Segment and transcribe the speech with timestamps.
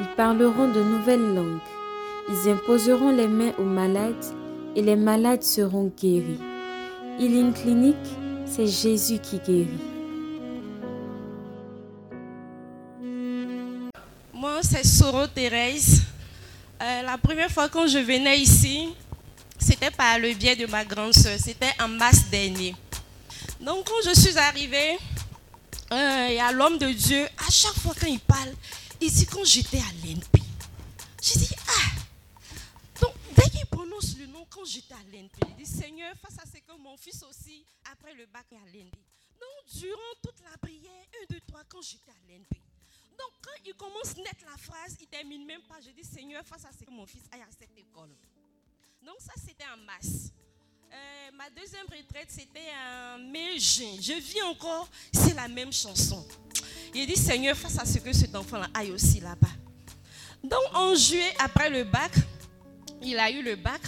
[0.00, 1.60] Ils parleront de nouvelles langues.
[2.28, 4.24] Ils imposeront les mains aux malades
[4.74, 6.40] et les malades seront guéris.
[7.20, 7.96] Healing Clinic,
[8.44, 9.68] c'est Jésus qui guérit.
[14.32, 16.02] Moi, c'est Soro Thérèse.
[16.82, 18.88] Euh, la première fois quand je venais ici,
[19.58, 21.38] c'était par le biais de ma grande soeur.
[21.38, 22.74] C'était en mars dernier.
[23.60, 24.98] Donc, quand je suis arrivée,
[25.92, 28.50] euh, il y a l'homme de Dieu, à chaque fois quand il parle,
[28.98, 30.40] dit quand j'étais à l'NP.
[31.22, 35.66] J'ai dit, ah, donc dès qu'il prononce le nom, quand j'étais à l'NP, il dit,
[35.66, 38.98] Seigneur, face à ce que mon fils aussi, après le bac, est à l'NP.
[39.40, 40.90] Donc, durant toute la prière,
[41.22, 42.60] un, deux, trois, quand j'étais à l'NP.
[43.18, 45.80] Donc, quand il commence net la phrase, il termine même pas.
[45.80, 48.10] Je dis, Seigneur, face à ce que mon fils aille à cette école.
[49.02, 50.30] Donc, ça, c'était en masse.
[50.92, 53.96] Euh, ma deuxième retraite, c'était en mai-juin.
[54.00, 56.26] Je vis encore, c'est la même chanson.
[56.94, 59.48] Il dit, Seigneur, face à ce que cet enfant-là aille aussi là-bas.
[60.42, 62.12] Donc, en juillet, après le bac,
[63.02, 63.80] il a eu le bac.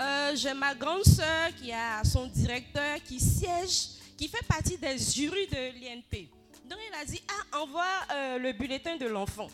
[0.00, 4.98] Euh, J'ai ma grande soeur qui a son directeur qui siège, qui fait partie des
[4.98, 6.28] jurys de l'INP.
[6.68, 9.48] Donc, il a dit, ah, envoie euh, le bulletin de l'enfant.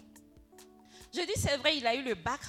[1.14, 2.40] Je dis, c'est vrai, il a eu le bac,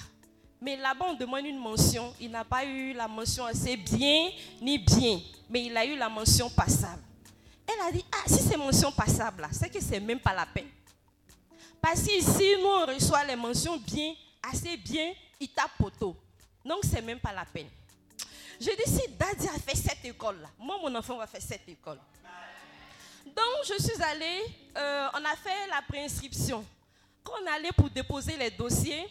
[0.60, 2.12] mais là-bas, on demande une mention.
[2.20, 6.08] Il n'a pas eu la mention assez bien ni bien, mais il a eu la
[6.08, 7.02] mention passable.
[7.66, 10.68] Elle a dit, ah, si c'est mention passable, c'est que c'est même pas la peine.
[11.80, 16.16] Parce qu'ici, nous, on reçoit les mentions bien, assez bien, il tape poteau.
[16.64, 17.68] Donc, c'est même pas la peine.
[18.60, 21.98] Je dis, si Daddy a fait cette école-là, moi, mon enfant va faire cette école.
[23.24, 24.42] Donc, je suis allée,
[24.76, 26.64] euh, on a fait la préinscription.
[27.24, 29.06] Quand on allait pour déposer les dossiers,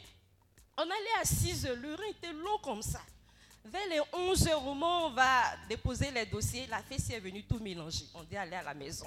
[0.77, 3.01] on allait à 6 heures, le était long comme ça.
[3.65, 7.43] Vers les 11 heures, au moment on va déposer les dossiers, la fête est venue
[7.43, 8.05] tout mélanger.
[8.13, 9.05] On dit aller à la maison.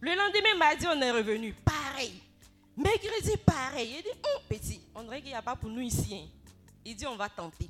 [0.00, 1.52] Le lendemain, mardi, on est revenu.
[1.64, 2.20] Pareil.
[2.76, 3.96] Mercredi, pareil.
[3.98, 6.14] Il dit, oh, petit, on dirait qu'il n'y a pas pour nous ici.
[6.14, 6.28] Hein.
[6.84, 7.68] Il dit, on va tenter.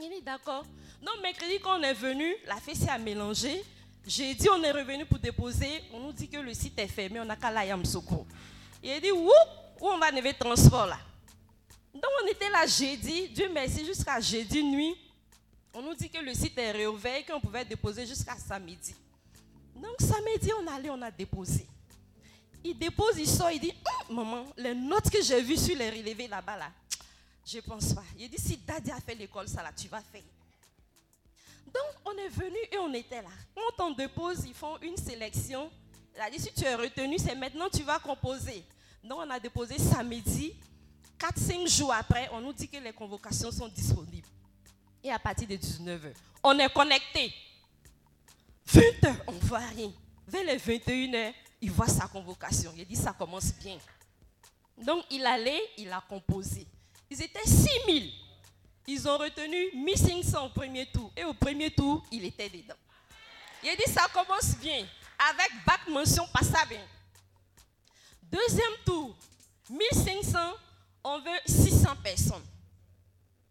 [0.00, 0.64] Il dit, d'accord.
[1.02, 3.62] Donc, mercredi, quand on est venu, la fête a mélangé.
[4.06, 5.82] J'ai dit, on est revenu pour déposer.
[5.92, 8.26] On nous dit que le site est fermé, on n'a qu'à la Yamsoko.
[8.82, 9.30] Il dit, où,
[9.80, 10.98] où on va lever transport là?
[11.94, 14.96] Donc on était là jeudi, Dieu merci, jusqu'à jeudi nuit.
[15.72, 18.94] On nous dit que le site est réouvert et qu'on pouvait déposer jusqu'à samedi.
[19.76, 21.66] Donc samedi, on allait, on a déposé.
[22.64, 23.72] Il dépose, il sort, il dit,
[24.08, 26.72] hum, maman, les notes que j'ai vues sur les relevés là-bas, là,
[27.46, 28.04] je pense pas.
[28.18, 30.22] Il dit, si Daddy a fait l'école, ça là, tu vas faire.
[31.66, 33.30] Donc on est venu et on était là.
[33.54, 35.70] Quand on dépose, ils font une sélection.
[36.14, 38.64] Il a dit, si tu es retenu, c'est maintenant tu vas composer.
[39.02, 40.54] Donc on a déposé samedi.
[41.18, 44.28] 4-5 jours après, on nous dit que les convocations sont disponibles.
[45.02, 47.32] Et à partir de 19h, on est connecté.
[48.68, 49.92] 20h, on ne voit rien.
[50.26, 52.72] Vers les 21h, il voit sa convocation.
[52.76, 53.78] Il dit, ça commence bien.
[54.78, 56.66] Donc, il allait, il a composé.
[57.10, 58.10] Ils étaient 6000.
[58.86, 61.12] Ils ont retenu 1500 au premier tour.
[61.16, 62.74] Et au premier tour, il était dedans.
[63.62, 64.86] Il dit, ça commence bien.
[65.30, 66.78] Avec bac mention passable.
[68.22, 69.14] Deuxième tour,
[69.70, 70.38] 1500
[71.04, 72.42] on veut 600 personnes.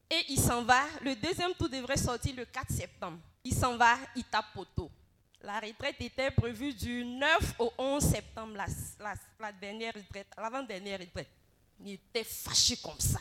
[0.10, 0.82] Et il s'en va.
[1.02, 3.20] Le deuxième tour devrait sortir le 4 septembre.
[3.44, 4.90] Il s'en va, il tape poteau.
[5.42, 11.28] La retraite était prévue du 9 au 11 septembre, la, dernière retraite, l'avant-dernière retraite.
[11.82, 13.20] Il était fâché comme ça.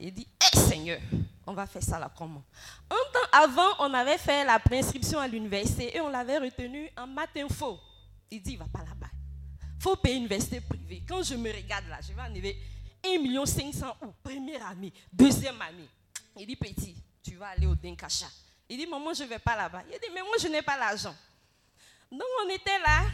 [0.00, 1.00] Il dit, hé Seigneur,
[1.46, 2.42] on va faire ça là comment?
[2.90, 7.06] Un temps avant, on avait fait la préinscription à l'université et on l'avait retenu en
[7.06, 7.78] matin faux.
[8.30, 9.10] Il dit, il va pas là-bas.
[9.78, 11.02] Faut payer une université privée.
[11.06, 12.56] Quand je me regarde là, je vais arriver
[13.04, 15.88] 1 million 500 ou première année, deuxième année.
[16.36, 18.26] Il dit, petit, tu vas aller au Denkacha.
[18.68, 19.82] Il dit, maman, je ne vais pas là-bas.
[19.86, 21.14] Il dit, mais moi, je n'ai pas l'argent.
[22.10, 23.04] Donc, on était là.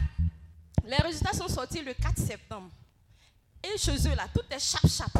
[0.85, 2.69] Les résultats sont sortis le 4 septembre.
[3.63, 5.13] Et chez eux, là, tout est chap-chap.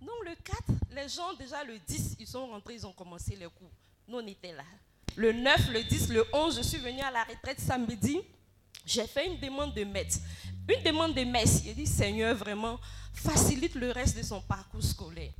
[0.00, 3.46] Donc, le 4, les gens, déjà le 10, ils sont rentrés, ils ont commencé les
[3.46, 3.70] cours.
[4.08, 4.64] Nous, on était là.
[5.14, 8.20] Le 9, le 10, le 11, je suis venue à la retraite samedi.
[8.86, 10.22] J'ai fait une demande de messe.
[10.68, 11.62] Une demande de messe.
[11.66, 12.78] Il dit, Seigneur, vraiment,
[13.12, 15.32] facilite le reste de son parcours scolaire.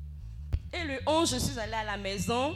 [0.72, 2.54] Et le 11, je suis allée à la maison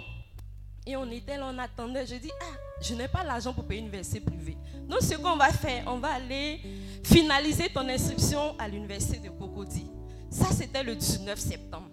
[0.84, 2.04] et on était là, on attendait.
[2.06, 4.56] Je dis, ah, je n'ai pas l'argent pour payer une université privée.
[4.88, 6.60] Donc, ce qu'on va faire, on va aller
[7.04, 9.86] finaliser ton inscription à l'université de Cocody.
[10.28, 11.90] Ça, c'était le 19 septembre.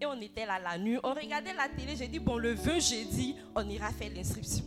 [0.00, 1.96] Et on était là la nuit, on regardait la télé.
[1.96, 4.64] J'ai dit, bon, le 20 jeudi, on ira faire l'inscription.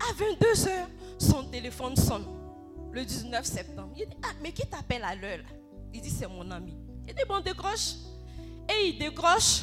[0.00, 0.70] À 22h,
[1.18, 2.37] son téléphone sonne.
[2.92, 3.92] Le 19 septembre.
[3.96, 5.44] Il dit, ah, mais qui t'appelle à l'heure
[5.92, 6.76] Il dit, c'est mon ami.
[7.06, 7.94] Il dit, bon, décroche.
[8.68, 9.62] Et il décroche.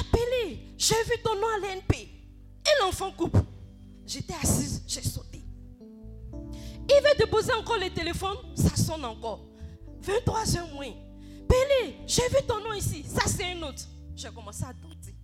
[0.00, 1.94] Appelez, j'ai vu ton nom à l'NP.
[1.96, 3.38] Et l'enfant coupe.
[4.06, 5.42] J'étais assise, j'ai sauté.
[6.88, 9.44] Il va déposer encore le téléphone, ça sonne encore.
[10.00, 10.92] 23 heures moins.
[11.48, 13.82] Pélé, j'ai vu ton nom ici, ça c'est un autre.
[14.14, 15.14] J'ai commencé à danser.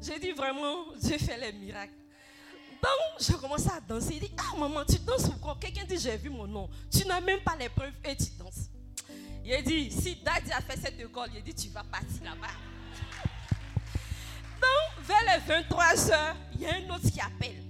[0.00, 1.94] J'ai dit vraiment, Dieu fait les miracles.
[2.82, 4.14] Donc, j'ai commencé à danser.
[4.14, 6.68] Il dit, ah maman, tu danses pourquoi Quelqu'un dit, j'ai vu mon nom.
[6.90, 8.68] Tu n'as même pas les preuves et tu danses.
[9.44, 12.52] Il dit, si Daddy a fait cette école, il dit, tu vas partir là-bas.
[14.60, 17.62] Donc, vers les 23 heures, il y a un autre qui appelle.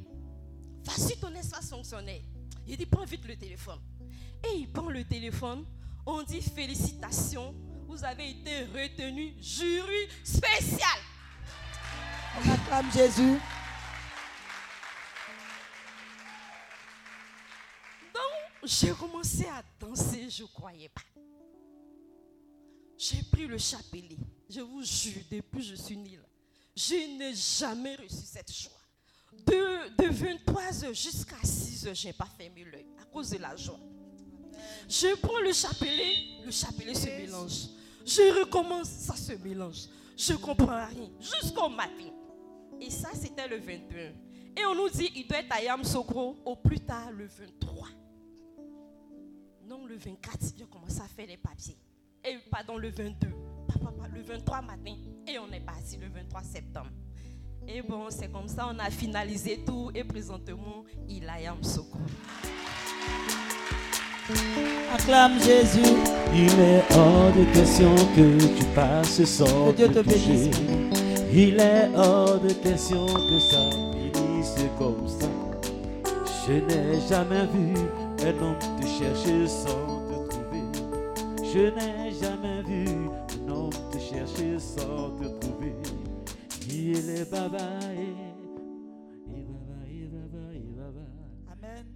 [0.85, 2.23] Voici ton espace fonctionnaire.
[2.67, 3.79] Il dit, prends vite le téléphone.
[4.45, 5.65] Et il prend le téléphone.
[6.07, 7.55] On dit, félicitations,
[7.87, 10.99] vous avez été retenu jury spécial.
[12.39, 13.39] On acclame Jésus.
[18.67, 21.03] J'ai commencé à danser, je ne croyais pas.
[22.99, 24.17] J'ai pris le chapelet.
[24.49, 26.19] Je vous jure, depuis que je suis née
[26.77, 28.73] je n'ai jamais reçu cette joie.
[29.47, 33.81] De, de 23h jusqu'à 6h, je n'ai pas fermé l'œil à cause de la joie.
[34.89, 36.15] Je prends le chapelet,
[36.45, 37.69] le chapelet se mélange.
[38.05, 39.89] Je recommence, ça se mélange.
[40.17, 42.13] Je ne comprends rien jusqu'au matin.
[42.81, 44.13] Et ça, c'était le 21.
[44.59, 47.89] Et on nous dit, il doit être à Yamsokro au plus tard le 23.
[49.69, 51.77] Non, le 24, je commence à faire les papiers.
[52.25, 53.29] Et pardon, le 22.
[54.15, 54.95] Le 23 matin.
[55.27, 56.91] Et on est parti le 23 septembre.
[57.69, 59.91] Et bon, c'est comme ça, on a finalisé tout.
[59.95, 61.99] Et présentement, il a Yamsokro.
[64.95, 65.97] Acclame Jésus.
[66.33, 70.19] Il est hors de question que tu passes sans Que Dieu te toucher.
[70.19, 70.61] bénisse.
[71.33, 75.29] Il est hors de question que ça finisse comme ça.
[76.47, 77.75] Je n'ai jamais vu
[78.23, 80.63] un homme te chercher sans te trouver.
[81.43, 85.75] Je n'ai jamais vu un homme te chercher sans te trouver.
[86.69, 87.79] Il est baba.
[91.49, 91.87] Amen.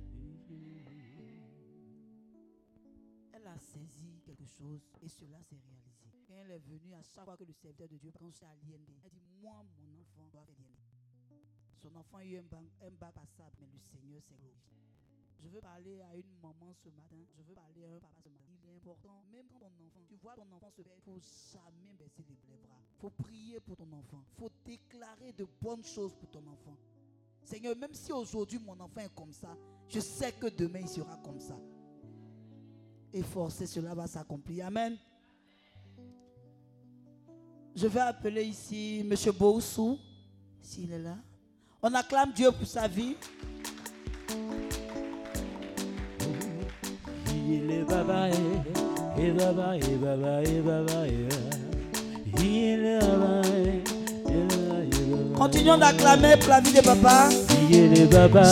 [3.32, 6.10] Elle a saisi quelque chose et cela s'est réalisé.
[6.26, 8.88] Quand elle est venue, à chaque fois que le serviteur de Dieu, c'est à l'IND,
[9.04, 10.80] elle dit Moi, mon enfant doit faire l'IND.
[11.80, 14.69] Son enfant a eu un bac, un bac passable, mais le Seigneur s'est glorifié.
[15.42, 17.16] Je veux parler à une maman ce matin.
[17.36, 18.52] Je veux parler à un papa ce matin.
[18.62, 21.20] Il est important, même quand ton enfant, tu vois ton enfant se faire, il faut
[21.52, 22.76] jamais baisser les, bras.
[22.96, 24.22] Il faut prier pour ton enfant.
[24.36, 26.76] Il faut déclarer de bonnes choses pour ton enfant.
[27.44, 29.56] Seigneur, même si aujourd'hui mon enfant est comme ça,
[29.88, 31.58] je sais que demain il sera comme ça.
[33.12, 34.66] Et forcer, cela va s'accomplir.
[34.66, 34.96] Amen.
[37.74, 39.14] Je vais appeler ici M.
[39.36, 39.98] Boussou,
[40.60, 41.16] s'il est là.
[41.82, 43.16] On acclame Dieu pour sa vie.
[47.50, 48.30] Baba,
[49.26, 51.00] baba, baba, baba, baba.
[55.36, 57.28] Continuons d'acclamer pour la vie de papa.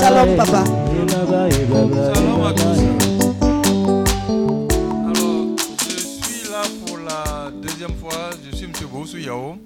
[0.00, 0.64] Shalom, papa.
[1.14, 2.80] Shalom à tous.
[5.06, 5.46] Alors,
[5.78, 8.30] je suis là pour la deuxième fois.
[8.50, 8.72] Je suis M.
[8.90, 9.58] Boussou Yao.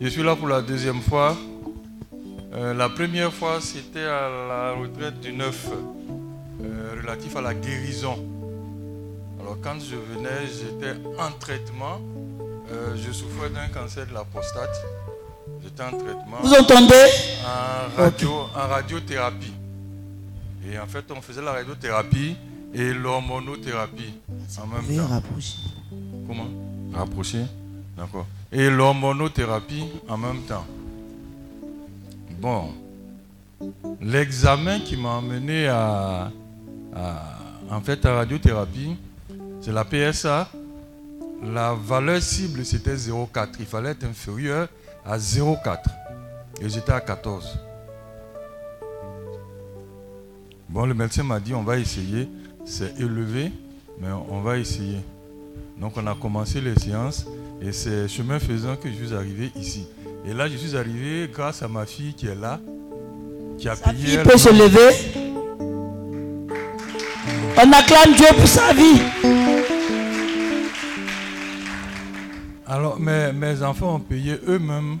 [0.00, 1.36] Je suis là pour la deuxième fois.
[2.52, 5.68] Euh, la première fois, c'était à la retraite du 9,
[6.64, 8.33] euh, relatif à la guérison.
[9.62, 12.00] Quand je venais, j'étais en traitement.
[12.72, 14.74] Euh, je souffrais d'un cancer de la prostate.
[15.62, 17.04] J'étais en traitement Vous entendez?
[17.46, 19.52] En, radio, en radiothérapie.
[20.70, 22.36] Et en fait, on faisait la radiothérapie
[22.74, 24.14] et l'hormonothérapie
[24.62, 25.06] en même temps.
[25.06, 25.58] rapprocher.
[26.26, 26.46] Comment?
[26.92, 27.44] Rapprocher
[27.96, 28.26] D'accord.
[28.50, 30.64] Et l'hormonothérapie en même temps.
[32.40, 32.72] Bon.
[34.00, 36.30] L'examen qui m'a amené à,
[36.94, 37.38] à-
[37.70, 38.96] en fait, à radiothérapie,
[39.64, 40.48] c'est la PSA.
[41.42, 43.48] La valeur cible, c'était 0,4.
[43.60, 44.68] Il fallait être inférieur
[45.04, 45.78] à 0,4.
[46.60, 47.58] Et j'étais à 14.
[50.68, 52.28] Bon, le médecin m'a dit, on va essayer.
[52.64, 53.52] C'est élevé,
[54.00, 54.98] mais on va essayer.
[55.78, 57.26] Donc on a commencé les séances
[57.60, 59.86] et c'est chemin faisant que je suis arrivé ici.
[60.26, 62.60] Et là, je suis arrivé grâce à ma fille qui est là,
[63.58, 64.04] qui a Sa payé.
[64.06, 65.23] fille elle- peut se lever.
[67.56, 69.00] On acclame Dieu pour sa vie.
[72.66, 74.98] Alors, mes, mes enfants ont payé eux-mêmes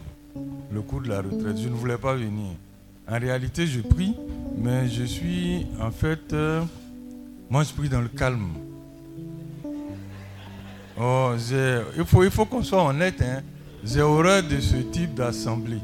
[0.72, 1.58] le coût de la retraite.
[1.58, 2.52] Je ne voulais pas venir.
[3.08, 4.14] En réalité, je prie,
[4.56, 6.32] mais je suis en fait.
[6.32, 6.62] euh,
[7.50, 8.48] moi, je prie dans le calme.
[10.98, 11.32] Oh,
[11.96, 13.20] il faut, il faut qu'on soit honnête.
[13.20, 13.42] Hein.
[13.84, 15.80] J'ai horreur de ce type d'assemblée.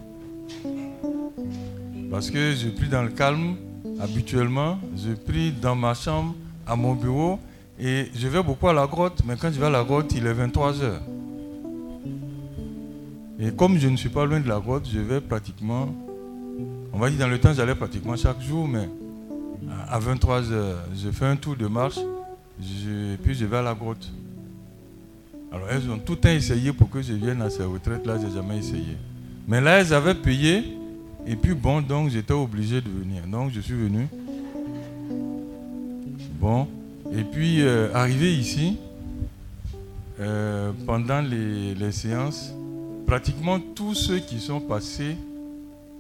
[2.11, 3.57] Parce que je prie dans le calme
[4.01, 4.79] habituellement.
[4.97, 6.35] Je prie dans ma chambre,
[6.71, 7.39] à mon bureau.
[7.79, 9.23] Et je vais beaucoup à la grotte.
[9.27, 11.03] Mais quand je vais à la grotte, il est 23 heures.
[13.43, 15.89] Et comme je ne suis pas loin de la grotte, je vais pratiquement,
[16.93, 18.87] on va dire dans le temps, j'allais pratiquement chaque jour, mais
[19.89, 21.97] à 23 h je fais un tour de marche,
[22.61, 24.13] et puis je vais à la grotte.
[25.51, 28.27] Alors elles ont tout le temps essayé pour que je vienne à ces retraites-là, je
[28.27, 28.99] n'ai jamais essayé.
[29.49, 30.77] Mais là, elles avaient payé,
[31.27, 33.23] et puis bon, donc j'étais obligé de venir.
[33.27, 34.07] Donc je suis venu.
[36.41, 36.69] Bon,
[37.13, 38.77] et puis euh, arrivé ici,
[40.21, 42.53] euh, pendant les séances,
[43.07, 45.17] pratiquement tous ceux qui sont passés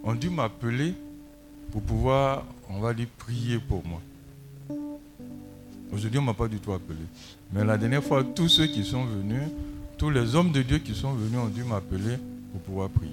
[0.04, 0.94] ont dû m'appeler
[1.70, 4.00] pour pouvoir, on va dire, prier pour moi.
[5.92, 6.98] Aujourd'hui, on ne m'a pas du tout appelé.
[7.52, 9.42] Mais la dernière fois, tous ceux qui sont venus,
[9.98, 12.16] tous les hommes de Dieu qui sont venus ont dû m'appeler
[12.52, 13.10] pour pouvoir prier.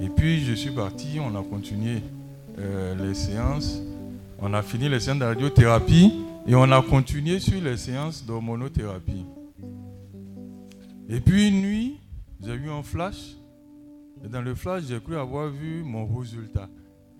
[0.00, 2.02] Et puis, je suis parti, on a continué
[2.58, 3.80] euh, les séances.
[4.40, 6.12] On a fini les séances de radiothérapie
[6.46, 9.26] et on a continué sur les séances d'hormonothérapie.
[11.08, 12.00] Et puis, une nuit,
[12.40, 13.36] j'ai eu un flash.
[14.24, 16.68] Et dans le flash, j'ai cru avoir vu mon résultat.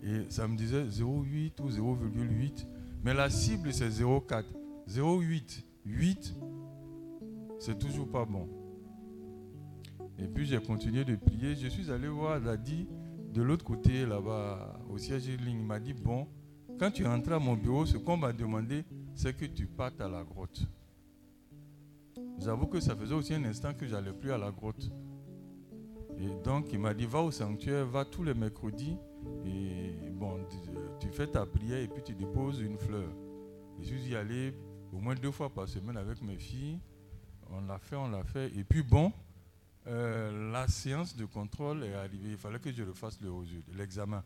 [0.01, 2.65] Et ça me disait 0,8 ou 0,8.
[3.03, 4.43] Mais la cible, c'est 0,4.
[4.87, 5.63] 0,8.
[5.85, 6.35] 8,
[7.59, 8.47] c'est toujours pas bon.
[10.17, 11.55] Et puis j'ai continué de prier.
[11.55, 12.87] Je suis allé voir Dadi
[13.33, 15.59] de l'autre côté, là-bas, au siège de ligne.
[15.59, 16.27] Il m'a dit Bon,
[16.79, 20.07] quand tu rentres à mon bureau, ce qu'on m'a demandé, c'est que tu partes à
[20.07, 20.61] la grotte.
[22.39, 24.89] J'avoue que ça faisait aussi un instant que j'allais plus à la grotte.
[26.17, 28.97] Et donc, il m'a dit, va au sanctuaire, va tous les mercredis,
[29.45, 30.39] et bon,
[30.99, 33.09] tu fais ta prière et puis tu déposes une fleur.
[33.81, 34.53] je suis allé
[34.93, 36.79] au moins deux fois par semaine avec mes filles.
[37.51, 38.55] On l'a fait, on l'a fait.
[38.57, 39.11] Et puis bon,
[39.87, 42.31] euh, la séance de contrôle est arrivée.
[42.31, 43.19] Il fallait que je refasse
[43.75, 44.23] l'examen.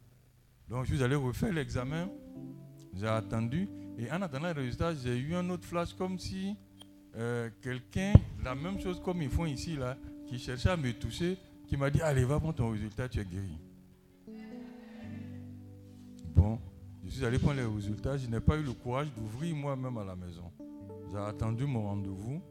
[0.70, 2.10] Donc je suis allé refaire l'examen.
[2.96, 3.67] J'ai attendu.
[3.98, 6.55] Et en attendant le résultat, j'ai eu un autre flash comme si
[7.15, 11.38] euh, quelqu'un, la même chose comme ils font ici, là, qui cherchait à me toucher,
[11.67, 13.60] qui m'a dit, allez, va prendre ton résultat, tu es guéri.
[16.36, 16.60] Bon,
[17.05, 20.03] je suis allé prendre les résultats, je n'ai pas eu le courage d'ouvrir moi-même à
[20.03, 20.51] la maison.
[21.12, 22.41] J'ai attendu mon rendez-vous,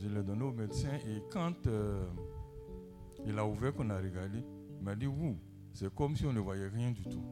[0.00, 2.02] je l'ai donné au médecin et quand euh,
[3.26, 4.42] il a ouvert, qu'on a regardé,
[4.78, 5.36] il m'a dit, vous,
[5.74, 7.22] c'est comme si on ne voyait rien du tout.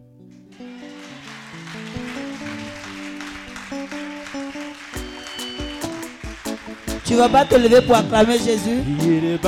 [7.05, 8.83] Tu vas pas te lever pour acclamer Jésus?
[9.01, 9.39] Il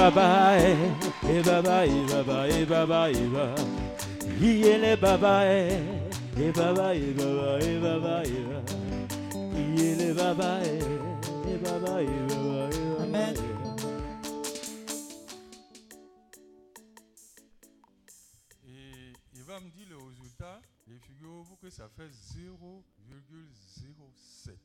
[21.70, 24.56] que ça fait 0,07.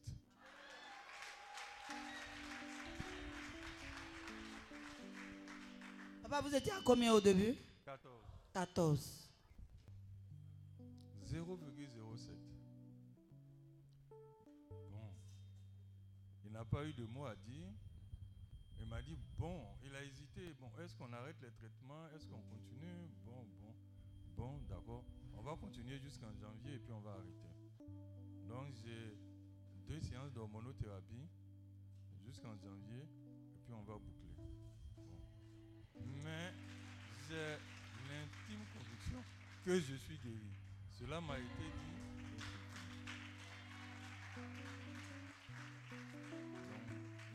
[6.24, 7.56] Papa, vous étiez à combien au début?
[7.86, 8.12] 14.
[8.54, 9.30] 14.
[11.28, 12.32] 0,07.
[14.90, 15.14] Bon.
[16.44, 17.68] Il n'a pas eu de mots à dire.
[18.80, 20.56] Il m'a dit, bon, il a hésité.
[20.60, 22.08] Bon, est-ce qu'on arrête les traitements?
[22.16, 22.42] Est-ce qu'on
[25.46, 27.54] va continuer jusqu'en janvier et puis on va arrêter.
[28.48, 29.16] Donc, j'ai
[29.88, 31.30] deux séances d'hormonothérapie
[32.26, 33.04] jusqu'en janvier
[33.54, 34.34] et puis on va boucler.
[36.24, 36.52] Mais
[37.30, 37.58] j'ai
[38.10, 39.24] l'intime conviction
[39.64, 40.50] que je suis guéri.
[40.90, 41.96] Cela m'a été dit.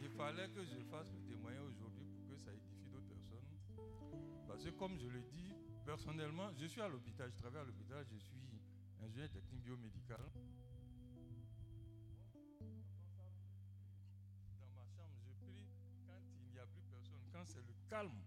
[0.02, 3.46] il fallait que je fasse le témoignage aujourd'hui pour que ça édifie d'autres personnes.
[4.48, 5.39] Parce que comme je le dis,
[5.90, 8.62] personnellement, je suis à l'hôpital, je travaille à l'hôpital, je suis
[9.02, 10.20] ingénieur technique biomédical.
[14.60, 15.66] Dans ma chambre, je prie
[16.06, 18.22] quand il n'y a plus personne, quand c'est le calme.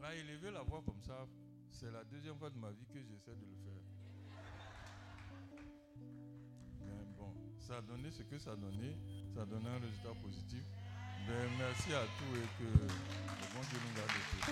[0.00, 1.26] Là, élever la voix comme ça,
[1.72, 3.82] c'est la deuxième fois de ma vie que j'essaie de le faire.
[6.84, 8.96] Mais bon, ça a donné ce que ça a donné.
[9.34, 10.62] Ça a donné un résultat positif.
[11.28, 12.86] Merci à tous et que le
[13.52, 14.46] bon Dieu nous garde tous.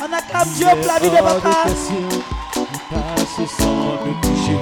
[0.00, 1.54] On acclame Dieu pour la vie de papa.
[2.90, 4.58] passe sans me toucher.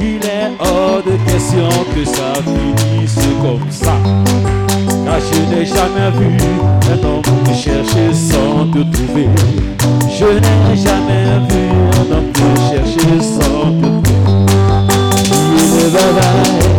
[0.00, 3.96] Il est hors de question que ça finisse comme ça.
[5.04, 6.30] Car je n'ai jamais vu
[6.90, 9.28] un homme te chercher sans te trouver.
[10.10, 14.46] Je n'ai jamais vu un homme te chercher sans te trouver.
[15.56, 16.75] Il est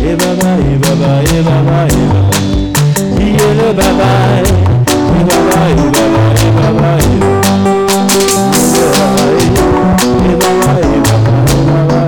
[0.00, 2.30] baba, eh baba, eh baba, eh baba, eh baba.
[3.18, 4.52] Il est le baba, eh
[5.28, 7.18] baba, eh baba, eh baba, eh?
[8.96, 9.24] Baba.
[10.24, 12.00] Eh baba, eh baba, eh baba.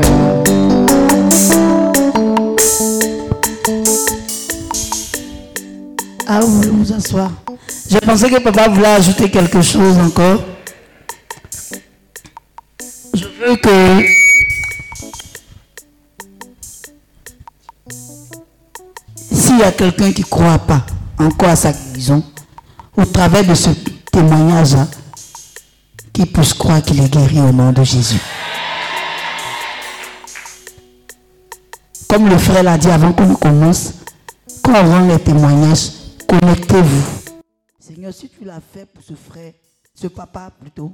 [6.27, 7.31] Ah, vous voulez vous asseoir
[7.91, 10.41] Je pensais que papa voulait ajouter quelque chose encore.
[13.15, 14.22] Je veux que.
[19.52, 20.82] S'il y a quelqu'un qui ne croit pas
[21.18, 22.25] encore à sa guérison,
[22.97, 23.68] au travers de ce
[24.11, 24.88] témoignage-là,
[26.11, 28.18] qu'il puisse croire qu'il est guéri au nom de Jésus.
[32.09, 33.92] Comme le frère l'a dit avant qu'on commence,
[34.62, 35.90] quand on rend les témoignages,
[36.26, 37.04] connectez-vous.
[37.78, 39.52] Seigneur, si tu l'as fait pour ce frère,
[39.94, 40.92] ce papa plutôt,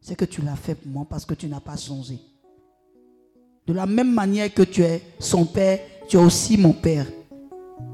[0.00, 2.18] c'est que tu l'as fait pour moi parce que tu n'as pas changé.
[3.68, 7.06] De la même manière que tu es son père, tu es aussi mon père.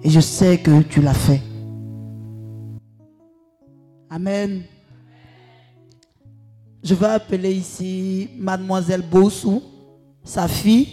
[0.03, 1.41] Et je sais que tu l'as fait.
[4.11, 4.63] Amen.
[6.83, 9.63] Je vais appeler ici mademoiselle Bossou,
[10.23, 10.89] sa fille.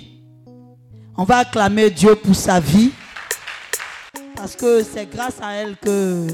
[1.17, 2.91] On va acclamer Dieu pour sa vie.
[4.35, 6.27] Parce que c'est grâce à elle que,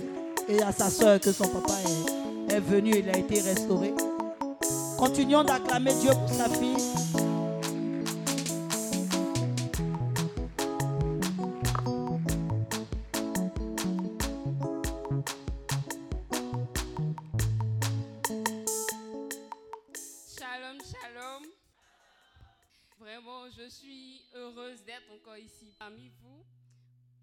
[0.47, 1.73] et à sa soeur que son papa
[2.49, 3.93] est, venu, il a été restauré.
[4.97, 6.97] Continuons d'acclamer Dieu pour sa fille.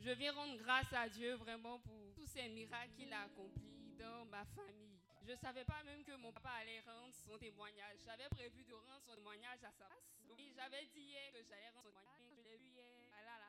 [0.05, 4.27] Je viens rendre grâce à Dieu vraiment pour tous ces miracles qu'il a accomplis dans
[4.27, 5.01] ma famille.
[5.25, 8.05] Je ne savais pas même que mon papa allait rendre son témoignage.
[8.05, 10.05] J'avais prévu de rendre son témoignage à sa place.
[10.37, 12.37] Et j'avais dit hier que j'allais rendre son témoignage.
[12.37, 12.85] Je l'ai vu hier.
[13.17, 13.41] Ah là.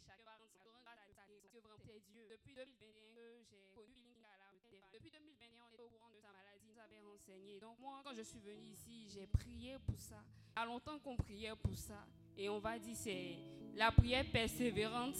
[0.00, 0.48] Chacun va rendre
[1.84, 2.24] c'est Dieu.
[2.30, 4.80] Depuis 2021 que j'ai.
[4.94, 6.72] Depuis 2021, on est au courant de sa maladie.
[6.72, 7.60] Nous avait renseigné.
[7.60, 10.24] Donc moi, quand je suis venue ici, j'ai prié pour ça.
[10.56, 12.06] Il y a longtemps qu'on priait pour ça.
[12.38, 13.36] Et on va dire c'est
[13.74, 15.18] la prière persévérante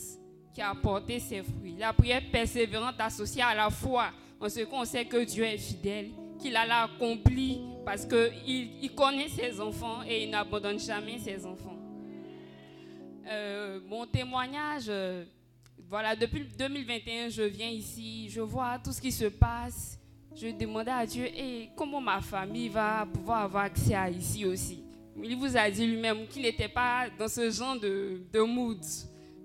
[0.53, 1.77] qui a apporté ses fruits.
[1.79, 4.11] La prière persévérante associée à la foi,
[4.41, 9.29] en ce qu'on sait que Dieu est fidèle, qu'il a l'accompli parce qu'il il connaît
[9.29, 11.79] ses enfants et il n'abandonne jamais ses enfants.
[13.27, 15.25] Euh, mon témoignage, euh,
[15.89, 19.99] voilà, depuis 2021, je viens ici, je vois tout ce qui se passe.
[20.35, 24.83] Je demandais à Dieu, et comment ma famille va pouvoir avoir accès à ici aussi?
[25.23, 28.81] Il vous a dit lui-même qu'il n'était pas dans ce genre de, de mood.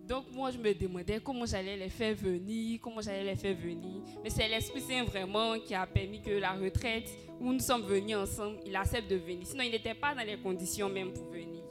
[0.08, 4.02] Donc moi, je me demandais comment j'allais les faire venir, comment j'allais les faire venir.
[4.24, 7.10] Mais c'est l'Esprit Saint vraiment qui a permis que la retraite,
[7.42, 9.46] où nous sommes venus ensemble, il accepte de venir.
[9.46, 11.62] Sinon, il n'était pas dans les conditions même pour venir.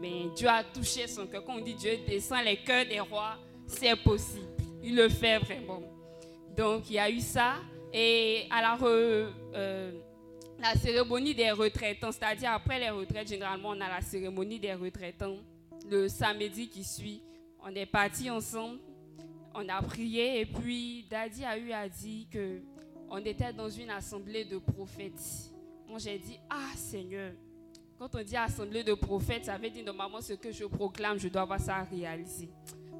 [0.00, 1.44] Mais Dieu a touché son cœur.
[1.44, 4.48] Quand on dit Dieu descend les cœurs des rois, c'est possible.
[4.82, 5.82] Il le fait vraiment.
[6.56, 7.54] Donc, il y a eu ça.
[7.92, 9.92] Et à la, euh,
[10.60, 15.36] la cérémonie des retraitants, c'est-à-dire après les retraites, généralement, on a la cérémonie des retraitants
[15.88, 17.22] le samedi qui suit.
[17.68, 18.78] On est partis ensemble,
[19.52, 22.60] on a prié et puis Daddy a eu à dire que
[23.10, 25.50] on était dans une assemblée de prophètes.
[25.88, 27.32] Moi j'ai dit ah Seigneur,
[27.98, 31.26] quand on dit assemblée de prophètes, ça veut dire normalement ce que je proclame, je
[31.26, 32.50] dois avoir ça à réaliser.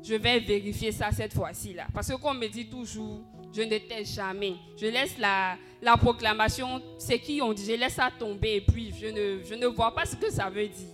[0.03, 3.21] Je vais vérifier ça cette fois-ci là, parce qu'on me dit toujours,
[3.53, 4.55] je ne t'ai jamais.
[4.77, 8.93] Je laisse la, la proclamation, c'est qui on dit, je laisse ça tomber et puis
[9.01, 10.89] je ne, je ne vois pas ce que ça veut dire.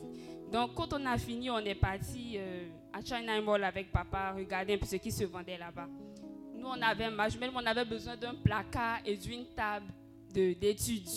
[0.53, 4.75] Donc, quand on a fini, on est parti euh, à China Mall avec papa, regarder
[4.75, 5.89] un peu ce qui se vendait là-bas.
[6.55, 9.87] Nous, on avait on avait besoin d'un placard et d'une table
[10.33, 11.09] de- d'études.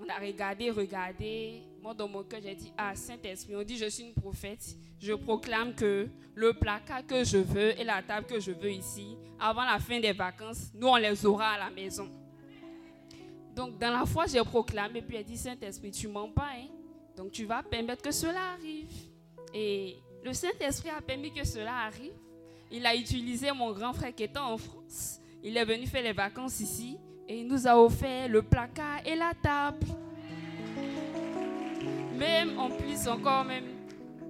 [0.00, 1.62] On a regardé, regardé.
[1.80, 4.76] Moi, dans mon cœur, j'ai dit Ah, Saint-Esprit, on dit Je suis une prophète.
[5.00, 9.16] Je proclame que le placard que je veux et la table que je veux ici,
[9.38, 12.08] avant la fin des vacances, nous, on les aura à la maison.
[13.54, 16.66] Donc, dans la foi, j'ai proclamé, puis elle dit Saint-Esprit, tu mens pas, hein?
[17.16, 18.90] Donc tu vas permettre que cela arrive.
[19.54, 22.14] Et le Saint-Esprit a permis que cela arrive.
[22.70, 25.20] Il a utilisé mon grand frère qui était en France.
[25.42, 26.96] Il est venu faire les vacances ici
[27.28, 29.86] et il nous a offert le placard et la table.
[32.16, 33.64] Même en plus encore même,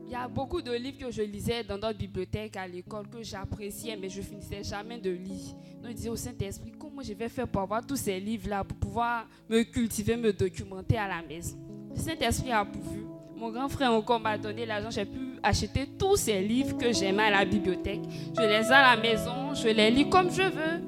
[0.07, 3.23] il y a beaucoup de livres que je lisais dans notre bibliothèque à l'école que
[3.23, 5.55] j'appréciais, mais je finissais jamais de lire.
[5.81, 8.77] Donc je disais au Saint-Esprit, comment je vais faire pour avoir tous ces livres-là, pour
[8.79, 11.57] pouvoir me cultiver, me documenter à la maison?
[11.95, 13.14] Le Saint-Esprit a pourvu.
[13.37, 14.91] Mon grand frère encore m'a donné l'argent.
[14.91, 18.01] J'ai pu acheter tous ces livres que j'aimais à la bibliothèque.
[18.37, 20.83] Je les ai à la maison, je les lis comme je veux.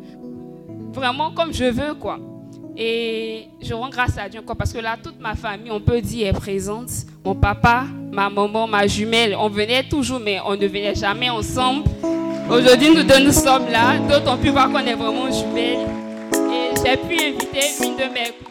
[0.92, 2.20] Vraiment comme je veux, quoi.
[2.76, 6.00] Et je rends grâce à Dieu encore parce que là, toute ma famille, on peut
[6.00, 6.90] dire, est présente.
[7.24, 11.84] Mon papa, ma maman, ma jumelle, on venait toujours, mais on ne venait jamais ensemble.
[12.48, 13.98] Aujourd'hui, nous deux, nous sommes là.
[13.98, 15.86] D'autres ont pu voir qu'on est vraiment jumelles.
[16.32, 18.45] Et j'ai pu inviter une de mes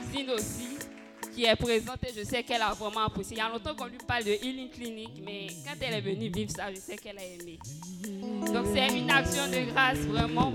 [1.35, 3.35] qui est présente je sais qu'elle a vraiment apprécié.
[3.35, 6.29] Il y a longtemps qu'on lui parle de Healing Clinic, mais quand elle est venue
[6.29, 7.59] vivre ça, je sais qu'elle a aimé.
[8.53, 10.53] Donc c'est une action de grâce vraiment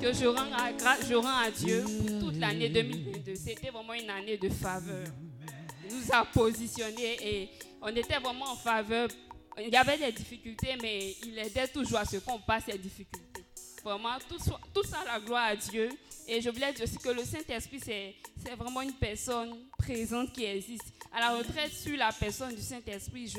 [0.00, 0.70] que je rends à,
[1.08, 1.82] je rends à Dieu
[2.20, 3.34] toute l'année 2022.
[3.34, 5.06] C'était vraiment une année de faveur.
[5.88, 7.48] Il nous a positionnés et
[7.80, 9.08] on était vraiment en faveur.
[9.58, 13.44] Il y avait des difficultés, mais il aidait toujours à ce qu'on passe ces difficultés.
[13.82, 14.38] Vraiment, tout,
[14.74, 15.88] tout ça, la gloire à Dieu.
[16.30, 20.84] Et je voulais dire aussi que le Saint-Esprit, c'est vraiment une personne présente qui existe.
[21.10, 23.32] À la retraite, sur la personne du Saint-Esprit,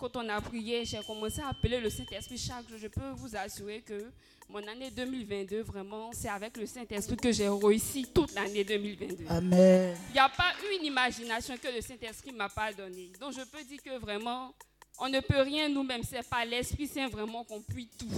[0.00, 2.78] quand on a prié, j'ai commencé à appeler le Saint-Esprit chaque jour.
[2.78, 4.10] Je peux vous assurer que
[4.48, 9.26] mon année 2022, vraiment, c'est avec le Saint-Esprit que j'ai réussi toute l'année 2022.
[9.28, 9.94] Amen.
[10.08, 13.12] Il n'y a pas une imagination que le Saint-Esprit ne m'a pas donnée.
[13.20, 14.54] Donc je peux dire que vraiment,
[14.98, 16.02] on ne peut rien nous-mêmes.
[16.02, 18.08] C'est pas l'Esprit Saint vraiment qu'on puisse tout.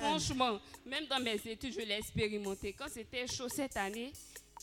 [0.00, 2.72] Franchement, même dans mes études, je l'ai expérimenté.
[2.72, 4.12] Quand c'était chaud cette année,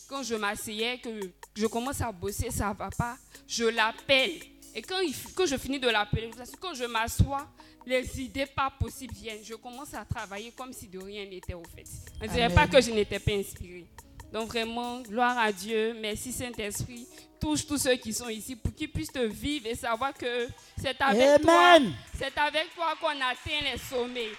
[0.07, 1.09] quand je m'asseyais, que
[1.55, 3.17] je commence à bosser, ça ne va pas,
[3.47, 4.39] je l'appelle.
[4.75, 4.99] Et quand,
[5.35, 7.47] quand je finis de l'appeler, quand je m'assois,
[7.85, 9.43] les idées pas possibles viennent.
[9.43, 11.85] Je commence à travailler comme si de rien n'était au fait.
[12.21, 13.85] On ne dirait pas que je n'étais pas inspirée.
[14.31, 15.95] Donc vraiment, gloire à Dieu.
[15.99, 17.07] Merci Saint-Esprit.
[17.39, 20.99] Touche tous ceux qui sont ici pour qu'ils puissent te vivre et savoir que c'est
[21.01, 21.77] avec toi,
[22.17, 24.31] c'est avec toi qu'on atteint les sommets.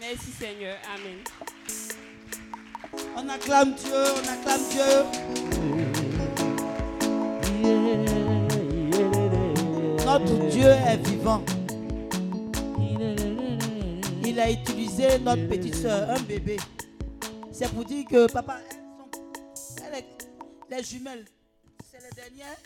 [0.00, 0.76] Merci Seigneur.
[0.92, 1.18] Amen.
[3.16, 5.04] On acclame Dieu, on acclame Dieu.
[10.04, 11.44] Notre Dieu est vivant.
[14.24, 16.56] Il a utilisé notre petite soeur, un bébé.
[17.52, 18.58] C'est pour dire que papa,
[19.86, 20.06] elle est,
[20.70, 21.24] les jumelles,
[21.88, 22.58] c'est les dernières.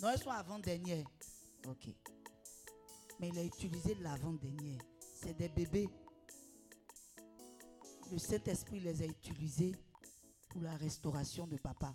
[0.00, 1.04] Non, elles sont avant-dernières.
[1.68, 1.88] Ok.
[3.20, 4.80] Mais il a utilisé l'avant-dernière.
[5.14, 5.88] C'est des bébés
[8.12, 9.74] le Saint-Esprit les a utilisés
[10.48, 11.94] pour la restauration de papa.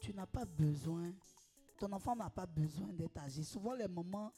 [0.00, 1.12] Tu n'as pas besoin,
[1.78, 3.42] ton enfant n'a pas besoin d'être âgé.
[3.42, 4.32] Souvent les moments,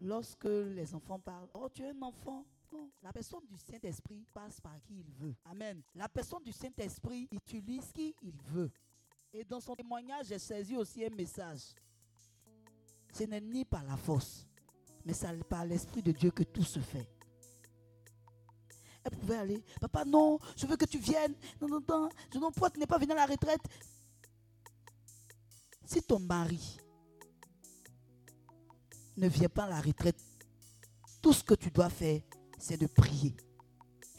[0.00, 2.44] lorsque les enfants parlent, oh tu es un enfant.
[2.72, 5.34] Non, la personne du Saint-Esprit passe par qui il veut.
[5.44, 5.82] Amen.
[5.94, 8.70] La personne du Saint-Esprit utilise qui il veut.
[9.32, 11.74] Et dans son témoignage, j'ai saisi aussi un message.
[13.12, 14.46] Ce n'est ni par la force,
[15.04, 17.08] mais c'est par l'Esprit de Dieu que tout se fait.
[19.04, 19.64] Elle pouvait aller.
[19.80, 21.34] Papa, non, je veux que tu viennes.
[21.60, 22.08] Non, non, non.
[22.32, 23.62] Je non, pourquoi tu pas venu à la retraite
[25.84, 26.78] Si ton mari
[29.16, 30.18] ne vient pas à la retraite,
[31.22, 32.20] tout ce que tu dois faire,
[32.58, 33.36] c'est de prier.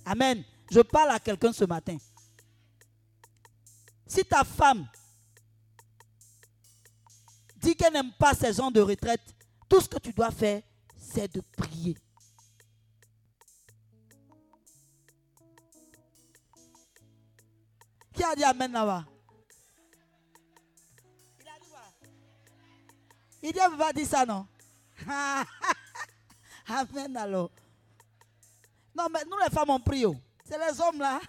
[0.06, 0.44] Amen.
[0.70, 1.98] Je parle à quelqu'un ce matin.
[4.08, 4.88] Si ta femme
[7.58, 9.22] dit qu'elle n'aime pas ces gens de retraite,
[9.70, 10.62] tout ce que tu dois faire,
[10.98, 11.98] c'est de prier.
[18.14, 19.06] Qui a dit Amen là-bas?
[21.40, 21.82] Il a dit quoi
[23.42, 24.48] Il dit, va dire ça, non?
[26.68, 27.52] Amen alors.
[28.96, 30.06] Non, mais nous les femmes, on prie.
[30.06, 30.16] Oh.
[30.44, 31.20] C'est les hommes là.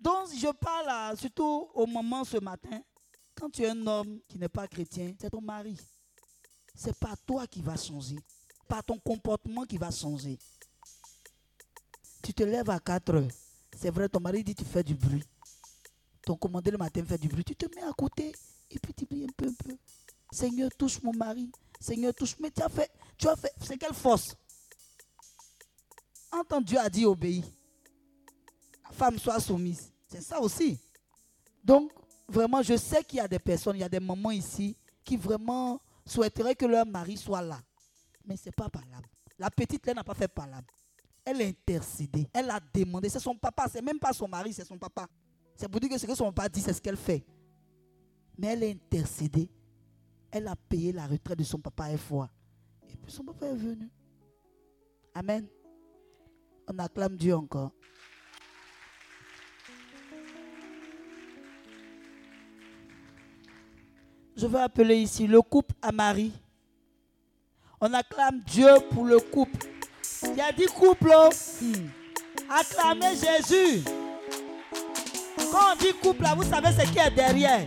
[0.00, 2.80] Donc, je parle surtout au moment ce matin.
[3.34, 5.78] Quand tu es un homme qui n'est pas chrétien, c'est ton mari.
[6.74, 8.16] C'est pas toi qui va changer.
[8.66, 10.38] Pas ton comportement qui va changer.
[12.22, 13.28] Tu te lèves à 4 heures.
[13.76, 15.22] C'est vrai, ton mari dit tu fais du bruit
[16.26, 18.34] ton commandé le matin fait du bruit, tu te mets à côté
[18.70, 19.76] et puis tu pries un peu, un peu.
[20.32, 21.50] Seigneur, touche mon mari.
[21.80, 22.36] Seigneur, touche.
[22.40, 24.34] Mais tu as fait, tu as fait, c'est quelle force?
[26.32, 27.44] Entends Dieu a dit obéis.
[28.82, 29.92] La femme soit soumise.
[30.08, 30.80] C'est ça aussi.
[31.62, 31.92] Donc,
[32.28, 35.16] vraiment, je sais qu'il y a des personnes, il y a des mamans ici qui
[35.16, 37.60] vraiment souhaiteraient que leur mari soit là.
[38.24, 39.08] Mais ce n'est pas parlable.
[39.38, 40.66] La petite, elle n'a pas fait parlable.
[41.24, 42.28] Elle a intercédé.
[42.32, 43.08] Elle a demandé.
[43.08, 43.66] C'est son papa.
[43.72, 45.08] C'est même pas son mari, c'est son papa.
[45.56, 47.24] C'est pour dire que ce que son papa dit, c'est ce qu'elle fait.
[48.36, 49.48] Mais elle a intercédé.
[50.30, 52.28] Elle a payé la retraite de son papa une fois.
[52.90, 53.88] Et puis son papa est venu.
[55.14, 55.46] Amen.
[56.68, 57.72] On acclame Dieu encore.
[64.36, 66.32] Je veux appeler ici le couple à Marie.
[67.80, 69.66] On acclame Dieu pour le couple.
[70.24, 71.10] Il y a dit couple.
[71.16, 71.30] Oh.
[72.50, 74.05] Acclamez Jésus.
[75.52, 77.66] Quand on dit couple, là, vous savez ce qui est derrière.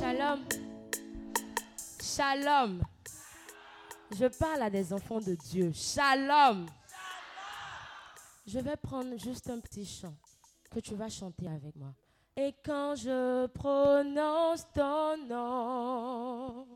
[0.00, 0.40] Shalom.
[2.00, 2.82] Shalom.
[4.18, 5.72] Je parle à des enfants de Dieu.
[5.74, 6.66] Shalom.
[8.52, 10.12] Je vais prendre juste un petit chant
[10.70, 11.94] que tu vas chanter avec moi.
[12.36, 16.66] Et quand je prononce ton nom,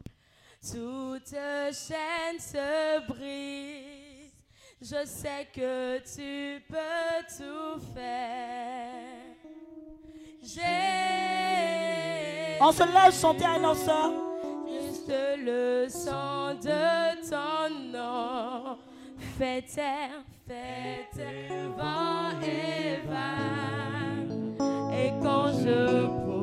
[0.62, 4.32] toute chaîne se brise.
[4.80, 9.34] Je sais que tu peux tout faire.
[10.42, 10.62] J'ai
[12.58, 15.12] On se lève chanter à nos juste
[15.44, 18.78] le sang de ton nom.
[19.38, 24.33] Fait terre, fait terre, vent et vague.
[24.94, 26.36] Et quand je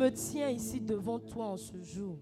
[0.00, 2.16] me tiens ici devant toi en ce jour,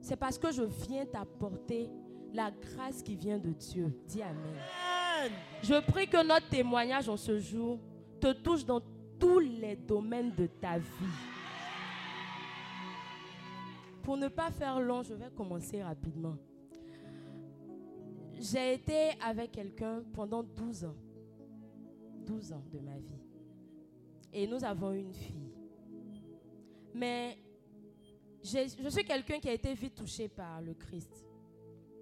[0.00, 1.88] c'est parce que je viens t'apporter
[2.34, 3.96] la grâce qui vient de Dieu.
[4.06, 5.30] Dis Amen.
[5.62, 7.78] Je prie que notre témoignage en ce jour
[8.20, 8.82] te touche dans
[9.20, 11.16] tous les domaines de ta vie.
[14.02, 16.36] Pour ne pas faire long, je vais commencer rapidement.
[18.34, 20.96] J'ai été avec quelqu'un pendant 12 ans.
[22.26, 23.22] 12 ans de ma vie.
[24.32, 25.55] Et nous avons une fille.
[26.96, 27.36] Mais
[28.42, 31.12] je suis quelqu'un qui a été vite touché par le Christ.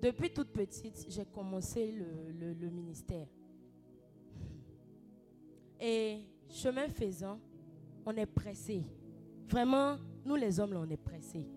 [0.01, 3.27] Depuis toute petite, j'ai commencé le, ministère.
[5.81, 7.41] Et chemin faisant,
[8.07, 8.85] on est pressé.
[9.49, 11.49] Vraiment, nous les hommes, on est pressés.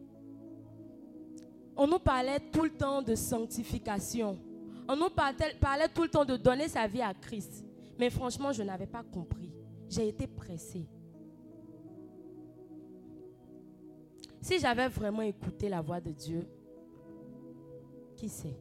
[1.76, 4.40] On nous parlait tout le temps de sanctification.
[4.90, 7.64] On nous parlait tout le temps de donner sa vie à Christ.
[8.00, 9.52] Mais franchement, je n'avais pas compris.
[9.88, 10.88] J'ai été pressée.
[14.48, 16.48] Si j'avais vraiment écouté la voix de Dieu,
[18.16, 18.58] qui sait?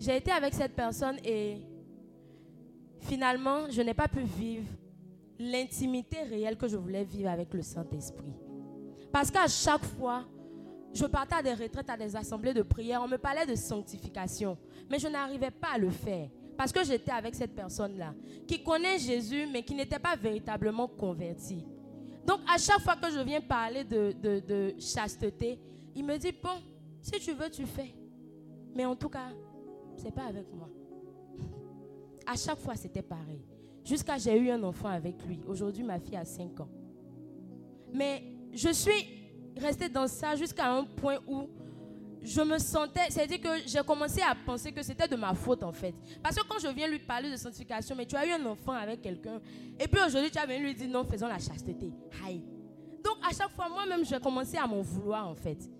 [0.00, 1.58] J'ai été avec cette personne et
[3.00, 4.66] finalement, je n'ai pas pu vivre
[5.38, 8.32] l'intimité réelle que je voulais vivre avec le Saint-Esprit.
[9.12, 10.24] Parce qu'à chaque fois,
[10.94, 14.56] je partais à des retraites, à des assemblées de prière, on me parlait de sanctification,
[14.90, 16.30] mais je n'arrivais pas à le faire.
[16.56, 18.14] Parce que j'étais avec cette personne-là,
[18.48, 21.62] qui connaît Jésus, mais qui n'était pas véritablement convertie.
[22.26, 25.58] Donc, à chaque fois que je viens parler de, chasteté,
[25.94, 26.60] il me dit, bon,
[27.00, 27.94] si tu veux, tu fais.
[28.74, 29.28] Mais en tout cas,
[29.96, 30.68] c'est pas avec moi.
[32.26, 33.40] À chaque fois, c'était pareil.
[33.84, 35.40] Jusqu'à j'ai eu un enfant avec lui.
[35.46, 36.68] Aujourd'hui, ma fille a 5 ans.
[37.92, 39.06] Mais je suis
[39.56, 41.48] restée dans ça jusqu'à un point où
[42.26, 45.72] je me sentais, c'est-à-dire que j'ai commencé à penser que c'était de ma faute en
[45.72, 45.94] fait.
[46.20, 48.72] Parce que quand je viens lui parler de sanctification, mais tu as eu un enfant
[48.72, 49.40] avec quelqu'un,
[49.78, 51.92] et puis aujourd'hui tu as venu lui dire non, faisons la chasteté.
[52.26, 52.42] Aïe.
[53.04, 55.70] Donc à chaque fois, moi-même, j'ai commencé à m'en vouloir en fait.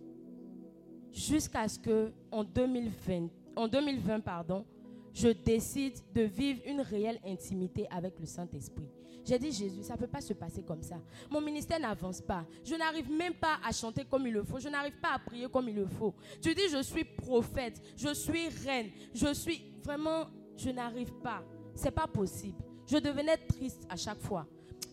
[1.12, 4.64] Jusqu'à ce que en 2020, en 2020 pardon,
[5.12, 8.88] je décide de vivre une réelle intimité avec le Saint-Esprit.
[9.26, 11.00] J'ai dit, Jésus, ça ne peut pas se passer comme ça.
[11.28, 12.46] Mon ministère n'avance pas.
[12.64, 14.60] Je n'arrive même pas à chanter comme il le faut.
[14.60, 16.14] Je n'arrive pas à prier comme il le faut.
[16.40, 21.42] Tu dis, je suis prophète, je suis reine, je suis vraiment, je n'arrive pas.
[21.74, 22.62] C'est pas possible.
[22.86, 24.46] Je devenais triste à chaque fois.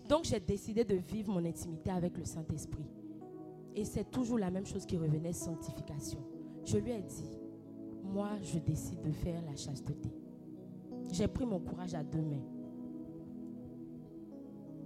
[0.09, 2.89] Donc j'ai décidé de vivre mon intimité avec le Saint-Esprit.
[3.75, 6.19] Et c'est toujours la même chose qui revenait, sanctification.
[6.65, 7.29] Je lui ai dit,
[8.03, 10.09] moi, je décide de faire la chasteté.
[11.11, 12.41] J'ai pris mon courage à deux mains.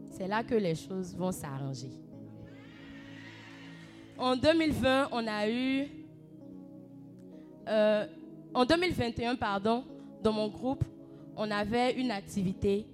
[0.10, 1.91] C'est là que les choses vont s'arranger.
[4.17, 5.88] En 2020, on a eu...
[7.67, 8.06] euh,
[8.54, 9.84] en 2021, pardon,
[10.24, 10.84] dans mon groupe,
[11.36, 12.88] on avait une activité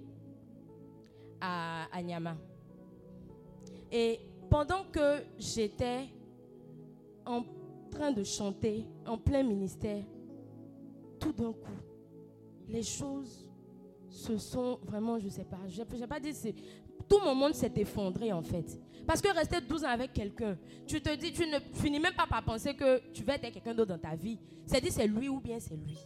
[1.40, 2.36] à, à Nyama.
[3.90, 6.08] Et pendant que j'étais
[7.24, 7.42] en
[7.90, 10.04] train de chanter, en plein ministère,
[11.18, 11.80] tout d'un coup,
[12.68, 13.48] les choses
[14.10, 16.32] se sont vraiment, je ne sais pas, je n'ai pas dit,
[17.08, 18.78] tout mon monde s'est effondré en fait.
[19.06, 22.26] Parce que rester 12 ans avec quelqu'un, tu te dis, tu ne finis même pas
[22.26, 24.38] par penser que tu vas être quelqu'un d'autre dans ta vie.
[24.66, 25.98] C'est dit c'est lui ou bien c'est lui.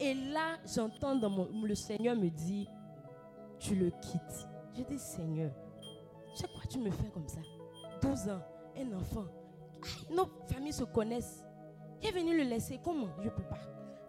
[0.00, 2.68] Et là, j'entends dans mon, le Seigneur me dit,
[3.60, 4.48] tu le quittes.
[4.76, 5.52] Je dis, Seigneur,
[6.34, 7.40] c'est quoi tu me fais comme ça?
[8.02, 8.42] 12 ans,
[8.76, 9.26] un enfant.
[10.10, 11.44] nos familles se connaissent.
[12.02, 12.80] Il est venu le laisser.
[12.82, 13.08] Comment?
[13.20, 13.60] Je ne peux pas.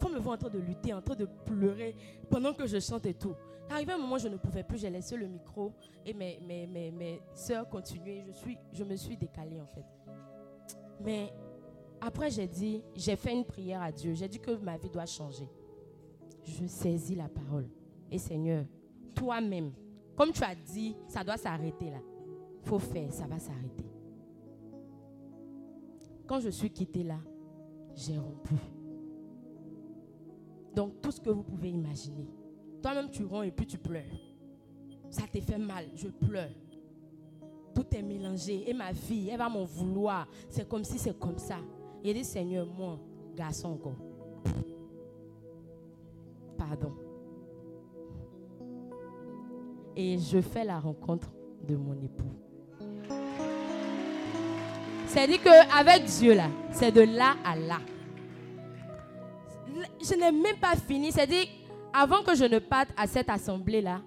[0.01, 1.95] Faut me voir en train de lutter, en train de pleurer
[2.29, 3.35] pendant que je chante et tout.
[3.69, 4.78] Arrivé un moment, je ne pouvais plus.
[4.78, 5.73] J'ai laissé le micro
[6.06, 8.23] et mes, mes, mes, mes soeurs continuaient.
[8.28, 9.86] Je, suis, je me suis décalée en fait.
[11.01, 11.34] Mais
[11.99, 14.13] après, j'ai dit, j'ai fait une prière à Dieu.
[14.13, 15.49] J'ai dit que ma vie doit changer.
[16.43, 17.67] Je saisis la parole.
[18.12, 18.65] Et Seigneur,
[19.15, 19.71] toi-même,
[20.15, 21.99] comme tu as dit, ça doit s'arrêter là.
[22.62, 23.86] faut faire, ça va s'arrêter.
[26.28, 27.19] Quand je suis quittée là,
[27.95, 28.56] j'ai rompu.
[30.75, 32.28] Donc tout ce que vous pouvez imaginer.
[32.86, 34.04] Toi-même tu romps et puis tu pleures.
[35.10, 36.52] Ça te fait mal, je pleure.
[37.74, 38.69] Tout est mélangé.
[38.69, 40.28] Et ma vie, elle va m'en vouloir.
[40.52, 41.56] C'est comme si c'est comme ça.
[42.04, 43.00] Il dit, Seigneur, moi,
[43.36, 43.95] garçon encore.
[46.56, 46.91] Pardon.
[49.95, 51.32] Et je fais la rencontre
[51.67, 52.36] de mon époux.
[55.08, 57.80] C'est-à-dire qu'avec Dieu, là, c'est de là à là.
[60.00, 61.12] Je n'ai même pas fini.
[61.12, 61.48] C'est-à-dire,
[61.97, 64.01] avant que je ne parte à cette assemblée-là,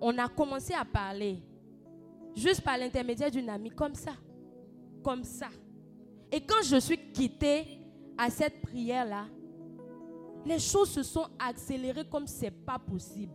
[0.00, 1.42] on a commencé à parler,
[2.36, 4.12] juste par l'intermédiaire d'une amie, comme ça.
[5.02, 5.48] Comme ça.
[6.30, 7.80] Et quand je suis quittée
[8.16, 9.24] à cette prière-là,
[10.46, 13.34] les choses se sont accélérées comme c'est pas possible.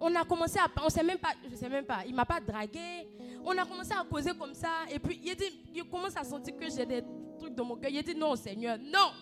[0.00, 2.40] On a commencé à, on sait même pas, je sais même pas, il m'a pas
[2.40, 3.08] dragué.
[3.44, 6.56] On a commencé à causer comme ça et puis il dit, il commence à sentir
[6.56, 7.04] que j'ai des
[7.38, 7.90] trucs dans mon cœur.
[7.92, 9.12] Il dit non Seigneur, non.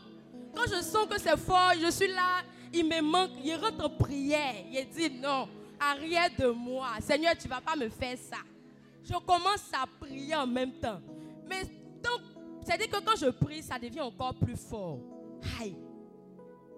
[0.54, 3.90] Quand je sens que c'est fort, je suis là, il me manque, il rentre en
[3.90, 4.54] prière.
[4.70, 8.38] Il dit non, arrière de moi, Seigneur, tu vas pas me faire ça.
[9.02, 11.00] Je commence à prier en même temps.
[11.48, 11.62] Mais
[12.02, 12.20] donc,
[12.64, 15.00] c'est-à-dire que quand je prie, ça devient encore plus fort.
[15.60, 15.76] Aïe.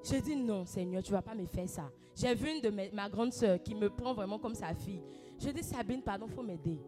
[0.03, 1.91] Je dis non, Seigneur, tu ne vas pas me faire ça.
[2.15, 5.03] J'ai vu une de mes, ma grande soeur qui me prend vraiment comme sa fille.
[5.39, 6.79] Je dis Sabine, pardon, il faut m'aider.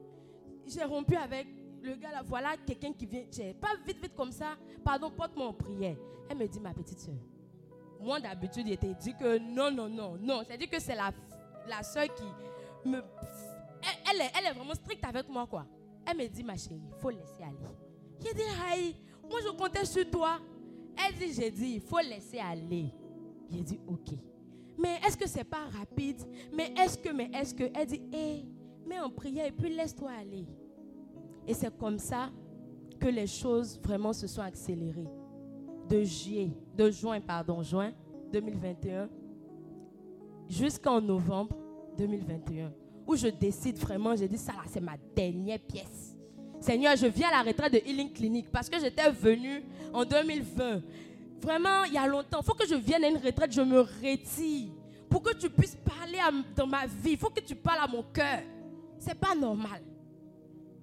[0.67, 1.47] J'ai rompu avec
[1.83, 3.25] le gars là, voilà quelqu'un qui vient.
[3.61, 4.57] Pas vite, vite comme ça.
[4.85, 5.97] Pardon, porte-moi en prière.
[6.29, 7.15] Elle me dit, ma petite soeur.
[8.07, 10.43] Moi, d'habitude, il était dit que non, non, non, non.
[10.47, 11.11] C'est-à-dire que c'est la,
[11.69, 12.23] la soeur qui
[12.89, 12.99] me.
[14.09, 15.67] Elle, est, elle est vraiment stricte avec moi, quoi.
[16.09, 17.57] Elle me dit, ma chérie, il faut laisser aller.
[18.25, 18.97] J'ai dit, aïe,
[19.29, 20.39] moi je comptais sur toi.
[21.05, 22.95] Elle dit, j'ai dit, il faut laisser aller.
[23.51, 24.17] J'ai dit, ok.
[24.79, 26.23] Mais est-ce que c'est pas rapide?
[26.53, 27.65] Mais est-ce que, mais est-ce que?
[27.75, 28.45] Elle dit, hé,
[28.87, 30.47] mets en prière et puis laisse-toi aller.
[31.45, 32.31] Et c'est comme ça
[33.01, 35.09] que les choses vraiment se sont accélérées.
[35.89, 37.93] De juillet, de juin, pardon, juin
[38.33, 39.09] 2021
[40.49, 41.57] jusqu'en novembre
[41.99, 42.73] 2021,
[43.07, 46.17] où je décide vraiment, j'ai dit, ça là, c'est ma dernière pièce.
[46.61, 50.83] Seigneur, je viens à la retraite de Healing Clinic parce que j'étais venu en 2020
[51.41, 52.41] Vraiment, il y a longtemps.
[52.41, 54.73] Il faut que je vienne à une retraite, je me retire.
[55.09, 56.19] Pour que tu puisses parler
[56.57, 57.13] dans ma vie.
[57.13, 58.41] Il faut que tu parles à mon cœur.
[58.99, 59.83] C'est pas normal.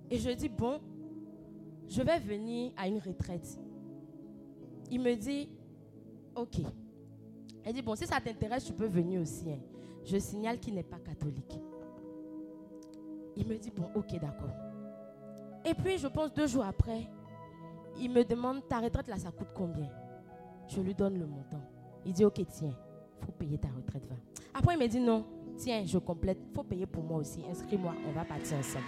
[0.09, 0.79] Et je dis, bon,
[1.89, 3.59] je vais venir à une retraite.
[4.91, 5.49] Il me dit,
[6.35, 6.61] ok.
[7.63, 9.49] Elle dit, bon, si ça t'intéresse, tu peux venir aussi.
[9.49, 9.59] Hein.
[10.03, 11.59] Je signale qu'il n'est pas catholique.
[13.35, 14.53] Il me dit, bon, ok, d'accord.
[15.65, 17.07] Et puis, je pense deux jours après,
[17.99, 19.89] il me demande, ta retraite là, ça coûte combien?
[20.67, 21.61] Je lui donne le montant.
[22.05, 22.75] Il dit, ok, tiens,
[23.21, 24.05] faut payer ta retraite.
[24.07, 24.15] Va.
[24.53, 25.25] Après, il me dit, non,
[25.57, 27.41] tiens, je complète, faut payer pour moi aussi.
[27.49, 28.85] Inscris-moi, on va partir ensemble.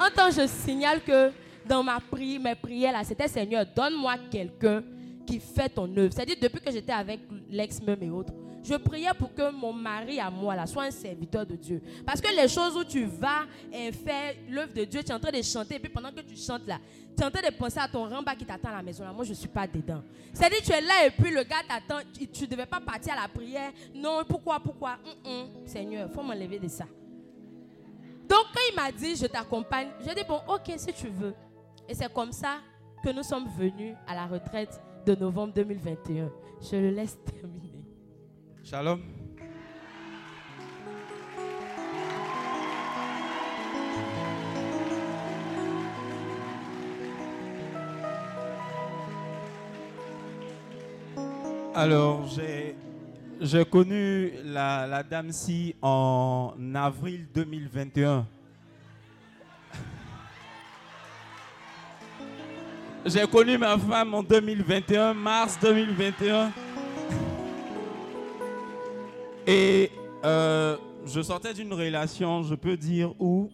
[0.00, 1.30] En temps, je signale que
[1.66, 4.82] dans ma prière, mes prières, là, c'était Seigneur, donne-moi quelqu'un
[5.26, 6.12] qui fait ton œuvre.
[6.12, 8.32] C'est-à-dire, depuis que j'étais avec l'ex-même et autres,
[8.62, 11.82] je priais pour que mon mari à moi là, soit un serviteur de Dieu.
[12.06, 15.20] Parce que les choses où tu vas et faire l'œuvre de Dieu, tu es en
[15.20, 16.78] train de chanter, et puis pendant que tu chantes là,
[17.14, 19.04] tu es en train de penser à ton ramba qui t'attend à la maison.
[19.04, 19.12] Là.
[19.12, 20.02] Moi, je ne suis pas dedans.
[20.32, 23.22] C'est-à-dire, tu es là et puis le gars t'attend, tu ne devais pas partir à
[23.22, 23.70] la prière.
[23.94, 24.96] Non, pourquoi, pourquoi?
[25.66, 26.84] Seigneur, il faut m'enlever de ça.
[28.26, 31.34] Donc, quand il m'a dit, je t'accompagne, j'ai dit, bon, ok, si tu veux.
[31.88, 32.60] Et c'est comme ça
[33.02, 36.30] que nous sommes venus à la retraite de novembre 2021.
[36.62, 37.84] Je le laisse terminer.
[38.62, 39.02] Shalom.
[51.74, 52.26] Alors,
[53.40, 58.26] j'ai connu la, la dame-ci en avril 2021.
[63.06, 66.50] J'ai connu ma femme en 2021, mars 2021.
[69.46, 69.90] Et
[70.24, 73.50] euh, je sortais d'une relation, je peux dire, où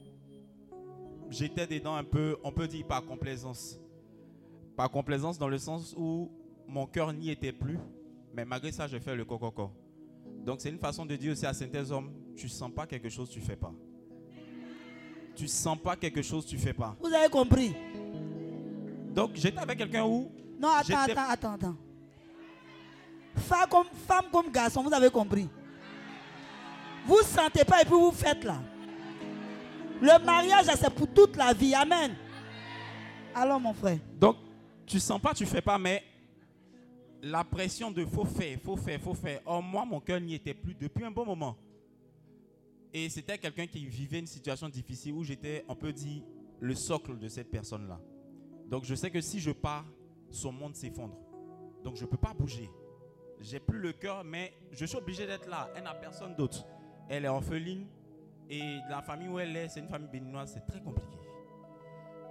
[1.31, 3.81] j'étais dedans un peu, on peut dire par complaisance.
[4.77, 6.31] Par complaisance dans le sens où
[6.69, 7.79] mon cœur n'y était plus,
[8.33, 9.73] mais malgré ça, je fais le coco.
[10.47, 13.29] Donc c'est une façon de dire aussi à certains hommes, tu sens pas quelque chose,
[13.29, 13.73] tu fais pas.
[15.35, 16.97] Tu sens pas quelque chose, tu fais pas.
[17.01, 17.73] Vous avez compris?
[19.11, 21.77] Donc j'étais avec quelqu'un où Non, attends, attends, attends, attends.
[23.37, 25.49] Femme comme, femme comme garçon, vous avez compris.
[27.07, 28.61] Vous ne sentez pas et puis vous faites là.
[30.01, 31.75] Le mariage, c'est pour toute la vie.
[31.75, 32.15] Amen.
[33.35, 33.99] Alors, mon frère.
[34.19, 34.37] Donc,
[34.87, 36.03] tu sens pas, tu fais pas, mais
[37.23, 39.41] la pression de faut faire, faut faire, faut faire.
[39.45, 41.57] Or, moi, mon cœur n'y était plus depuis un bon moment.
[42.93, 46.23] Et c'était quelqu'un qui vivait une situation difficile où j'étais, on peut dire,
[46.61, 48.01] le socle de cette personne-là.
[48.71, 49.85] Donc, je sais que si je pars,
[50.31, 51.17] son monde s'effondre.
[51.85, 52.71] Donc, je ne peux pas bouger.
[53.41, 55.69] J'ai plus le cœur, mais je suis obligé d'être là.
[55.75, 56.65] Elle n'a personne d'autre.
[57.09, 57.87] Elle est orpheline.
[58.49, 61.19] Et la famille où elle est, c'est une famille béninoise, c'est très compliqué.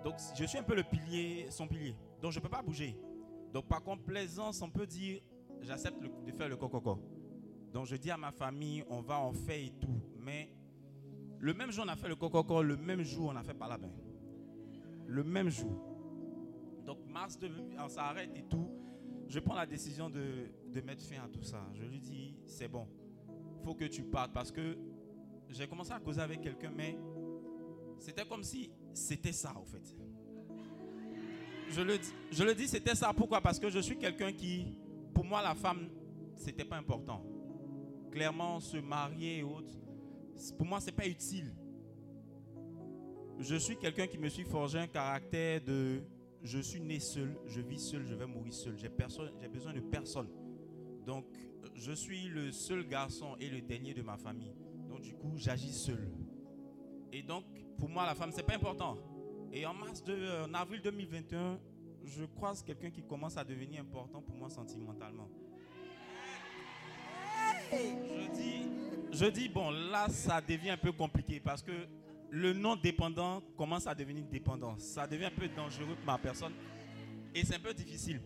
[0.03, 1.95] Donc je suis un peu le pilier, son pilier.
[2.21, 2.97] Donc je ne peux pas bouger.
[3.53, 5.21] Donc par complaisance, on peut dire,
[5.61, 6.99] j'accepte de faire le coco.
[7.73, 10.01] Donc je dis à ma famille, on va en faire et tout.
[10.17, 10.51] Mais
[11.39, 13.69] le même jour, on a fait le coco, le même jour, on a fait par
[13.69, 13.91] la main.
[15.07, 15.88] Le même jour.
[16.85, 17.37] Donc mars,
[17.77, 18.69] on s'arrête et tout.
[19.27, 20.49] Je prends la décision de,
[20.83, 21.63] mettre fin à tout ça.
[21.75, 22.87] Je lui dis, c'est bon,
[23.63, 24.77] faut que tu partes parce que
[25.49, 26.97] j'ai commencé à causer avec quelqu'un, mais
[27.99, 29.95] c'était comme si c'était ça, en fait.
[31.69, 33.13] Je le, dis- je le dis, c'était ça.
[33.13, 33.41] Pourquoi?
[33.41, 34.79] Parce que je suis quelqu'un qui,
[35.13, 35.89] pour moi, la femme,
[36.35, 37.23] c'était pas important.
[38.11, 39.73] Clairement, se marier et autres,
[40.57, 41.53] pour moi, c'est pas utile.
[43.39, 46.01] Je suis quelqu'un qui me suis forgé un caractère de
[46.43, 48.77] je suis né seul, je vis seul, je vais mourir seul.
[48.77, 50.29] J'ai personne, j'ai besoin de personne.
[51.05, 51.25] Donc,
[51.75, 54.53] je suis le seul garçon et le dernier de ma famille.
[54.87, 56.11] Donc, du coup, j'agis seul.
[57.11, 57.45] Et donc,
[57.77, 58.97] pour moi, la femme, c'est pas important.
[59.51, 61.59] Et en mars, de, en avril 2021,
[62.05, 65.29] je croise quelqu'un qui commence à devenir important pour moi sentimentalement.
[67.71, 68.67] Je dis,
[69.11, 71.71] je dis, bon, là, ça devient un peu compliqué parce que
[72.31, 74.77] le non dépendant commence à devenir dépendant.
[74.77, 76.53] Ça devient un peu dangereux pour ma personne
[77.33, 78.21] et c'est un peu difficile.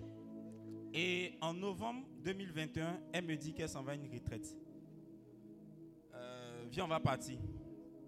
[0.93, 4.55] Et en novembre 2021, elle me dit qu'elle s'en va à une retraite.
[6.13, 7.37] Euh, viens, on va partir.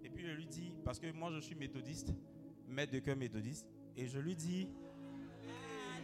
[0.04, 2.12] Et puis je lui dis, parce que moi je suis méthodiste,
[2.68, 3.66] maître de cœur méthodiste,
[3.96, 4.68] et je lui dis,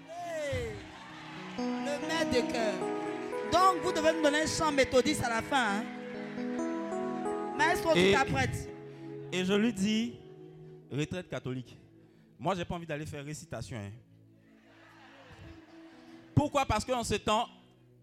[0.08, 0.72] Hey,
[1.58, 2.74] Le maître de cœur.
[3.52, 5.80] Donc, vous devez me donner un chant méthodiste à la fin.
[5.80, 5.84] Hein?
[7.56, 8.70] Maestro, tu Et- t'apprêtes.
[9.32, 10.18] Et je lui dis,
[10.90, 11.78] retraite catholique.
[12.38, 13.76] Moi j'ai pas envie d'aller faire récitation.
[13.78, 13.90] hein.
[16.34, 16.64] Pourquoi?
[16.66, 17.46] Parce qu'en ce temps,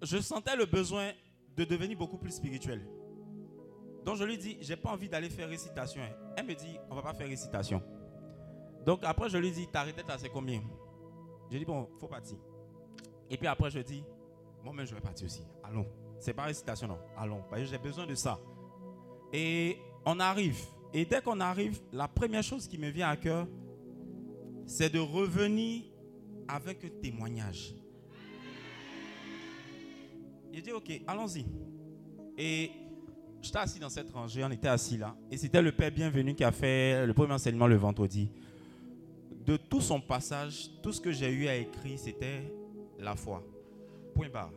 [0.02, 1.12] je sentais le besoin
[1.56, 2.82] de devenir beaucoup plus spirituel.
[4.06, 6.02] Donc je lui dis, j'ai pas envie d'aller faire récitation.
[6.02, 6.14] hein.
[6.38, 7.82] Elle me dit, on va pas faire récitation.
[8.86, 10.62] Donc après je lui dis, ta retraite c'est combien?
[11.52, 12.38] Je dis, bon, faut partir.
[13.30, 14.04] Et puis après je dis,
[14.64, 15.44] moi-même je vais partir aussi.
[15.64, 15.86] Allons.
[16.20, 17.00] C'est pas récitation non.
[17.18, 17.44] Allons.
[17.64, 18.40] J'ai besoin de ça.
[19.34, 20.60] Et on arrive.
[20.94, 23.48] Et dès qu'on arrive, la première chose qui me vient à cœur,
[24.66, 25.84] c'est de revenir
[26.48, 27.76] avec un témoignage.
[30.52, 31.46] J'ai dit, ok, allons-y.
[32.38, 32.72] Et
[33.42, 35.16] j'étais assis dans cette rangée, on était assis là.
[35.30, 38.32] Et c'était le Père Bienvenu qui a fait le premier enseignement le vendredi.
[39.46, 42.52] De tout son passage, tout ce que j'ai eu à écrire, c'était
[42.98, 43.44] la foi.
[44.16, 44.52] Point barre.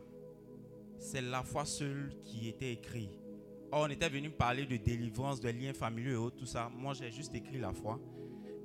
[0.99, 3.09] C'est la foi seule qui était écrit.
[3.73, 6.69] Or, on était venu parler de délivrance, de liens familiaux et autres, tout ça.
[6.77, 7.99] Moi, j'ai juste écrit la foi.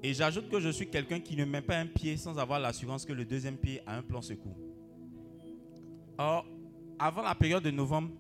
[0.02, 3.06] Et j'ajoute que je suis quelqu'un qui ne met pas un pied sans avoir l'assurance
[3.06, 4.58] que le deuxième pied a un plan secours.
[6.18, 6.44] Or,
[6.98, 8.10] avant la période de novembre,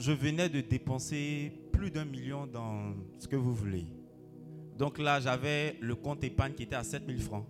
[0.00, 3.86] je venais de dépenser plus d'un million dans ce que vous voulez.
[4.76, 7.46] Donc là, j'avais le compte épargne qui était à 7000 francs,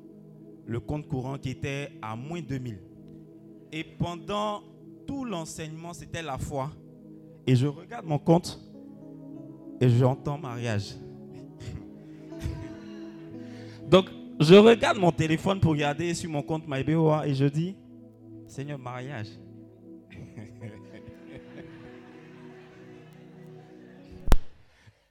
[0.66, 2.78] le compte courant qui était à moins 2000.
[3.72, 4.62] Et pendant
[5.07, 6.70] tout l'enseignement, c'était la foi.
[7.47, 8.61] Et je regarde mon compte
[9.80, 10.95] et j'entends mariage.
[13.90, 14.09] Donc,
[14.40, 17.76] je regarde mon téléphone pour regarder sur mon compte MyBoa et je dis,
[18.47, 19.28] Seigneur, mariage.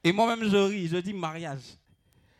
[0.03, 1.77] Et moi-même, je ris, je dis mariage.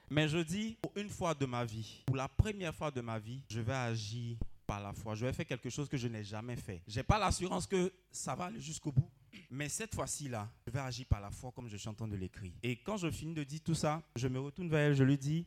[0.10, 3.18] Mais je dis, pour une fois de ma vie, pour la première fois de ma
[3.18, 4.38] vie, je vais agir
[4.68, 5.16] par la foi.
[5.16, 6.82] Je vais faire quelque chose que je n'ai jamais fait.
[6.88, 9.10] Je n'ai pas l'assurance que ça va aller jusqu'au bout.
[9.50, 12.08] Mais cette fois-ci là, je vais agir par la foi comme je suis en train
[12.08, 12.52] de l'écrire.
[12.64, 15.18] Et quand je finis de dire tout ça, je me retourne vers elle, je lui
[15.18, 15.46] dis,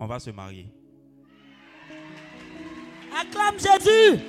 [0.00, 0.68] on va se marier.
[3.14, 4.22] Acclame Jésus.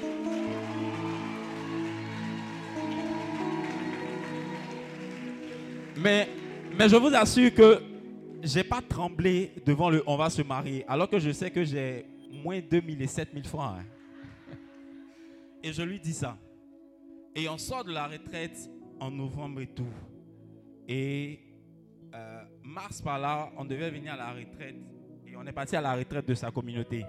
[5.97, 6.27] Mais,
[6.77, 7.81] mais je vous assure que
[8.41, 12.05] j'ai pas tremblé devant le on va se marier, alors que je sais que j'ai
[12.43, 13.77] moins 2000 et 7000 francs.
[13.79, 13.85] hein.
[15.63, 16.37] Et je lui dis ça.
[17.35, 18.69] Et on sort de la retraite
[18.99, 19.91] en novembre et tout.
[20.87, 21.39] Et
[22.13, 24.75] euh, mars par là, on devait venir à la retraite.
[25.25, 27.05] Et on est parti à la retraite de sa communauté.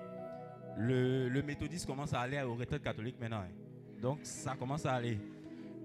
[0.78, 3.40] Le, méthodiste commence à aller aux retraites catholiques maintenant.
[3.40, 3.50] hein.
[4.00, 5.18] Donc ça commence à aller.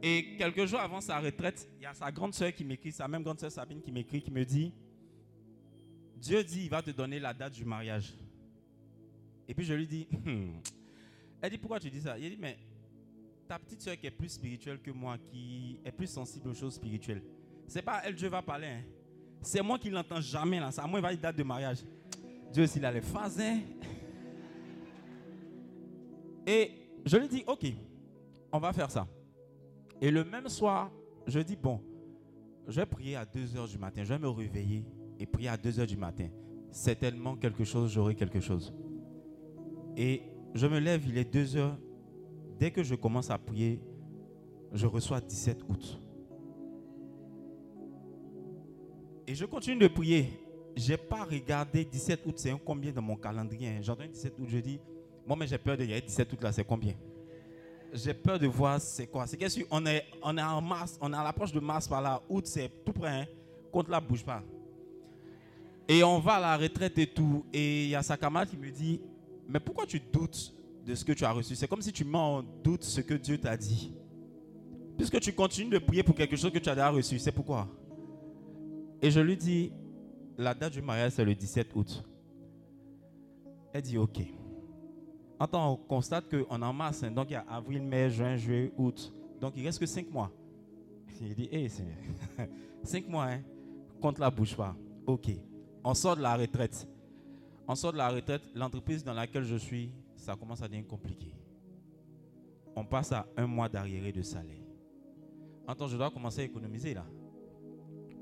[0.01, 3.07] Et quelques jours avant sa retraite, il y a sa grande soeur qui m'écrit, sa
[3.07, 4.73] même grande soeur Sabine qui m'écrit, qui me dit,
[6.15, 8.13] Dieu dit, il va te donner la date du mariage.
[9.47, 10.07] Et puis je lui dis,
[11.41, 12.17] elle dit, pourquoi tu dis ça?
[12.17, 12.57] Il dit, mais
[13.49, 16.75] ta petite soeur qui est plus spirituelle que moi, qui est plus sensible aux choses
[16.75, 17.23] spirituelles,
[17.67, 18.67] c'est pas elle Dieu va parler.
[18.67, 18.83] hein.
[19.41, 20.69] C'est moi qui l'entends jamais là.
[20.77, 21.79] À moi il va dire date de mariage.
[22.53, 23.39] Dieu aussi il a les phases.
[23.41, 23.59] hein.
[26.45, 26.71] Et
[27.05, 27.65] je lui dis, ok,
[28.51, 29.07] on va faire ça.
[29.99, 30.91] Et le même soir,
[31.25, 31.81] je dis, bon,
[32.67, 34.03] je vais prier à 2 heures du matin.
[34.03, 34.85] Je vais me réveiller
[35.19, 36.27] et prier à 2 heures du matin.
[36.71, 38.73] Certainement quelque chose, j'aurai quelque chose.
[39.97, 40.21] Et
[40.53, 41.77] je me lève, il est 2 heures.
[42.59, 43.79] Dès que je commence à prier,
[44.73, 46.01] je reçois 17 août.
[49.25, 50.29] Et je continue de prier.
[50.75, 53.69] Je n'ai pas regardé 17 août, c'est combien dans mon calendrier.
[53.69, 53.79] hein?
[53.81, 54.79] J'entends 17 août, je dis,
[55.25, 56.93] moi, mais j'ai peur de dire 17 août là, c'est combien?
[57.93, 59.25] J'ai peur de voir c'est quoi.
[59.25, 62.01] C'est qu'est-ce qu'on est, on est en mars, on est à l'approche de mars par
[62.01, 62.21] là.
[62.29, 63.25] Août, c'est tout près, hein?
[63.71, 64.43] Compte là, bouge pas.
[65.87, 67.45] Et on va à la retraite et tout.
[67.53, 69.01] Et il y a sa camarade qui me dit,
[69.47, 70.53] mais pourquoi tu doutes
[70.89, 73.13] de ce que tu as reçu C'est comme si tu mets en doute ce que
[73.13, 73.93] Dieu t'a dit.
[74.97, 77.67] Puisque tu continues de prier pour quelque chose que tu as déjà reçu, c'est pourquoi?
[79.01, 79.71] Et je lui dis,
[80.37, 82.03] la date du mariage, c'est le 17 août.
[83.71, 84.19] Elle dit, ok.
[85.39, 88.73] Attends, on constate qu'on en mars, hein, donc il y a avril, mai, juin, juillet,
[88.75, 89.13] août.
[89.39, 90.31] Donc il reste que 5 mois.
[91.21, 91.85] Il dit, hé, c'est
[92.83, 93.41] 5 mois, hein.
[94.01, 94.75] Compte la bouche pas.
[95.05, 95.29] Ok.
[95.83, 96.87] On sort de la retraite.
[97.67, 101.33] On sort de la retraite, l'entreprise dans laquelle je suis, ça commence à devenir compliqué.
[102.75, 104.61] On passe à un mois d'arriéré de salaire.
[105.67, 107.05] Attends, je dois commencer à économiser là.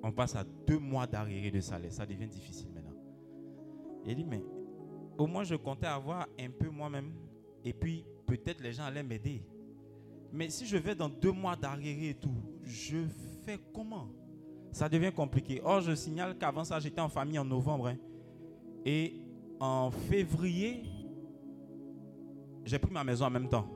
[0.03, 1.91] On passe à deux mois d'arriéré de salaire.
[1.91, 2.95] Ça devient difficile maintenant.
[4.05, 4.43] Il dit, mais
[5.17, 7.11] au moins je comptais avoir un peu moi-même.
[7.65, 9.43] Et puis peut-être les gens allaient m'aider.
[10.31, 13.05] Mais si je vais dans deux mois d'arriéré et tout, je
[13.43, 14.09] fais comment?
[14.71, 15.61] Ça devient compliqué.
[15.63, 17.87] Or, je signale qu'avant ça, j'étais en famille en novembre.
[17.87, 17.97] hein.
[18.85, 19.21] Et
[19.59, 20.83] en février,
[22.67, 23.67] j'ai pris ma maison en même temps.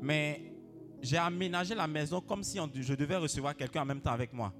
[0.00, 0.52] Mais
[1.00, 4.52] j'ai aménagé la maison comme si je devais recevoir quelqu'un en même temps avec moi.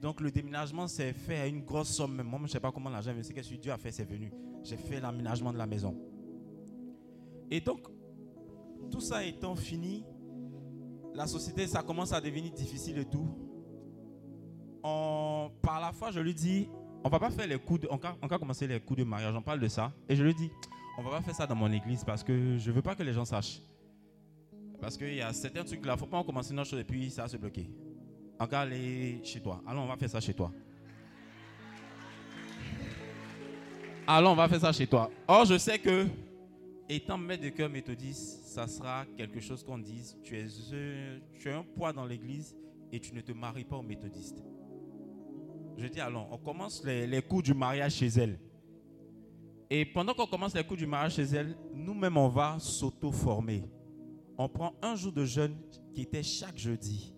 [0.00, 2.22] Donc le déménagement s'est fait à une grosse somme.
[2.22, 3.34] Moi, je ne sais pas comment l'argent est venu.
[3.34, 4.32] Que Dieu a fait, c'est venu.
[4.62, 5.96] J'ai fait l'aménagement de la maison.
[7.50, 7.80] Et donc,
[8.90, 10.04] tout ça étant fini,
[11.14, 13.28] la société, ça commence à devenir difficile et tout.
[14.82, 16.68] Par la fois, je lui dis,
[17.02, 19.68] on va pas faire les coups de, commencer les coups de mariage, on parle de
[19.68, 19.92] ça.
[20.08, 20.50] Et je lui dis,
[20.96, 23.12] on va pas faire ça dans mon église parce que je veux pas que les
[23.12, 23.60] gens sachent.
[24.80, 27.22] Parce qu'il y a certains trucs là, faut pas commencer une chose et puis ça
[27.22, 27.68] va se bloquer.
[28.38, 29.62] Encore aller chez toi.
[29.66, 30.52] Allons, on va faire ça chez toi.
[34.06, 35.10] Allons, on va faire ça chez toi.
[35.26, 36.06] Or, je sais que,
[36.88, 40.46] étant maître de cœur méthodiste, ça sera quelque chose qu'on dise tu es,
[41.38, 42.54] tu un poids dans l'église
[42.92, 44.44] et tu ne te maries pas au méthodiste.
[45.76, 48.38] Je dis allons, on commence les, les cours du mariage chez elle.
[49.70, 53.64] Et pendant qu'on commence les cours du mariage chez elle, nous-mêmes, on va s'auto-former.
[54.36, 55.56] On prend un jour de jeûne
[55.92, 57.14] qui était chaque jeudi.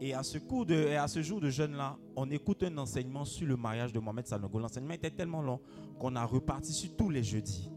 [0.00, 3.46] Et à ce, cours de, à ce jour de jeûne-là, on écoute un enseignement sur
[3.48, 4.58] le mariage de Mohamed Sanogo.
[4.58, 5.60] L'enseignement était tellement long
[5.98, 7.70] qu'on a reparti sur tous les jeudis.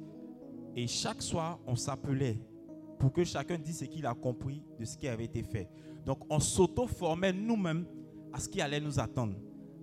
[0.75, 2.39] Et chaque soir, on s'appelait
[2.99, 5.67] pour que chacun dise ce qu'il a compris de ce qui avait été fait.
[6.05, 7.85] Donc, on s'auto-formait nous-mêmes
[8.31, 9.35] à ce qui allait nous attendre.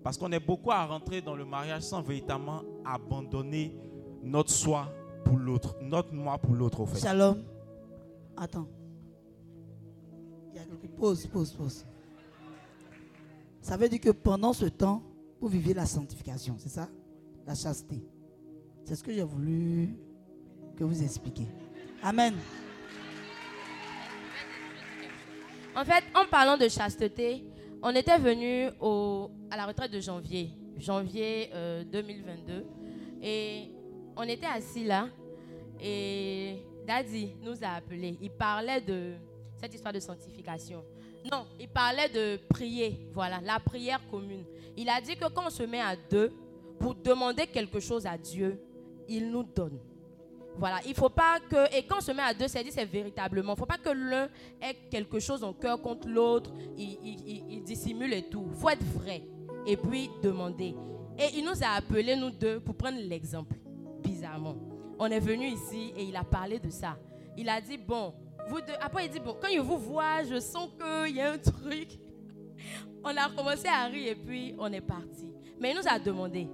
[0.05, 3.77] Parce qu'on est beaucoup à rentrer dans le mariage sans véritablement abandonner
[4.29, 4.93] notre soi
[5.25, 7.01] pour l'autre, notre moi pour l'autre, au fait.
[7.01, 7.43] Shalom.
[8.37, 8.69] Attends.
[10.53, 11.87] Il y a quelque Pause, pause, pause.
[13.61, 15.03] Ça veut dire que pendant ce temps,
[15.41, 16.89] vous vivez la sanctification, c'est ça?
[17.47, 18.05] La chasteté.
[18.85, 19.97] C'est ce que j'ai voulu
[20.77, 21.47] que vous expliquiez.
[22.03, 22.35] Amen.
[25.77, 27.45] En fait, en parlant de chasteté,
[27.83, 32.67] on était venu au, à la retraite de janvier, janvier euh, 2022.
[33.23, 33.71] Et
[34.19, 35.09] on était assis là.
[35.81, 36.57] Et
[36.87, 38.19] Daddy nous a appelés.
[38.21, 39.15] Il parlait de
[39.57, 40.85] cette histoire de sanctification.
[41.31, 43.09] Non, il parlait de prier.
[43.13, 44.45] Voilà, la prière commune.
[44.77, 46.33] Il a dit que quand on se met à deux
[46.79, 48.61] pour demander quelque chose à Dieu,
[49.09, 49.79] il nous donne.
[50.57, 52.85] Voilà, il faut pas que, et quand on se met à deux, c'est dit c'est
[52.85, 54.29] véritablement, il faut pas que l'un
[54.61, 56.99] ait quelque chose en cœur contre l'autre, il,
[57.49, 58.45] il- dissimule et tout.
[58.55, 59.23] Faut être vrai
[59.67, 60.75] et puis demander.
[61.17, 63.55] Et il nous a appelés, nous deux, pour prendre l'exemple,
[64.03, 64.57] bizarrement.
[64.99, 66.97] On est venu ici et il a parlé de ça.
[67.37, 68.15] Il a dit, bon,
[68.49, 71.33] vous deux, après il dit, bon, quand je vous vois, je sens qu'il y a
[71.33, 71.99] un truc.
[73.05, 75.33] On a commencé à rire et puis on est parti.
[75.61, 76.49] Mais il nous a demandé,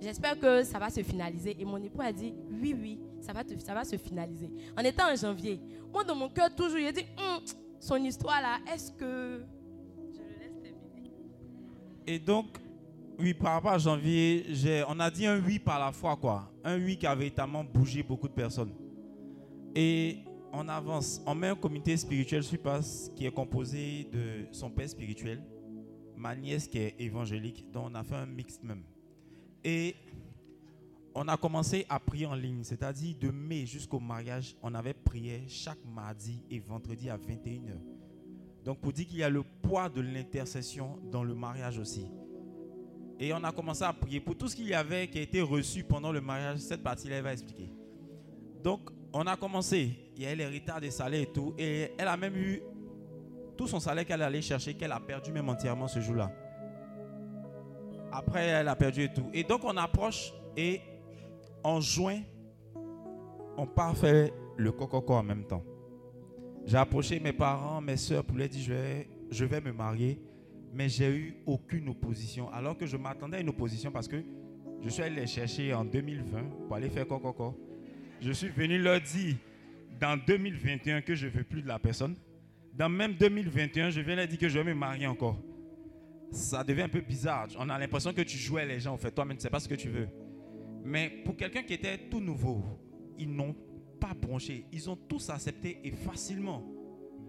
[0.00, 1.56] j'espère que ça va se finaliser.
[1.58, 4.50] Et mon époux a dit, oui, oui, ça va, ça va se finaliser.
[4.76, 5.60] On était en janvier.
[5.92, 7.40] Moi, dans mon cœur, toujours, a dit, Hum,
[7.78, 9.44] son histoire là, est-ce que...
[10.12, 11.12] Je le laisse terminer?
[12.06, 12.46] Et donc,
[13.18, 14.44] oui, par rapport à janvier,
[14.88, 16.50] on a dit un oui par la foi, quoi.
[16.64, 18.72] Un oui qui a véritablement bougé beaucoup de personnes.
[19.74, 20.18] Et
[20.52, 21.20] on avance.
[21.26, 25.42] On met un comité spirituel sur place qui est composé de son père spirituel,
[26.16, 28.82] ma nièce qui est évangélique, dont on a fait un mix même.
[29.62, 29.96] Et
[31.14, 35.44] on a commencé à prier en ligne, c'est-à-dire de mai jusqu'au mariage, on avait prié
[35.46, 37.78] chaque mardi et vendredi à 21h.
[38.64, 42.06] Donc pour dire qu'il y a le poids de l'intercession dans le mariage aussi.
[43.18, 45.40] Et on a commencé à prier pour tout ce qu'il y avait qui a été
[45.40, 46.58] reçu pendant le mariage.
[46.58, 47.70] Cette partie-là, elle va expliquer.
[48.62, 49.90] Donc, on a commencé.
[50.16, 51.54] Il y a eu les retards des salaires et tout.
[51.56, 52.62] Et elle a même eu
[53.56, 56.32] tout son salaire qu'elle allait chercher, qu'elle a perdu même entièrement ce jour-là.
[58.10, 59.28] Après, elle a perdu et tout.
[59.32, 60.80] Et donc, on approche et
[61.62, 62.20] en juin,
[63.56, 65.62] on part faire le cococo en même temps.
[66.66, 70.20] J'ai approché mes parents, mes soeurs pour leur dire je vais, je vais me marier,
[70.74, 72.50] mais j'ai eu aucune opposition.
[72.50, 74.22] Alors que je m'attendais à une opposition parce que
[74.82, 77.58] je suis allé les chercher en 2020 pour aller faire cococo.
[78.20, 79.36] Je suis venu leur dire
[80.00, 82.16] dans 2021 que je ne veux plus de la personne.
[82.72, 85.40] Dans même 2021, je viens leur dire que je vais me marier encore.
[86.32, 87.46] Ça devient un peu bizarre.
[87.56, 89.12] On a l'impression que tu jouais les gens, en fait.
[89.12, 90.08] Toi-même, tu ne sais pas ce que tu veux.
[90.84, 92.64] Mais pour quelqu'un qui était tout nouveau,
[93.16, 93.54] ils n'ont
[94.00, 94.66] pas bronché.
[94.72, 96.64] Ils ont tous accepté et facilement.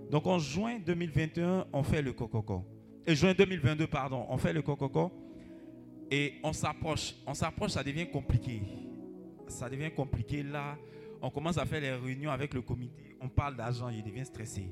[0.10, 2.66] Donc en juin 2021, on fait le cococo.
[3.08, 5.12] Et juin 2022, pardon, on fait le cococo.
[6.10, 7.16] Et on s'approche.
[7.26, 8.62] On s'approche, ça devient compliqué.
[9.48, 10.44] Ça devient compliqué.
[10.44, 10.78] Là,
[11.22, 13.16] on commence à faire les réunions avec le comité.
[13.22, 14.70] On parle d'argent, il devient stressé.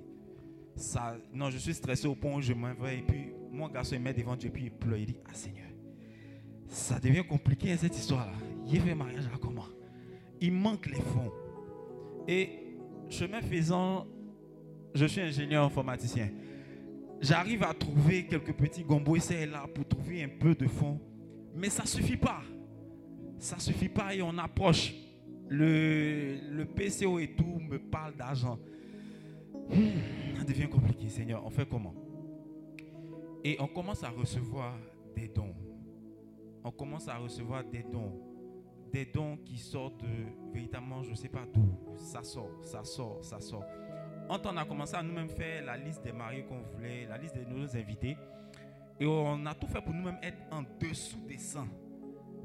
[0.75, 2.99] Ça, non, je suis stressé au point où je m'en vais.
[2.99, 4.97] Et puis, mon garçon, il met devant Dieu, puis il pleure.
[4.97, 5.67] Il dit, ah Seigneur,
[6.67, 8.33] ça devient compliqué hein, cette histoire-là.
[8.67, 9.65] Il fait mariage là comment?
[10.41, 11.31] Il manque les fonds.
[12.27, 12.77] Et
[13.09, 14.07] chemin faisant,
[14.95, 16.29] je suis ingénieur informaticien.
[17.23, 20.99] J'arrive à trouver quelques petits gombos et là pour trouver un peu de fonds.
[21.55, 22.41] Mais ça ne suffit pas.
[23.39, 24.93] Ça ne suffit pas et on approche.
[25.47, 28.59] Le, le PCO et tout me parle d'argent.
[29.69, 31.45] Hmm, ça devient compliqué, Seigneur.
[31.45, 31.95] On fait comment?
[33.41, 34.77] Et on commence à recevoir
[35.15, 35.55] des dons.
[36.61, 38.19] On commence à recevoir des dons.
[38.91, 41.69] Des dons qui sortent de, véritablement, je ne sais pas d'où.
[41.95, 43.63] Ça sort, ça sort, ça sort.
[44.29, 47.43] On a commencé à nous-mêmes faire la liste des mariés qu'on voulait, la liste de
[47.45, 48.17] nos invités,
[48.99, 51.67] et on a tout fait pour nous-mêmes être en dessous des 100.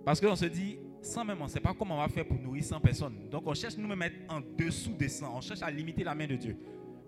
[0.05, 2.39] Parce qu'on se dit, 100 même, on ne sait pas comment on va faire pour
[2.39, 3.29] nourrir 100 personnes.
[3.31, 5.37] Donc on cherche nous-mêmes à être en dessous des 100.
[5.37, 6.57] On cherche à limiter la main de Dieu.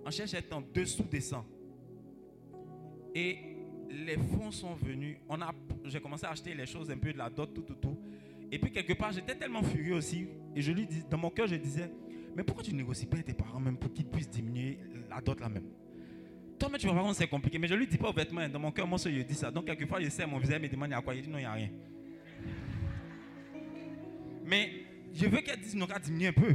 [0.04, 1.44] On cherche à être en dessous des 100.
[3.14, 3.38] Et
[3.90, 5.16] les fonds sont venus.
[5.28, 5.52] On a,
[5.84, 7.98] j'ai commencé à acheter les choses un peu de la dot, tout, tout, tout.
[8.52, 10.28] Et puis quelque part, j'étais tellement furieux aussi.
[10.54, 11.90] Et je lui dis, dans mon cœur, je disais,
[12.36, 14.78] mais pourquoi tu ne négocies pas avec tes parents même pour qu'ils puissent diminuer
[15.08, 15.64] la dot là même?
[16.58, 17.58] Toi-même, tu vas voir c'est compliqué.
[17.58, 18.46] Mais je lui dis pas ouvertement.
[18.48, 19.50] Dans mon cœur, moi, je dis ça.
[19.50, 21.14] Donc quelquefois, je sais, mon visage me demande il y a quoi?
[21.14, 21.70] Il dit non, il n'y a rien.
[24.44, 24.70] Mais
[25.14, 26.54] je veux qu'elle dise non, qu'elle diminue un peu.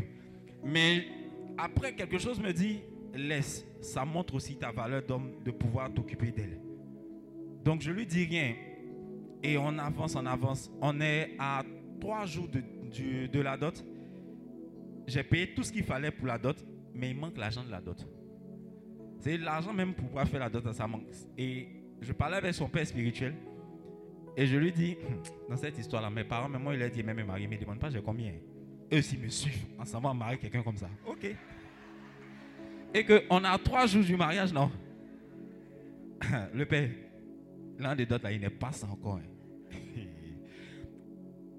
[0.64, 1.08] Mais
[1.58, 2.82] après, quelque chose me dit,
[3.16, 3.66] laisse.
[3.82, 6.60] Ça montre aussi ta valeur d'homme de pouvoir t'occuper d'elle.
[7.64, 8.54] Donc je lui dis rien.
[9.42, 10.72] Et on avance, on avance.
[10.82, 11.64] On est à
[12.00, 13.84] trois jours de, de la dot.
[15.08, 16.58] J'ai payé tout ce qu'il fallait pour la dot,
[16.94, 18.08] mais il manque l'argent de la dot.
[19.20, 21.04] C'est l'argent même pour pouvoir faire la dot, ça manque.
[21.38, 21.68] Et
[22.02, 23.36] je parlais avec son père spirituel.
[24.38, 24.98] Et je lui dis,
[25.50, 27.62] dans cette histoire-là, mes parents, même moi, il a dit, même me marier, mais ne
[27.62, 28.34] demande pas j'ai combien?
[28.94, 30.90] Eux aussi me suivent en s'en va marier quelqu'un comme ça.
[31.08, 31.26] Ok.
[32.94, 34.72] Et qu'on a trois jours du mariage, non?
[36.54, 36.90] Le père,
[37.80, 39.18] l'un des dots là, il n'est pas ça encore.
[39.18, 39.24] hein.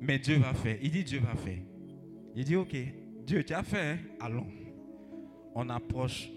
[0.01, 0.77] Mais Dieu va faire.
[0.83, 1.59] Il dit Dieu va faire.
[2.35, 2.75] Il dit ok,
[3.27, 3.99] Dieu, tu as fait, hein?
[4.20, 4.47] allons.
[5.53, 6.31] On approche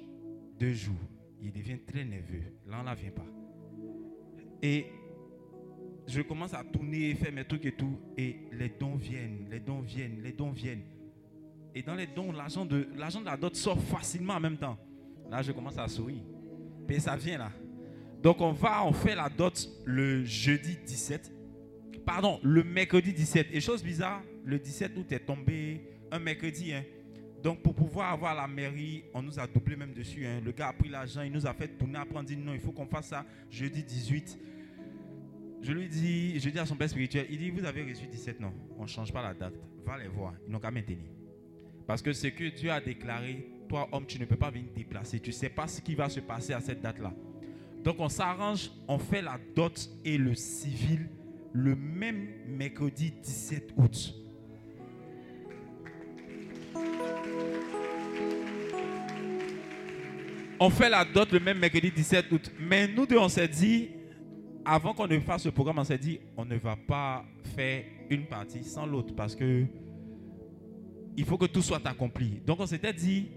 [0.59, 0.95] deux jours.
[1.39, 2.41] Il devient très nerveux.
[2.67, 3.25] Là, on ne vient pas.
[4.63, 4.87] Et
[6.07, 7.99] je commence à tourner, faire mes trucs et tout.
[8.17, 10.81] Et les dons viennent, les dons viennent, les dons viennent.
[11.75, 14.77] Et dans les dons, l'argent de, l'argent de la dot sort facilement en même temps.
[15.29, 16.23] Là, je commence à sourire.
[16.87, 17.51] Puis ça vient là.
[18.23, 21.31] Donc on va, on fait la dot le jeudi 17.
[22.03, 23.49] Pardon, le mercredi 17.
[23.51, 26.73] Et chose bizarre, le 17 août est tombé un mercredi.
[26.73, 26.83] hein.
[27.43, 30.25] Donc pour pouvoir avoir la mairie, on nous a doublé même dessus.
[30.25, 30.41] hein.
[30.43, 32.59] Le gars a pris l'argent, il nous a fait tourner, après on dit non, il
[32.59, 34.39] faut qu'on fasse ça jeudi 18.
[35.61, 38.39] Je lui dis, je dis à son père spirituel, il dit, vous avez reçu 17,
[38.39, 39.53] non, on ne change pas la date.
[39.85, 40.99] Va les voir, ils n'ont qu'à maintenir.
[41.85, 45.19] Parce que ce que Dieu a déclaré, toi homme, tu ne peux pas venir déplacer.
[45.19, 47.13] Tu ne sais pas ce qui va se passer à cette date-là.
[47.83, 51.07] Donc on s'arrange, on fait la dot et le civil
[51.51, 54.13] le même mercredi 17 août.
[60.61, 62.51] On fait la dot le même mercredi 17 août.
[62.59, 63.89] Mais nous deux, on s'est dit,
[64.65, 67.23] avant qu'on ne fasse ce programme, on s'est dit, on ne va pas
[67.55, 69.65] faire une partie sans l'autre parce que
[71.15, 72.41] il faut que tout soit accompli.
[72.45, 73.29] Donc on s'était dit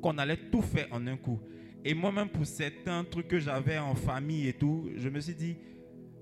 [0.00, 1.40] qu'on allait tout faire en un coup.
[1.84, 5.56] Et moi-même, pour certains trucs que j'avais en famille et tout, je me suis dit,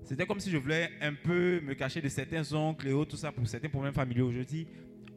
[0.03, 3.17] c'était comme si je voulais un peu me cacher de certains oncles et autres, tout
[3.17, 4.31] ça, pour certains problèmes familiaux.
[4.31, 4.41] Je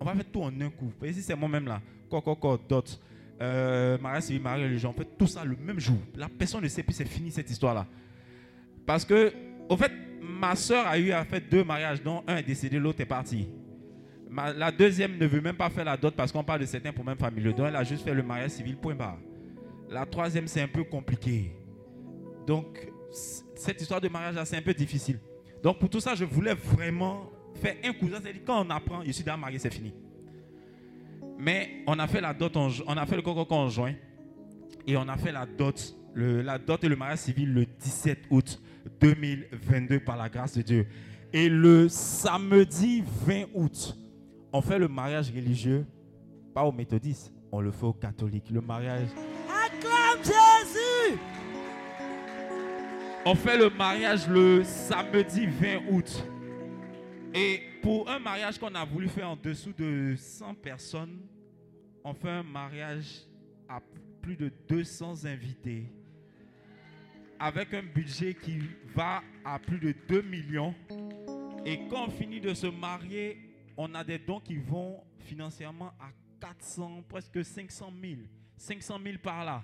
[0.00, 0.92] on va faire tout en un coup.
[1.12, 3.00] Si c'est moi-même là, quoi, quoi, quoi, dot,
[3.40, 5.98] euh, mariage civil, mariage religieux, on fait tout ça le même jour.
[6.16, 7.86] La personne ne sait plus, c'est fini cette histoire-là.
[8.86, 9.32] Parce que,
[9.68, 13.00] au fait, ma soeur a eu à faire deux mariages, dont un est décédé, l'autre
[13.00, 13.48] est parti.
[14.56, 17.18] La deuxième ne veut même pas faire la dot parce qu'on parle de certains problèmes
[17.18, 17.52] familiaux.
[17.52, 19.18] Donc, elle a juste fait le mariage civil, point barre.
[19.90, 21.52] La troisième, c'est un peu compliqué.
[22.46, 22.92] Donc,
[23.56, 25.18] cette histoire de mariage, là, c'est un peu difficile.
[25.62, 27.28] Donc, pour tout ça, je voulais vraiment
[27.60, 28.18] faire un cousin.
[28.22, 29.92] C'est-à-dire, quand on apprend, je suis déjà marié, c'est fini.
[31.38, 33.94] Mais on a fait la dot, en ju- on a fait le coco en juin.
[34.86, 38.24] Et on a fait la dot, le- la dot et le mariage civil le 17
[38.30, 38.60] août
[39.00, 40.86] 2022 par la grâce de Dieu.
[41.32, 43.96] Et le samedi 20 août,
[44.52, 45.86] on fait le mariage religieux,
[46.54, 48.50] pas aux méthodistes, on le fait aux catholiques.
[48.50, 49.08] Le mariage.
[49.48, 51.18] Acclame Jésus.
[53.24, 56.24] On fait le mariage le samedi 20 août.
[57.32, 61.20] Et pour un mariage qu'on a voulu faire en dessous de 100 personnes,
[62.02, 63.22] on fait un mariage
[63.68, 63.80] à
[64.20, 65.92] plus de 200 invités.
[67.38, 68.58] Avec un budget qui
[68.94, 70.74] va à plus de 2 millions.
[71.64, 73.38] Et quand on finit de se marier,
[73.76, 76.10] on a des dons qui vont financièrement à
[76.40, 78.14] 400, presque 500 000.
[78.56, 79.62] 500 000 par là.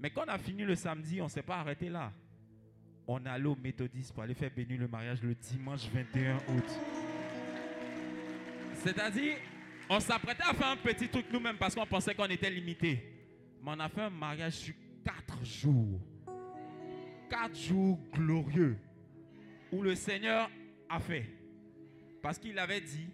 [0.00, 2.12] Mais quand on a fini le samedi, on ne s'est pas arrêté là.
[3.14, 6.64] On allé au méthodiste pour aller faire bénir le mariage le dimanche 21 août.
[8.72, 9.36] C'est-à-dire,
[9.90, 13.04] on s'apprêtait à faire un petit truc nous-mêmes parce qu'on pensait qu'on était limité.
[13.62, 16.00] Mais on a fait un mariage sur quatre jours.
[17.28, 18.78] Quatre jours glorieux.
[19.70, 20.50] Où le Seigneur
[20.88, 21.28] a fait.
[22.22, 23.10] Parce qu'il avait dit,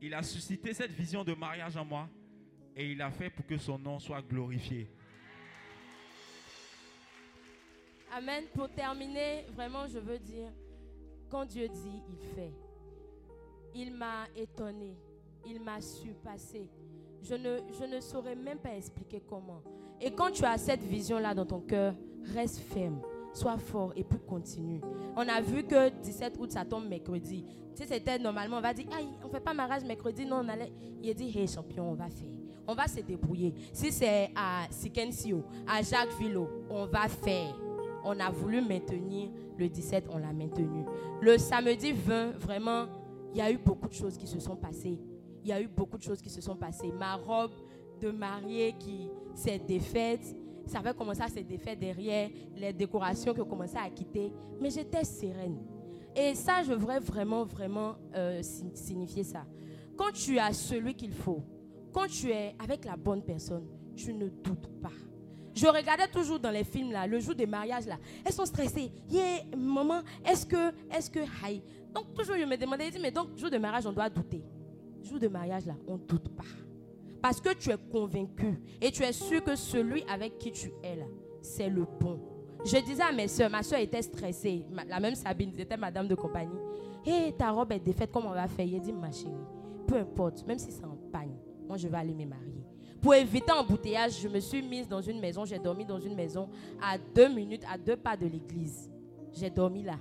[0.00, 2.08] il a suscité cette vision de mariage en moi.
[2.74, 4.88] Et il a fait pour que son nom soit glorifié.
[8.16, 8.44] Amen.
[8.54, 10.50] Pour terminer, vraiment, je veux dire,
[11.28, 12.52] quand Dieu dit, il fait.
[13.74, 14.96] Il m'a étonné.
[15.46, 16.68] Il m'a surpassé.
[17.22, 19.62] Je ne, je ne saurais même pas expliquer comment.
[20.00, 21.94] Et quand tu as cette vision-là dans ton cœur,
[22.34, 23.00] reste ferme.
[23.34, 24.80] Sois fort et puis continue.
[25.14, 27.44] On a vu que 17 août, ça tombe mercredi.
[27.76, 30.24] Tu sais, c'était normalement, on va dire, aïe, on fait pas mariage mercredi.
[30.24, 30.72] Non, on allait.
[31.02, 32.28] Il a dit, hey champion, on va faire.
[32.66, 33.54] On va se débrouiller.
[33.72, 37.54] Si c'est à Sikensio, à Jacques Villot, on va faire
[38.04, 40.84] on a voulu maintenir le 17, on l'a maintenu.
[41.20, 42.86] Le samedi 20, vraiment,
[43.32, 44.98] il y a eu beaucoup de choses qui se sont passées.
[45.42, 46.92] Il y a eu beaucoup de choses qui se sont passées.
[46.92, 47.50] Ma robe
[48.00, 50.36] de mariée qui s'est défaite,
[50.66, 54.32] ça avait commencé à se défaire derrière les décorations qui ont commencé à quitter.
[54.60, 55.58] Mais j'étais sereine.
[56.14, 59.44] Et ça, je voudrais vraiment, vraiment euh, si- signifier ça.
[59.96, 61.42] Quand tu as celui qu'il faut,
[61.92, 64.90] quand tu es avec la bonne personne, tu ne doutes pas.
[65.58, 67.96] Je regardais toujours dans les films là, le jour des mariages là.
[68.24, 68.92] Elles sont stressées.
[69.10, 71.18] Yeah, maman, est-ce que, est-ce que.
[71.92, 74.40] Donc toujours je me demandais, je dis, mais donc jour de mariage on doit douter.
[75.02, 76.44] Jour de mariage là, on ne doute pas.
[77.20, 80.94] Parce que tu es convaincu et tu es sûr que celui avec qui tu es
[80.94, 81.06] là,
[81.42, 82.20] c'est le bon.
[82.64, 86.14] Je disais à mes soeurs, ma soeur était stressée, la même Sabine, c'était madame de
[86.14, 86.58] compagnie.
[87.04, 88.66] Hé, ta robe est défaite, comment on va faire?
[88.66, 89.32] Il dit, ma chérie,
[89.88, 91.34] peu importe, même si c'est en pagne,
[91.66, 92.57] moi je vais aller me marier.
[93.00, 96.48] Pour éviter embouteillage, je me suis mise dans une maison, j'ai dormi dans une maison
[96.82, 98.90] à deux minutes, à deux pas de l'église.
[99.32, 99.96] J'ai dormi là.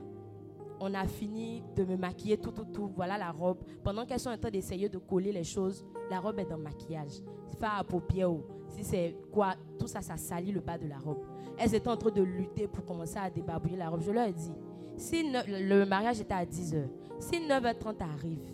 [0.80, 2.92] On a fini de me maquiller, tout, tout, tout.
[2.96, 3.58] Voilà la robe.
[3.84, 6.64] Pendant qu'elles sont en train d'essayer de coller les choses, la robe est dans le
[6.64, 7.22] maquillage.
[7.60, 10.98] Faire à paupières, ou si c'est quoi, tout ça, ça salit le bas de la
[10.98, 11.24] robe.
[11.58, 14.02] Elles étaient en train de lutter pour commencer à débarbouiller la robe.
[14.02, 14.52] Je leur ai dit,
[14.98, 16.88] si le mariage était à 10h,
[17.20, 18.54] si 9h30 arrive,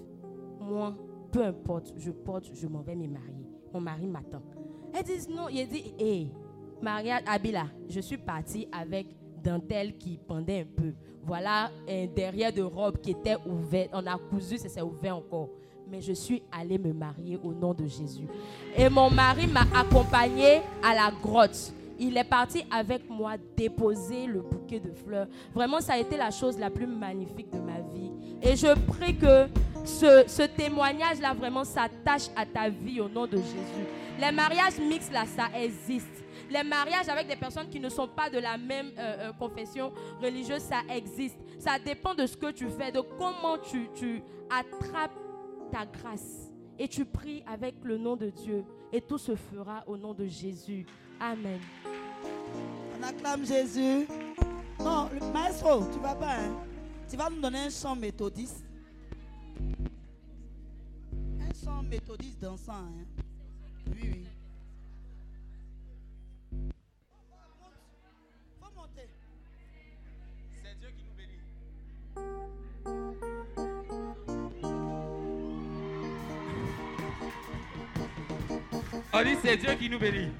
[0.59, 0.95] moi,
[1.31, 3.42] peu importe, je porte, je m'en vais me marier.
[3.73, 4.41] Mon mari m'attend.
[4.93, 5.47] Elles disent non.
[5.49, 6.27] Il dit, hé,
[6.81, 9.07] Maria Abila, je suis partie avec
[9.43, 10.93] dentelle qui pendait un peu.
[11.25, 13.87] Voilà un derrière de robe qui était ouvert.
[13.93, 15.49] On a cousu, ça s'est ouvert encore.
[15.89, 18.27] mais je suis allée me marier au nom de Jésus.
[18.75, 21.73] Et mon mari m'a accompagnée à la grotte.
[21.99, 25.27] Il est parti avec moi déposer le bouquet de fleurs.
[25.53, 28.11] Vraiment, ça a été la chose la plus magnifique de ma vie.
[28.41, 29.47] Et je prie que
[29.83, 33.87] ce, témoignage-là vraiment s'attache à ta vie au nom de Jésus.
[34.19, 36.23] Les mariages mixtes, là, ça existe.
[36.49, 39.91] Les mariages avec des personnes qui ne sont pas de la même euh, euh, confession
[40.21, 41.37] religieuse, ça existe.
[41.59, 45.17] Ça dépend de ce que tu fais, de comment tu, tu attrapes
[45.71, 46.51] ta grâce.
[46.77, 48.63] Et tu pries avec le nom de Dieu.
[48.91, 50.85] Et tout se fera au nom de Jésus.
[51.19, 51.59] Amen.
[52.99, 54.07] On acclame Jésus.
[54.79, 56.33] Non, le maestro, tu vas pas.
[56.33, 56.55] hein?
[57.09, 58.63] Tu vas nous donner un chant méthodiste.
[61.39, 62.73] Un chant méthodiste dansant.
[62.73, 63.05] Hein?
[63.87, 64.27] Oui, oui.
[68.59, 69.07] Faut monter.
[70.63, 71.41] C'est Dieu qui nous bénit.
[79.13, 80.31] On dit c'est Dieu qui nous bénit.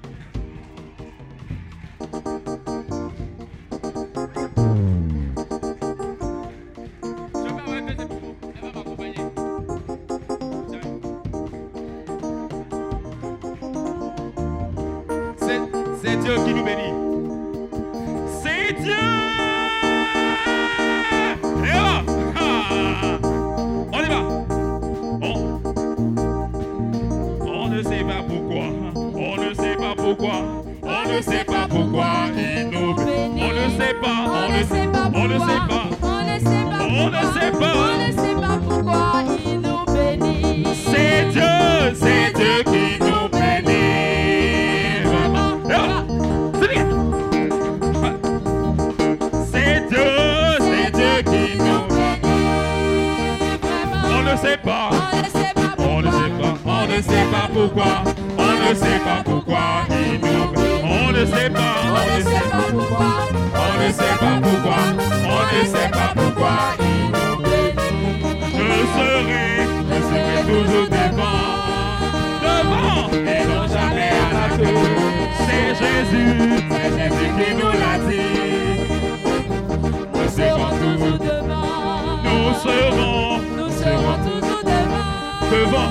[30.04, 30.38] Pourquoi.
[30.82, 33.42] On ne sait pas pourquoi il nous bénit.
[33.42, 34.20] On ne sait pas.
[34.28, 35.86] On ne sait pas On ne sait pas.
[36.02, 37.74] On ne sait pas On ne sait pas.
[37.74, 40.66] On ne sait pas pourquoi il nous bénit.
[40.84, 41.54] C'est Dieu,
[41.94, 45.04] c'est Dieu qui nous bénit.
[45.04, 45.50] Vraiment.
[49.52, 50.10] C'est Dieu,
[50.60, 52.44] c'est Dieu qui nous bénit.
[54.04, 54.90] On ne sait pas
[55.78, 58.13] On ne sait pas, on ne sait pas pourquoi,
[61.34, 63.12] sait pas, On ne sait pas pourquoi.
[63.54, 64.78] on ne sait pas pourquoi,
[65.24, 68.18] on ne sait pas pourquoi il nous bénit.
[68.56, 69.46] Je serai,
[69.90, 71.42] je serai toujours devant,
[72.42, 74.82] devant, et non jamais à la queue.
[75.46, 76.32] C'est Jésus,
[76.70, 78.34] c'est Jésus qui nous l'a dit.
[80.14, 82.22] Nous serons toujours devant.
[82.24, 85.10] Nous serons, Nous serons toujours devant.
[85.50, 85.90] devant,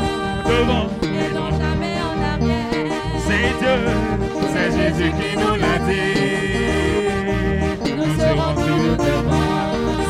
[0.49, 0.87] devant.
[1.03, 2.91] Et non jamais en arrière.
[3.25, 3.77] C'est Dieu,
[4.63, 6.13] c'est Jésus qui nous l'a dit.
[7.97, 9.49] Nous serons toujours devant.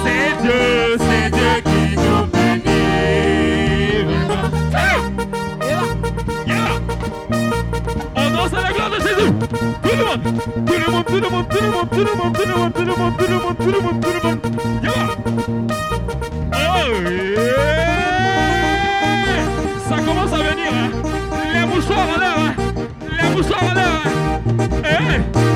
[0.04, 0.64] C'est Dieu,
[1.00, 4.06] c'est Dieu qui nous bénit.
[8.16, 9.32] On danse à la gloire de Jésus.
[9.84, 10.24] Tout le monde,
[10.66, 12.74] tout le monde, tout le monde, tout le monde, tout le monde, tout le monde,
[12.74, 14.40] tout le monde, tout le monde, tout le monde, tout le monde.
[16.54, 17.54] Oh yeah.
[19.90, 20.72] Ça commence à venir.
[20.74, 20.90] Hein.
[21.54, 22.38] Les mouchoirs en l'air.
[22.38, 22.54] Hein.
[23.22, 23.94] Les mouchoirs en l'air.
[25.04, 25.53] Diamond.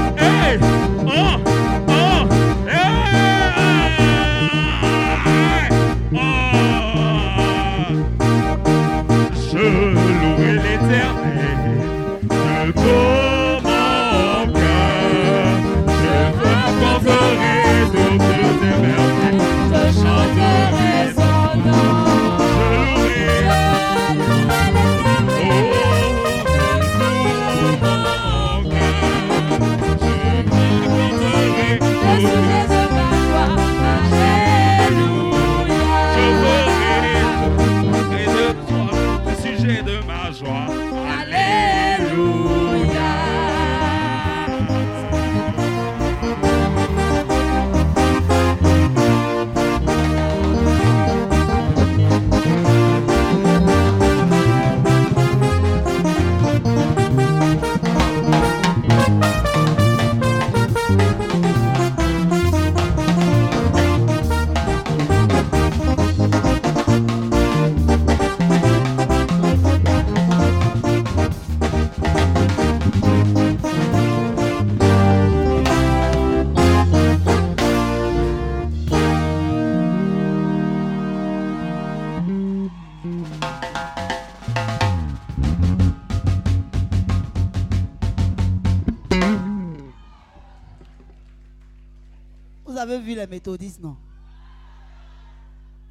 [93.17, 93.97] Les méthodistes, non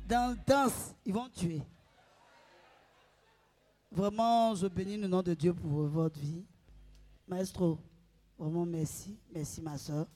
[0.08, 1.62] Dans danse, ils vont tuer.
[3.90, 6.44] Vraiment, je bénis le nom de Dieu pour votre vie.
[7.26, 7.78] Maestro,
[8.38, 9.18] vraiment merci.
[9.32, 10.06] Merci, ma soeur.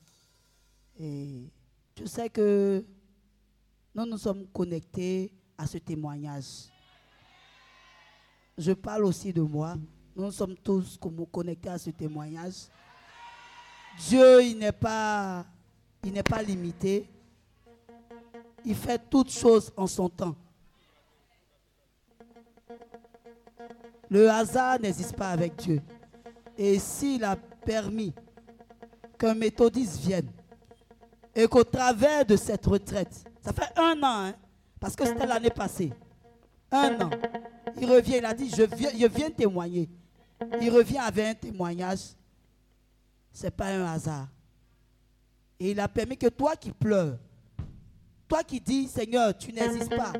[0.99, 1.51] Et
[1.99, 2.85] je sais que
[3.95, 6.69] nous nous sommes connectés à ce témoignage.
[8.57, 9.77] je parle aussi de moi.
[10.15, 10.99] Nous sommes tous
[11.33, 12.69] connectés à ce témoignage.
[13.99, 15.47] Dieu, il n'est pas,
[16.05, 17.09] il n'est pas limité.
[18.65, 20.37] Il fait toutes choses en son temps.
[24.09, 25.81] Le hasard n'existe pas avec Dieu.
[26.59, 28.13] Et s'il a permis
[29.19, 30.29] qu'un méthodiste vienne
[31.35, 34.35] et qu'au travers de cette retraite, ça fait un an, hein,
[34.79, 35.93] parce que c'était l'année passée,
[36.73, 37.11] un an,
[37.81, 39.89] il revient, il a dit, je viens, je viens témoigner.
[40.61, 42.15] Il revient avec un témoignage.
[43.33, 44.29] Ce n'est pas un hasard.
[45.61, 47.19] Et il a permis que toi qui pleures,
[48.27, 50.13] toi qui dis, Seigneur, tu n'existes pas,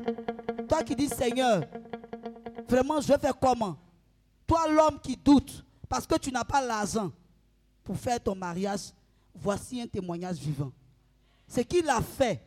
[0.69, 1.63] toi qui dis, Seigneur,
[2.69, 3.75] vraiment, je vais faire comment?
[4.45, 7.11] Toi, l'homme qui doute, parce que tu n'as pas l'argent
[7.83, 8.91] pour faire ton mariage,
[9.33, 10.71] voici un témoignage vivant.
[11.47, 12.39] Ce qu'il a fait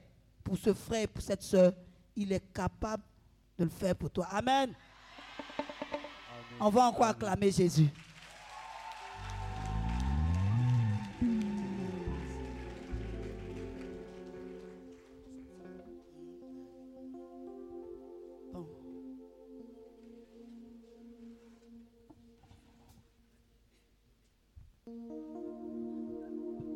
[0.45, 1.73] pour ce frère et pour cette soeur,
[2.15, 3.03] il est capable
[3.59, 4.29] de le faire pour toi.
[4.31, 4.73] Amen.
[6.61, 7.89] On va encore acclamer Jésus.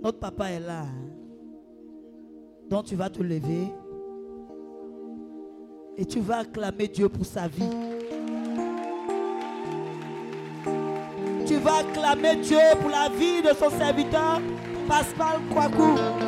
[0.09, 0.85] Notre papa est là.
[0.85, 1.11] hein.
[2.71, 3.71] Donc tu vas te lever
[5.99, 7.69] et tu vas acclamer Dieu pour sa vie.
[11.45, 14.41] Tu vas acclamer Dieu pour la vie de son serviteur,
[14.89, 16.28] Pascal Kwaku.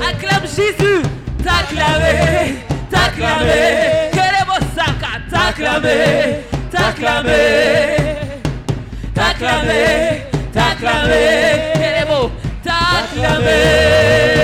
[0.10, 1.02] acclame Jésus,
[1.44, 2.56] t'acclamer,
[2.90, 4.62] t'acclamer, queremos
[5.30, 7.34] t'acclamer, t'acclamer,
[9.14, 10.24] t'acclamer,
[10.54, 12.32] t'acclamer, queremos
[12.64, 14.35] t'acclamer.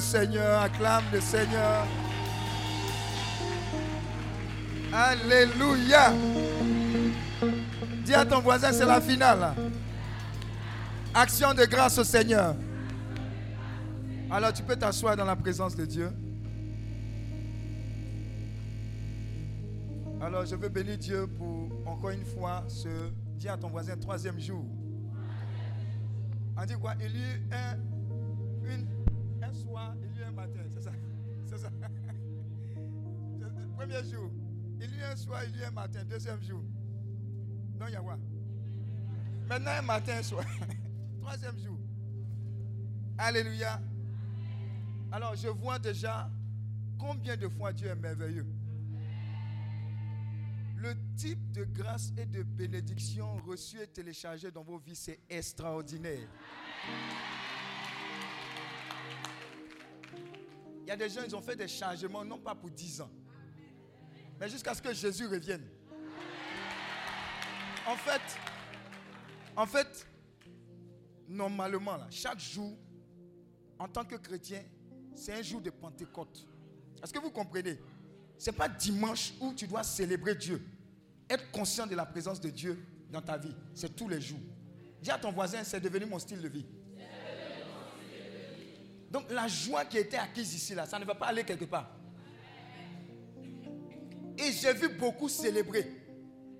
[0.00, 1.86] Seigneur, acclame le Seigneur.
[4.92, 6.12] Alléluia.
[8.04, 9.54] Dis à ton voisin, c'est la finale.
[11.14, 12.54] Action de grâce au Seigneur.
[14.30, 16.10] Alors tu peux t'asseoir dans la présence de Dieu.
[20.20, 22.88] Alors je veux bénir Dieu pour encore une fois ce,
[23.36, 24.64] dis à ton voisin, troisième jour.
[26.56, 26.94] On dit quoi?
[27.00, 27.76] Il y eut un,
[35.90, 36.62] Deuxième jour.
[37.78, 38.18] Non, il y a quoi
[39.48, 40.44] Maintenant, un matin, soir.
[41.20, 41.78] Troisième jour.
[43.18, 43.80] Alléluia.
[45.10, 46.30] Alors, je vois déjà
[46.98, 48.46] combien de fois Dieu est merveilleux.
[50.76, 56.28] Le type de grâce et de bénédiction reçue et téléchargée dans vos vies, c'est extraordinaire.
[60.82, 63.10] Il y a des gens, ils ont fait des changements, non pas pour 10 ans,
[64.38, 65.68] mais jusqu'à ce que Jésus revienne.
[67.90, 68.22] En fait,
[69.56, 70.06] en fait,
[71.26, 72.78] normalement, chaque jour,
[73.80, 74.62] en tant que chrétien,
[75.12, 76.46] c'est un jour de Pentecôte.
[77.02, 77.80] Est-ce que vous comprenez?
[78.38, 80.64] Ce n'est pas dimanche où tu dois célébrer Dieu.
[81.28, 82.78] Être conscient de la présence de Dieu
[83.10, 84.38] dans ta vie, c'est tous les jours.
[85.02, 86.66] Dis à ton voisin, c'est devenu mon style de vie.
[89.10, 91.90] Donc la joie qui a été acquise ici, ça ne va pas aller quelque part.
[94.38, 95.99] Et j'ai vu beaucoup célébrer.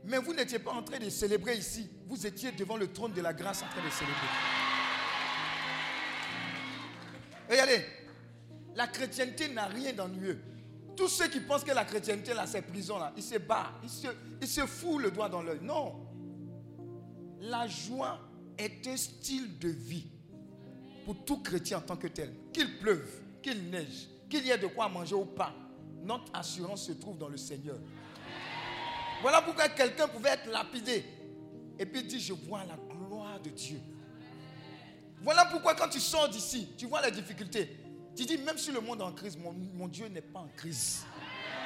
[0.04, 1.88] Mais vous n'étiez pas en train de célébrer ici.
[2.06, 4.16] Vous étiez devant le trône de la grâce en train de célébrer.
[7.48, 7.84] Regardez,
[8.74, 10.40] la chrétienté n'a rien d'ennuyeux.
[10.96, 13.88] Tous ceux qui pensent que la chrétienté, là, c'est prison, là, ils se battent, ils
[13.88, 14.06] se,
[14.40, 15.60] ils se foutent le doigt dans l'œil.
[15.62, 16.06] Non.
[17.40, 18.20] La joie
[18.58, 20.06] est un style de vie
[21.04, 22.32] pour tout chrétien en tant que tel.
[22.52, 23.08] Qu'il pleuve,
[23.42, 25.54] qu'il neige, qu'il y ait de quoi manger ou pas,
[26.02, 27.78] notre assurance se trouve dans le Seigneur.
[29.22, 31.04] Voilà pourquoi quelqu'un pouvait être lapidé
[31.78, 33.80] et puis dire, je vois la gloire de Dieu.
[35.22, 37.76] Voilà pourquoi quand tu sors d'ici, tu vois la difficulté.
[38.16, 41.04] Tu dis, même si le monde est en crise, mon, Dieu n'est pas en crise.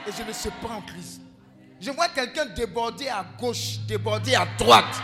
[0.06, 1.20] Et je ne suis pas en crise.
[1.81, 4.94] Je vois quelqu'un déborder à gauche, déborder à droite.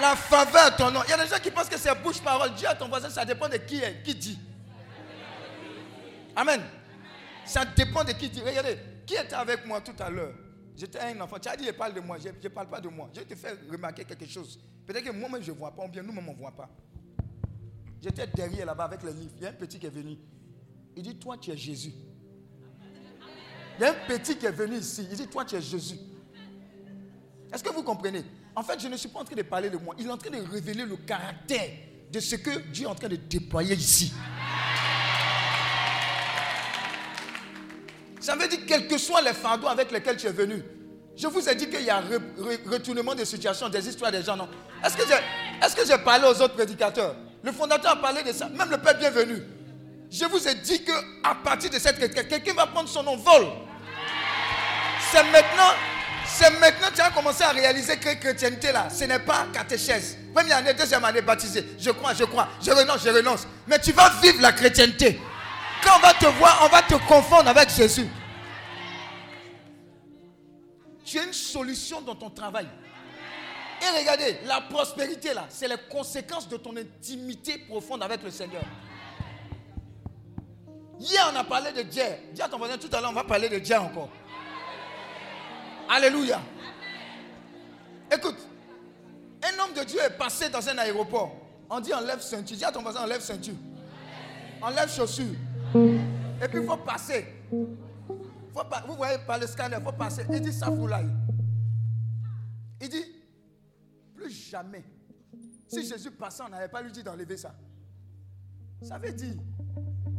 [0.00, 1.00] La faveur, ton nom.
[1.06, 2.54] Il y a des gens qui pensent que c'est bouche-parole.
[2.54, 4.38] Dis à ton voisin, ça dépend de qui est, qui dit.
[6.34, 6.62] Amen.
[7.44, 8.40] Ça dépend de qui dit.
[8.40, 10.34] Regardez, qui était avec moi tout à l'heure?
[10.76, 11.38] J'étais un enfant.
[11.38, 12.18] Tu as dit, il parle de moi.
[12.18, 13.10] Je ne parle pas de moi.
[13.14, 14.58] Je te fais remarquer quelque chose.
[14.86, 16.68] Peut-être que moi-même, je ne vois pas, ou bien nous-mêmes, on ne voit pas.
[18.02, 19.32] J'étais derrière là-bas avec le livre.
[19.36, 20.16] Il y a un petit qui est venu.
[20.96, 21.92] Il dit, toi, tu es Jésus.
[23.78, 25.06] Il y a un petit qui est venu ici.
[25.10, 25.98] Il dit, toi, tu es Jésus.
[27.52, 28.24] Est-ce que vous comprenez?
[28.56, 29.94] En fait, je ne suis pas en train de parler de moi.
[29.98, 31.70] Il est en train de révéler le caractère
[32.10, 34.12] de ce que Dieu est en train de déployer ici.
[38.22, 40.62] Veut dire, quels que soient les fardeaux avec lesquels tu es venu,
[41.16, 44.22] je vous ai dit qu'il y a re- re- retournement des situations, des histoires des
[44.22, 44.48] gens, non
[44.84, 47.16] Est-ce que j'ai j'ai parlé aux autres prédicateurs?
[47.42, 49.42] Le fondateur a parlé de ça, même le Père bienvenu.
[50.10, 50.92] Je vous ai dit que
[51.24, 53.46] à partir de cette quelqu'un, va prendre son envol.
[55.10, 55.72] C'est maintenant,
[56.26, 60.16] c'est maintenant que tu as commencé à réaliser que chrétienté là, ce n'est pas catéchèse.
[60.34, 61.66] Première année, deuxième année baptisé.
[61.78, 63.46] Je crois, je crois, je renonce, je renonce.
[63.66, 65.20] Mais tu vas vivre la chrétienté.
[65.82, 68.08] Quand on va te voir, on va te confondre avec Jésus.
[71.04, 72.68] Tu as une solution dans ton travail.
[73.82, 78.62] Et regardez, la prospérité là, c'est les conséquences de ton intimité profonde avec le Seigneur.
[81.00, 82.04] Hier, on a parlé de Dieu.
[82.32, 84.08] Dis à ton voisin, tout à l'heure, on va parler de Dieu encore.
[85.90, 86.40] Alléluia.
[88.10, 88.38] Écoute,
[89.42, 91.32] un homme de Dieu est passé dans un aéroport.
[91.68, 92.56] On dit enlève ceinture.
[92.56, 93.54] Dis à ton voisin, enlève ceinture.
[94.60, 95.34] Enlève chaussures.
[95.74, 97.26] Et puis il faut passer.
[97.50, 100.26] Vous voyez par le scanner, il faut passer.
[100.30, 101.02] Il dit ça là.
[102.80, 103.04] Il dit,
[104.14, 104.84] plus jamais.
[105.68, 107.54] Si Jésus passait, on n'avait pas lui dit d'enlever ça.
[108.82, 109.34] Ça veut dire,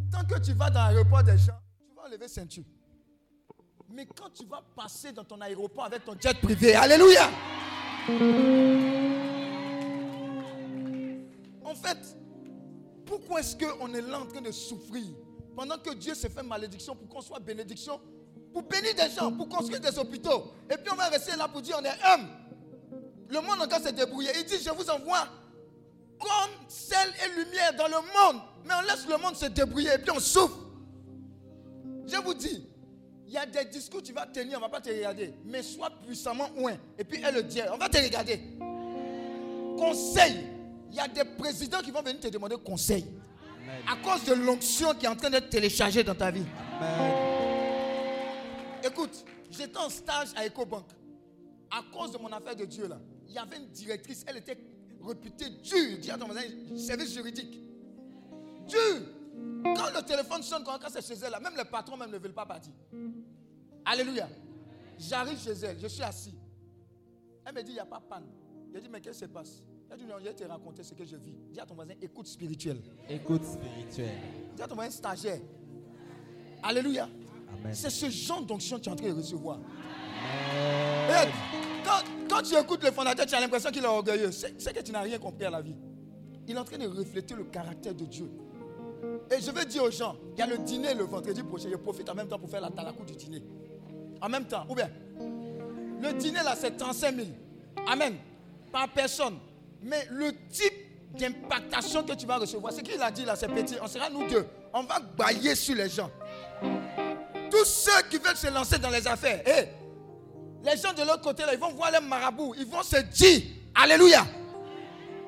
[0.09, 2.63] tant que tu vas dans l'aéroport des gens, tu vas enlever ceinture.
[3.89, 7.29] Mais quand tu vas passer dans ton aéroport avec ton jet privé, Alléluia.
[11.63, 12.17] En fait,
[13.05, 15.05] Pourquoi est-ce qu'on est là en train de souffrir?
[15.55, 17.99] Pendant que Dieu s'est fait malédiction pour qu'on soit bénédiction,
[18.51, 20.51] pour bénir des gens, pour construire des hôpitaux.
[20.69, 22.27] Et puis on va rester là pour dire on est homme.
[23.29, 24.29] Le monde encore s'est débrouillé.
[24.37, 25.27] Il dit je vous envoie
[26.19, 28.41] comme sel et lumière dans le monde.
[28.65, 30.57] Mais on laisse le monde se débrouiller et puis on souffre.
[32.05, 32.67] Je vous dis,
[33.27, 35.33] il y a des discours que tu vas tenir, on ne va pas te regarder.
[35.45, 36.73] Mais sois puissamment loin.
[36.97, 38.39] Et puis elle le dit, on va te regarder.
[39.77, 40.47] Conseil.
[40.91, 43.05] Il y a des présidents qui vont venir te demander conseil.
[43.87, 46.45] À cause de l'onction qui est en train d'être téléchargée dans ta vie.
[48.83, 50.85] Écoute, j'étais en stage à EcoBank.
[51.71, 54.57] À cause de mon affaire de Dieu là, il y avait une directrice, elle était
[55.01, 56.41] réputée dure, dis à ton voisin,
[56.77, 57.59] service juridique.
[58.67, 59.01] Dure.
[59.63, 62.33] Quand le téléphone sonne, quand, c'est chez elle là, même les patrons même ne veulent
[62.33, 62.73] pas partir.
[63.85, 64.29] Alléluia.
[64.99, 66.35] J'arrive chez elle, je suis assis.
[67.45, 68.27] Elle me dit, il n'y a pas de panne.
[68.73, 69.63] Je dis, mais qu'est-ce qui se passe?
[69.93, 71.37] Elle dit, non, je vais te raconter ce que je vis.
[71.51, 72.77] Dis à ton voisin, écoute spirituel.
[73.07, 74.09] Écoute spirituel.
[74.55, 75.39] Dis à ton voisin, stagiaire.
[76.63, 77.07] Alléluia.
[77.73, 79.59] C'est ce genre d'onction que tu es en train de recevoir.
[81.09, 81.29] Et
[81.85, 84.31] quand, quand tu écoutes le fondateur, tu as l'impression qu'il est orgueilleux.
[84.31, 85.75] C'est que tu n'as rien compris à la vie.
[86.47, 88.31] Il est en train de refléter le caractère de Dieu.
[89.29, 91.69] Et je veux dire aux gens, il y a le dîner le vendredi prochain.
[91.69, 93.43] Je profite en même temps pour faire la talakou du dîner.
[94.19, 94.89] En même temps, ou bien,
[96.01, 97.27] le dîner là, c'est 35 000.
[97.87, 98.15] Amen.
[98.71, 99.37] Par personne.
[99.83, 100.73] Mais le type
[101.17, 103.75] d'impactation que tu vas recevoir, ce qu'il a dit là, c'est petit.
[103.81, 104.45] On sera nous deux.
[104.73, 106.09] On va bailler sur les gens.
[107.51, 109.67] Tous ceux qui veulent se lancer dans les affaires, hé,
[110.63, 112.55] les gens de l'autre côté là, ils vont voir les marabouts.
[112.57, 113.41] Ils vont se dire,
[113.75, 114.25] Alléluia.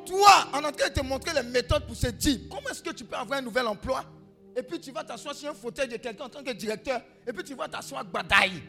[0.05, 3.03] Toi, en train de te montrer les méthodes pour se dire, comment est-ce que tu
[3.05, 4.03] peux avoir un nouvel emploi?
[4.55, 7.01] Et puis tu vas t'asseoir sur un fauteuil de quelqu'un en tant que directeur.
[7.27, 8.61] Et puis tu vas t'asseoir badaille.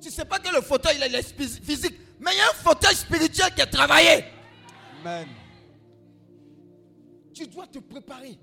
[0.00, 1.98] Tu ne sais pas que le fauteuil il est physique.
[2.20, 4.24] Mais il y a un fauteuil spirituel qui est travaillé.
[5.00, 5.28] Amen.
[7.32, 8.38] Tu dois te préparer.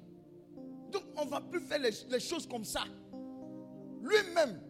[0.92, 2.84] Donc on ne va plus faire les, choses comme ça.
[4.02, 4.62] Lui-même,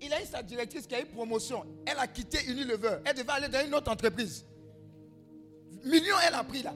[0.00, 1.64] il a eu sa directrice qui a eu promotion.
[1.86, 2.98] Elle a quitté Unilever.
[3.04, 4.44] Elle devait aller dans une autre entreprise.
[5.84, 6.74] Millions elle a pris là.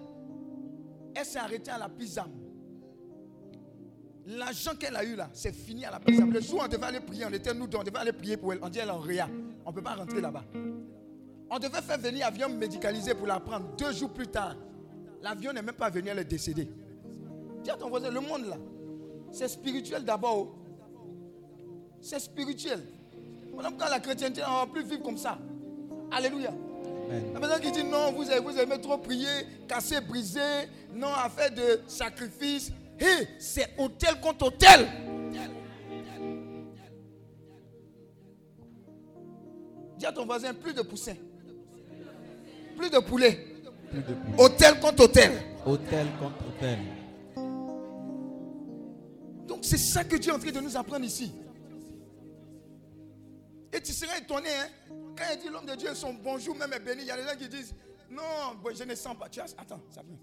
[1.14, 2.30] Elle s'est arrêtée à la Pisam.
[4.26, 6.30] L'argent qu'elle a eu là, c'est fini à la Pisam.
[6.32, 8.36] Le jour où on devait aller prier, on était nous deux, on devait aller prier
[8.36, 8.59] pour elle.
[8.62, 9.28] On dit elle est en réa.
[9.64, 10.44] On ne peut pas rentrer là-bas.
[11.51, 13.66] On devait faire venir avion médicalisé pour la prendre.
[13.77, 14.55] Deux jours plus tard,
[15.23, 16.69] l'avion n'est même pas venu, elle est décédée.
[17.62, 18.57] Dis à ton voisin, le monde là,
[19.33, 20.37] c'est spirituel d'abord.
[20.39, 20.55] oh.
[22.01, 22.81] C'est spirituel.
[23.53, 25.39] Voilà pourquoi la chrétienté, on ne va plus vivre comme ça.
[26.11, 26.53] Alléluia.
[27.33, 31.29] La personne qui dit non, vous aimez, vous aimez trop prier, casser, briser, non, à
[31.29, 32.70] faire de sacrifice.
[33.01, 34.87] Hé, c'est hôtel contre hôtel.
[39.97, 41.16] Dis à ton voisin, plus de poussins.
[42.78, 43.32] Plus de poulets.
[43.90, 44.34] Plus de poules.
[44.40, 45.32] Hôtel contre hôtel.
[45.66, 46.78] Hôtel contre hôtel.
[49.46, 51.32] Donc c'est ça que Dieu est en train de nous apprendre ici.
[53.72, 54.68] Et tu seras étonné, hein,
[55.16, 57.22] quand il dit l'homme de Dieu, son bonjour même est béni, il y a des
[57.24, 57.74] gens qui disent,
[58.10, 58.22] non,
[58.62, 59.28] bon, je ne sens pas.
[59.28, 60.16] Tu as- attends, ça vient.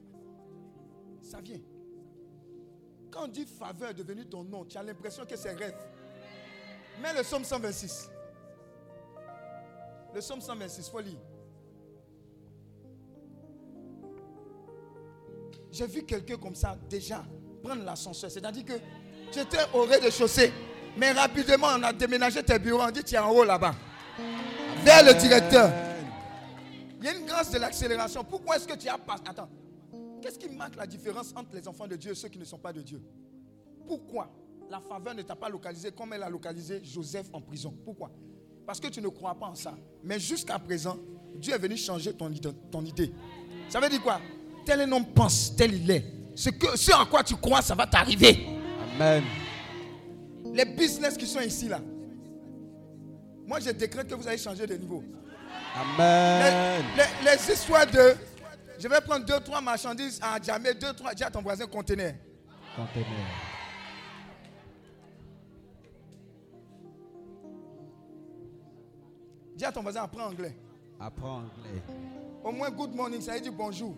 [1.21, 1.59] Ça vient.
[3.11, 5.75] Quand on dit faveur est devenu ton nom, tu as l'impression que c'est rêve.
[7.01, 8.09] Mais le psaume 126.
[10.13, 11.19] Le psaume 126, faut lire.
[15.75, 17.21] J'ai vu quelqu'un comme ça déjà
[17.61, 18.31] prendre l'ascenseur.
[18.31, 18.73] C'est-à-dire que
[19.29, 20.53] tu étais au rez-de-chaussée,
[20.95, 23.75] mais rapidement on a déménagé tes bureaux, on dit tu es en haut là-bas.
[24.85, 25.69] Vers le directeur.
[26.97, 28.23] Il y a une grâce de l'accélération.
[28.23, 29.17] Pourquoi est-ce que tu as pas.
[29.27, 29.49] Attends.
[30.21, 32.57] Qu'est-ce qui marque la différence entre les enfants de Dieu et ceux qui ne sont
[32.57, 33.01] pas de Dieu?
[33.85, 34.31] Pourquoi
[34.69, 37.75] la faveur ne t'a pas localisé comme elle a localisé Joseph en prison?
[37.83, 38.11] Pourquoi?
[38.65, 39.75] Parce que tu ne crois pas en ça.
[40.05, 40.97] Mais jusqu'à présent,
[41.35, 42.31] Dieu est venu changer ton,
[42.71, 43.11] ton idée.
[43.67, 44.21] Ça veut dire quoi?
[44.65, 46.05] Tel un homme pense, tel il est.
[46.35, 48.45] Ce, que, ce en quoi tu crois, ça va t'arriver.
[48.95, 49.23] Amen.
[50.53, 51.79] Les business qui sont ici là.
[53.45, 55.03] Moi, je décrète que vous allez changer de niveau.
[55.75, 56.83] Amen.
[56.97, 58.15] Les, les- les histoires de.
[58.79, 61.13] Je vais prendre deux, trois marchandises à jamais, deux, trois.
[61.13, 62.13] Dis à ton voisin conteneur.
[62.75, 63.05] Conteneur.
[69.55, 70.55] Dis à ton voisin, apprends anglais.
[70.99, 71.81] Apprends anglais.
[72.43, 73.95] Au moins, good morning, ça veut dire bonjour.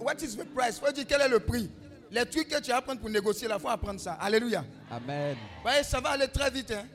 [0.00, 0.78] What is the price?
[0.78, 1.70] Faut dire quel est le prix?
[2.10, 4.14] Les trucs que tu apprends pour négocier, il faut apprendre ça.
[4.14, 4.64] Alléluia.
[4.90, 5.36] Amen.
[5.62, 6.70] Voyez, ça va aller très vite.
[6.70, 6.86] Hein?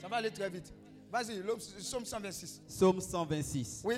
[0.00, 0.72] Ça va aller très vite.
[1.12, 1.42] Vas-y,
[1.78, 2.62] psaume 126.
[2.68, 3.82] Psaume 126.
[3.84, 3.96] Oui.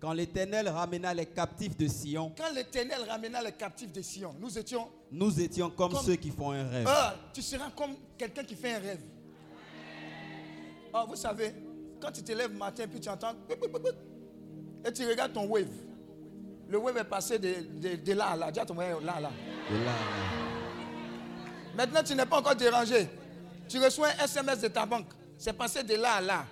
[0.00, 4.56] Quand l'Éternel ramena les captifs de Sion, Quand l'Éternel ramena les captifs de Sion, nous
[4.56, 4.88] étions.
[5.10, 6.86] nous étions comme, Comme- ceux qui font un rêve.
[6.88, 9.00] Ah, tu seras comme quelqu'un qui fait un rêve.
[10.94, 11.52] Oh, vous savez,
[12.00, 13.34] quand tu te lèves matin puis tu entends.
[14.84, 15.66] Et tu regardes ton wave.
[16.68, 18.50] Le web est passé de, de- de là à là.
[18.50, 19.30] Dis à ton voisin, là à là.
[19.70, 19.90] De là,
[21.76, 23.08] Maintenant, tu n'es pas encore dérangé.
[23.68, 25.06] Tu reçois un SMS de ta banque.
[25.38, 26.44] C'est passé de là à là.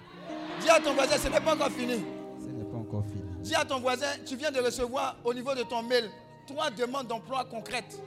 [0.61, 2.03] Dis à ton voisin, ce n'est pas encore fini.
[2.41, 3.23] ce n'est pas encore fini.
[3.41, 6.09] Dis à ton voisin, tu viens de recevoir au niveau de ton mail
[6.47, 8.01] trois demandes d'emploi concrètes.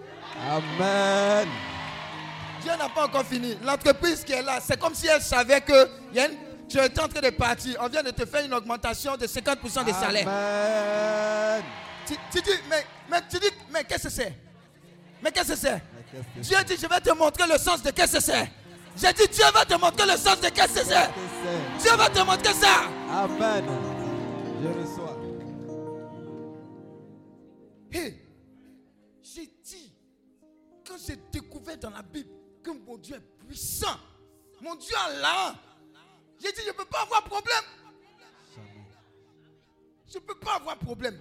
[0.50, 1.48] Amen.
[2.62, 3.56] Dieu n'a pas encore fini.
[3.64, 6.38] L'entreprise qui est là, c'est comme si elle savait que il y a une-
[6.68, 7.78] tu es en train de partir.
[7.82, 10.26] On vient de te faire une augmentation de 50% des salaires.
[12.10, 14.34] Tu, tu dis, mais, mais tu dis, mais qu'est-ce que c'est?
[15.22, 15.80] Mais qu'est-ce que c'est?
[16.38, 18.52] Dieu dit, je vais te montrer le sens de qu'est-ce que c'est.
[18.98, 21.10] J'ai dit, Dieu va te montrer le sens de qu'est-ce que c'est.
[21.80, 22.86] Dieu va te montrer ça.
[23.12, 23.64] Amen.
[24.60, 25.20] Je reçois.
[27.92, 28.20] Hé,
[29.22, 29.94] j'ai dit,
[30.88, 32.32] quand j'ai découvert dans la Bible
[32.64, 33.98] que mon Dieu est puissant,
[34.62, 35.56] mon Dieu a là,
[36.42, 37.64] j'ai dit, je ne peux pas avoir problème.
[40.08, 41.20] Je ne peux pas avoir problème.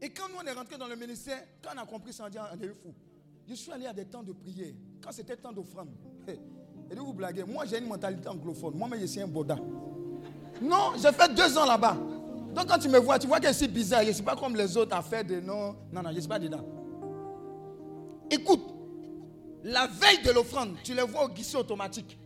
[0.00, 2.30] Et quand nous on est rentré dans le ministère, quand on a compris ça, on
[2.30, 2.94] dit, on est fou.
[3.48, 4.74] Je suis allé à des temps de prière.
[5.02, 5.88] Quand c'était temps d'offrande.
[6.28, 6.38] hé,
[6.90, 8.74] Et de vous blaguer, moi j'ai une mentalité anglophone.
[8.76, 9.56] Moi-même, je suis un boda.
[10.60, 11.96] Non, j'ai fait deux ans là-bas.
[12.54, 14.02] Donc quand tu me vois, tu vois que je suis bizarre.
[14.02, 15.74] Je ne suis pas comme les autres à faire de non.
[15.92, 16.64] Non, non, je ne suis pas dedans.
[18.30, 18.74] Écoute,
[19.64, 22.18] la veille de l'offrande, tu les vois au guichet automatique.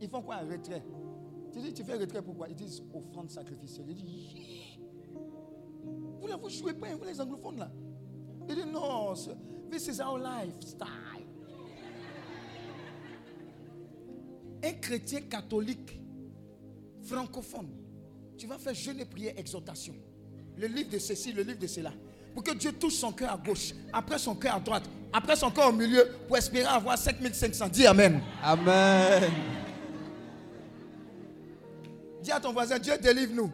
[0.00, 0.82] Ils font quoi un retrait?
[1.52, 2.48] Tu dis, tu fais retrait pourquoi?
[2.48, 3.86] Ils disent offrande sacrificielle.
[3.88, 4.65] Je dis.
[6.20, 7.70] Vous ne vous jouez pas, vous les anglophones là.
[8.48, 9.36] Ils disent, non, c'est-
[9.70, 10.86] this is our lifestyle.
[14.64, 16.00] Un chrétien catholique
[17.02, 17.68] francophone,
[18.36, 19.94] tu vas faire jeûne et prière, exhortation.
[20.56, 21.92] Le livre de ceci, le livre de cela.
[22.34, 25.50] Pour que Dieu touche son cœur à gauche, après son cœur à droite, après son
[25.50, 27.68] cœur au milieu, pour espérer avoir 5500.
[27.68, 28.20] Dis Amen.
[28.42, 29.30] Amen.
[32.22, 33.50] Dis à ton voisin, Dieu délivre-nous.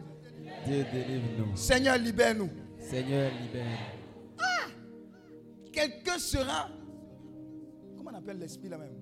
[0.65, 1.55] Dieu délivre-nous.
[1.55, 2.49] Seigneur, libère-nous.
[2.79, 3.79] Seigneur, libère.
[5.71, 6.69] Quelqu'un sera.
[7.97, 9.01] Comment on appelle l'esprit là même?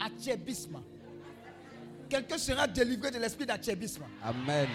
[0.00, 0.82] Achébisme.
[2.08, 4.04] Quelqu'un sera délivré de l'esprit d'achébisme.
[4.22, 4.68] Amen.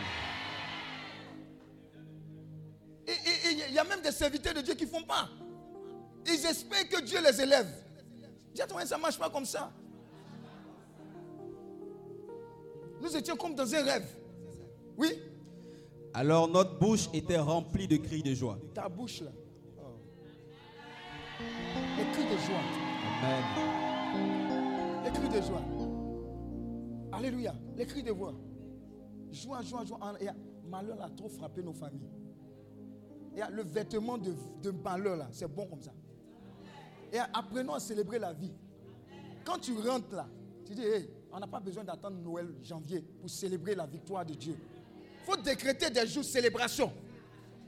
[3.08, 5.30] Il y a même des serviteurs de Dieu qui ne font pas.
[6.28, 7.68] Ils espèrent que Dieu les élève.
[8.54, 9.72] Dis à ça ne marche pas comme ça.
[13.02, 14.08] Nous étions comme dans un rêve.
[14.98, 15.10] Oui,
[16.14, 18.58] Alors notre bouche était remplie de cris de joie.
[18.74, 19.32] ta bouche là.
[19.80, 19.98] Oh.
[21.98, 22.64] Les cris de joie.
[23.24, 23.44] Amen.
[25.04, 25.62] Les cris de joie.
[27.12, 27.54] Alléluia.
[27.76, 28.34] Les cris de joie.
[29.32, 30.00] Joie, joie, joie.
[30.22, 30.28] Et,
[30.70, 32.10] malheur a trop frappé nos familles.
[33.36, 35.92] Et, le vêtement de, de malheur là, c'est bon comme ça.
[37.12, 38.54] Et apprenons à célébrer la vie.
[39.44, 40.28] Quand tu rentres là,
[40.66, 44.34] tu dis, hey, on n'a pas besoin d'attendre Noël, janvier, pour célébrer la victoire de
[44.34, 44.56] Dieu.
[45.28, 46.94] Il faut décréter des jours de célébration.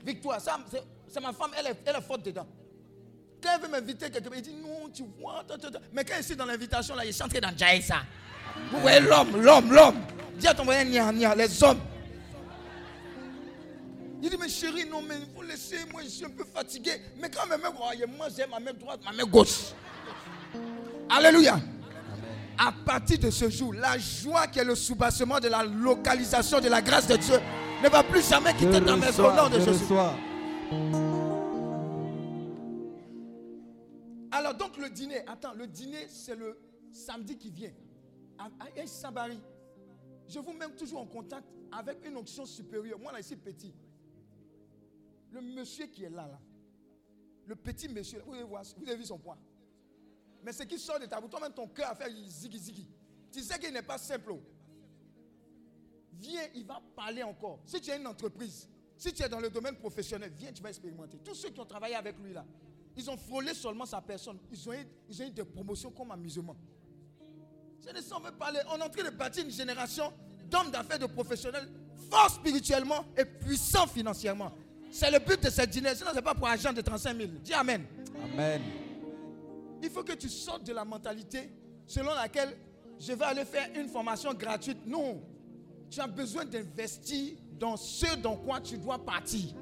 [0.04, 2.46] Victoire, ça, c'est- ma femme, elle est, elle est forte dedans.
[3.42, 5.44] Quand elle veut m'inviter quelque part, elle dit non, tu vois.
[5.92, 8.02] Mais quand je suis dans l'invitation, là, je suis entré dans Jaïsa.
[8.70, 10.00] Vous voyez l'homme, l'homme, l'homme.
[10.36, 11.80] Dis à ton voisin, nia, les hommes.
[14.22, 17.00] Il dit, mais chérie, non, mais il faut laisser, moi je suis un peu fatigué.
[17.20, 17.60] Mais quand même,
[18.16, 19.72] moi j'ai ma main droite, ma main gauche.
[21.08, 21.60] Alléluia.
[22.58, 26.68] À partir de ce jour, la joie qui est le soubassement de la localisation de
[26.68, 27.36] la grâce de Dieu
[27.84, 29.70] ne va plus jamais quitter ta maison au nom de Jésus.
[29.84, 30.14] reçois.
[34.32, 36.58] Alors donc le dîner, attends, le dîner c'est le
[36.92, 37.70] samedi qui vient.
[38.38, 38.48] À,
[38.86, 39.40] Sabari.
[40.28, 42.98] Je vous mets toujours en contact avec une onction supérieure.
[42.98, 43.72] Moi là ici petit.
[45.32, 46.38] Le monsieur qui est là, là.
[47.46, 49.38] Le petit monsieur, vous avez, voir- vous avez vu son poids.
[50.42, 52.88] Mais ce qui sort de ta bouche, toi-même ton cœur a fait ziggy ziggy.
[53.32, 54.30] Tu sais qu'il n'est pas simple.
[54.32, 54.40] oh.
[56.12, 57.60] Viens, il va parler encore.
[57.64, 60.70] Si tu as une entreprise, si tu es dans le domaine professionnel, viens, tu vas
[60.70, 61.18] expérimenter.
[61.18, 62.44] Tous ceux qui ont travaillé avec lui là,
[62.96, 64.38] ils ont frôlé seulement sa personne.
[64.50, 66.56] Ils ont eu, des promotions comme amusement.
[67.80, 68.60] De ça qu'on veut parler.
[68.70, 70.12] On est en train de bâtir une génération
[70.50, 71.68] d'hommes d'affaires, de professionnels,
[72.10, 74.52] forts spirituellement et puissants financièrement.
[74.90, 75.94] C'est le but de cette dîner.
[75.94, 77.28] Sinon, ce n'est pas pour agent de 35 000.
[77.42, 77.86] Dis Amen.
[78.34, 78.87] Amen.
[79.82, 81.50] Il faut que tu sortes de la mentalité
[81.86, 82.56] selon laquelle
[82.98, 84.78] je vais aller faire une formation gratuite.
[84.86, 85.22] Non.
[85.90, 89.54] Tu as besoin d'investir dans ce dans quoi tu dois partir.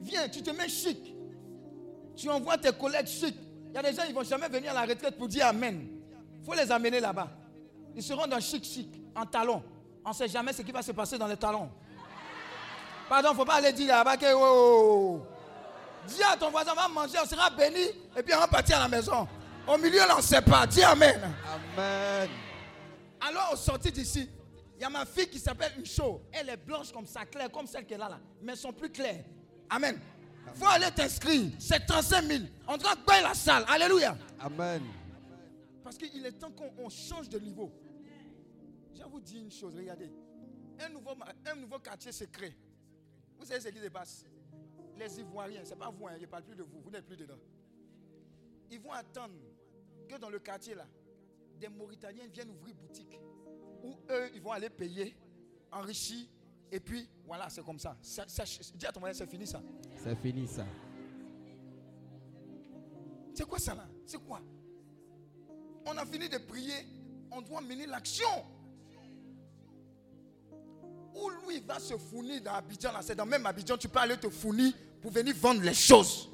[0.00, 1.14] Viens, tu te mets chic.
[2.16, 3.34] Tu envoies tes collègues chic.
[3.68, 5.46] Il y a des gens qui ne vont jamais venir à la retraite pour dire
[5.46, 5.88] Amen.
[6.40, 7.30] Il faut les amener là-bas.
[7.94, 9.62] Ils seront dans chic chic, en talons.
[10.04, 11.70] On ne sait jamais ce qui va se passer dans les talons.
[13.08, 14.26] Pardon, il ne faut pas aller dire là-bas que...
[14.34, 15.22] oh,
[16.08, 18.80] Dis à ton voisin, va manger, on sera béni, et puis on va partir à
[18.80, 19.26] la maison.
[19.66, 20.66] Au milieu, là, on ne sait pas.
[20.66, 21.20] Dis Amen.
[21.76, 22.28] Amen.
[23.20, 24.42] Alors, au sorti d'ici, il
[24.78, 26.22] Il y a ma fille qui s'appelle Micho.
[26.32, 28.18] Elle est blanche comme ça, claire, comme celle qu'elle a là.
[28.40, 29.22] Mais elles sont plus claires.
[29.70, 30.00] Amen.
[30.56, 31.52] faut aller t'inscrire.
[31.60, 32.44] C'est 35 000.
[32.66, 33.64] On doit payer la salle.
[33.68, 34.16] Alléluia.
[34.40, 34.82] Amen.
[35.84, 37.70] Parce qu'il est temps qu'on on change de niveau.
[38.92, 40.10] Je vais vous dire une chose, regardez.
[40.80, 41.14] Un nouveau,
[41.46, 42.56] un nouveau quartier se crée.
[43.38, 44.24] Vous savez ce qui se passe?
[44.96, 47.06] Les Ivoiriens, ce n'est pas vous, hein, je ne parle plus de vous, vous n'êtes
[47.06, 47.38] plus dedans.
[48.70, 49.34] Ils vont attendre
[50.08, 50.86] que dans le quartier là,
[51.58, 53.20] des Mauritaniens viennent ouvrir boutique.
[53.82, 55.16] Où eux, ils vont aller payer,
[55.72, 56.26] enrichir,
[56.70, 57.96] et puis voilà, c'est comme ça.
[58.00, 58.44] ça, ça
[58.74, 59.62] dis à ton voisin, c'est fini ça.
[60.02, 60.64] C'est fini ça.
[63.34, 63.86] C'est quoi ça là?
[64.06, 64.40] C'est quoi?
[65.86, 66.86] On a fini de prier,
[67.30, 68.28] on doit mener l'action.
[71.14, 74.28] Où lui va se fournir dans Abidjan, c'est dans même Abidjan, tu peux aller te
[74.30, 76.28] fournir pour venir vendre les choses.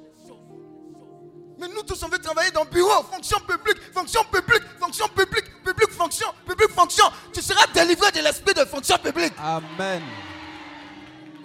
[1.59, 5.61] Mais nous tous, on veut travailler dans le bureau, fonction publique, fonction publique, fonction publique,
[5.61, 7.05] publique, fonction, publique, fonction.
[7.33, 9.33] Tu seras délivré de l'esprit de fonction publique.
[9.37, 10.01] Amen.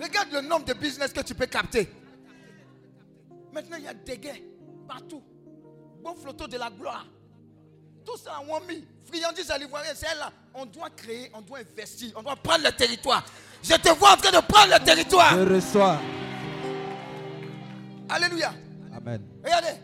[0.01, 1.93] Regarde le nombre de business que tu peux capter.
[3.53, 4.39] Maintenant, il y a des gains
[4.87, 5.23] partout.
[6.03, 7.07] Bon flotto de la gloire.
[8.05, 8.87] Tout ça, a mis.
[9.05, 10.31] Friandise à l'ivoirien, c'est là.
[10.55, 13.25] On doit créer, on doit investir, on doit prendre le territoire.
[13.63, 15.35] Je te vois en train de prendre le territoire.
[15.37, 15.99] Je reçois.
[18.09, 18.53] Alléluia.
[18.95, 19.23] Amen.
[19.43, 19.79] Regardez.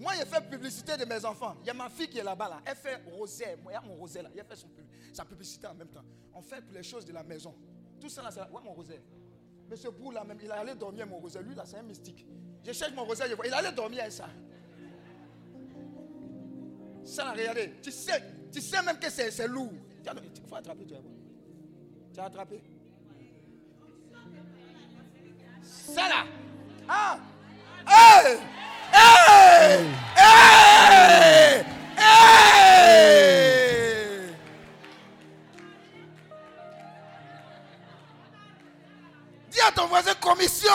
[0.00, 1.56] Moi, j'ai fait publicité de mes enfants.
[1.62, 2.48] Il y a ma fille qui est là-bas.
[2.48, 2.60] Là.
[2.64, 3.44] Elle fait rosé.
[3.62, 4.28] Moi, il y a mon rosé là.
[4.34, 6.02] Il fait son pub- sa publicité en même temps.
[6.34, 7.54] On fait pour les choses de la maison.
[8.00, 9.00] Tout ça là, c'est ouais, mon rosé.
[9.70, 11.38] Monsieur Bou là même, il allait dormir mon rosé.
[11.40, 12.26] Lui là, c'est un mystique.
[12.66, 13.46] Je cherche mon rosé, je vois.
[13.46, 14.26] Il allait dormir avec ça.
[17.04, 17.74] Ça là, regardez.
[17.80, 18.22] Tu sais,
[18.52, 19.72] tu sais même que c'est lourd.
[20.04, 20.94] Il faut attraper, tu.
[22.12, 22.60] Tu as attrapé.
[25.62, 26.24] Ça là.
[26.88, 27.18] Ah!
[27.86, 28.38] Hey!
[28.92, 29.86] Hey!
[30.16, 31.64] Hey!
[31.96, 32.82] Hey!
[39.50, 40.70] Dis à ton voisin commission.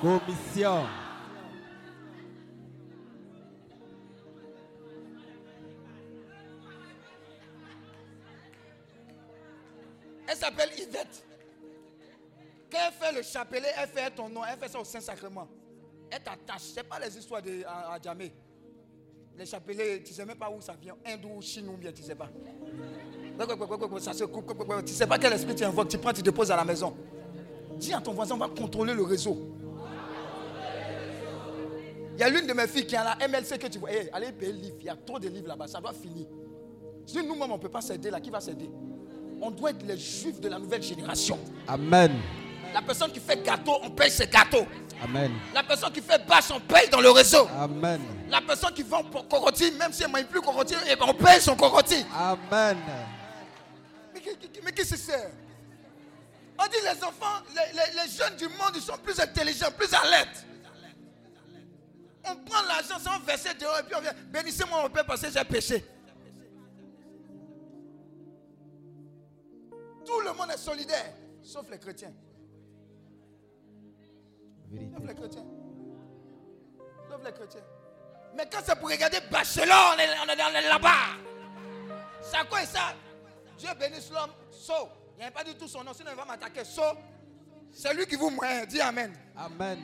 [0.00, 0.86] Commission.
[10.30, 11.24] Elle s'appelle Yvette.
[12.70, 15.48] Quand elle fait le chapelet, elle fait ton nom, elle fait ça au Saint-Sacrement.
[16.08, 16.62] Elle t'attache.
[16.62, 18.32] Ce n'est pas les histoires de à, à Djamé.
[19.36, 20.96] Les chapelets, tu ne sais même pas où ça vient.
[21.04, 22.28] Inde ou Chine ou bien, tu ne sais pas.
[24.78, 25.88] Tu ne sais pas quel esprit tu invoques.
[25.88, 26.96] Tu prends, tu déposes à la maison.
[27.76, 29.56] Dis à ton voisin, on va contrôler le réseau.
[32.14, 33.90] Il y a l'une de mes filles qui a la MLC que tu vois.
[33.90, 34.76] Hey, allez payer le livre.
[34.80, 35.66] Il y a trop de livres là-bas.
[35.66, 36.26] Ça doit finir.
[37.06, 38.70] Si nous-mêmes, on ne peut pas s'aider là, qui va s'aider?
[39.40, 41.38] On doit être les juifs de la nouvelle génération.
[41.66, 42.12] Amen.
[42.74, 44.66] La personne qui fait gâteau, on paye ses gâteaux.
[45.02, 45.32] Amen.
[45.54, 47.48] La personne qui fait bâche, on paye dans le réseau.
[47.58, 48.00] Amen.
[48.28, 51.06] La personne qui vend pour corotti, même si elle ne mange plus corotti, eh ben,
[51.08, 52.04] on paye son corotti.
[52.14, 52.76] Amen.
[54.14, 54.20] Mais,
[54.64, 55.14] mais qui c'est ça?
[56.58, 59.88] On dit les enfants, les, les- les jeunes du monde, ils sont plus intelligents, plus
[59.94, 60.44] alertes.
[62.22, 64.12] On prend l'argent sans verser dehors et puis on vient.
[64.30, 65.82] Bénissez-moi mon père parce que j'ai péché.
[70.04, 71.12] Tout le monde est solidaire,
[71.42, 72.12] sauf les chrétiens.
[74.92, 75.46] Sauf les chrétiens.
[77.08, 77.64] Sauf les chrétiens.
[78.36, 81.18] Mais quand c'est pour regarder Barcelone, on est, on là-bas.
[82.22, 82.94] C'est quoi ça?
[83.58, 84.30] Dieu bénisse l'homme.
[84.50, 84.72] So.
[85.18, 86.64] Il n'a pas dit tout son nom, sinon il va m'attaquer.
[86.64, 86.82] So.
[87.72, 88.64] C'est lui qui vous moyen.
[88.66, 89.12] Dis Amen.
[89.36, 89.78] Amen.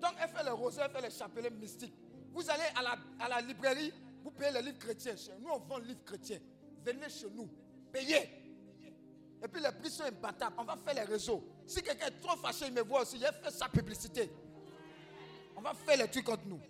[0.00, 1.94] Donc elle fait les rosés, elle fait les chapelets mystiques.
[2.32, 5.14] Vous allez à la, à la librairie, vous payez les livres chrétiens.
[5.40, 6.38] Nous, on vend les livres chrétiens.
[6.84, 7.48] Venez chez nous,
[8.02, 10.56] Et puis les prix sont imbattables.
[10.58, 11.44] On va faire les réseaux.
[11.66, 13.16] Si quelqu'un est trop fâché, il me voit aussi.
[13.16, 14.30] Il fait sa publicité.
[15.56, 16.60] On va faire les trucs entre nous.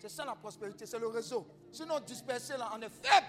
[0.00, 1.46] C'est ça la prospérité, c'est le réseau.
[1.72, 3.26] Sinon, dispersé là, on est faible.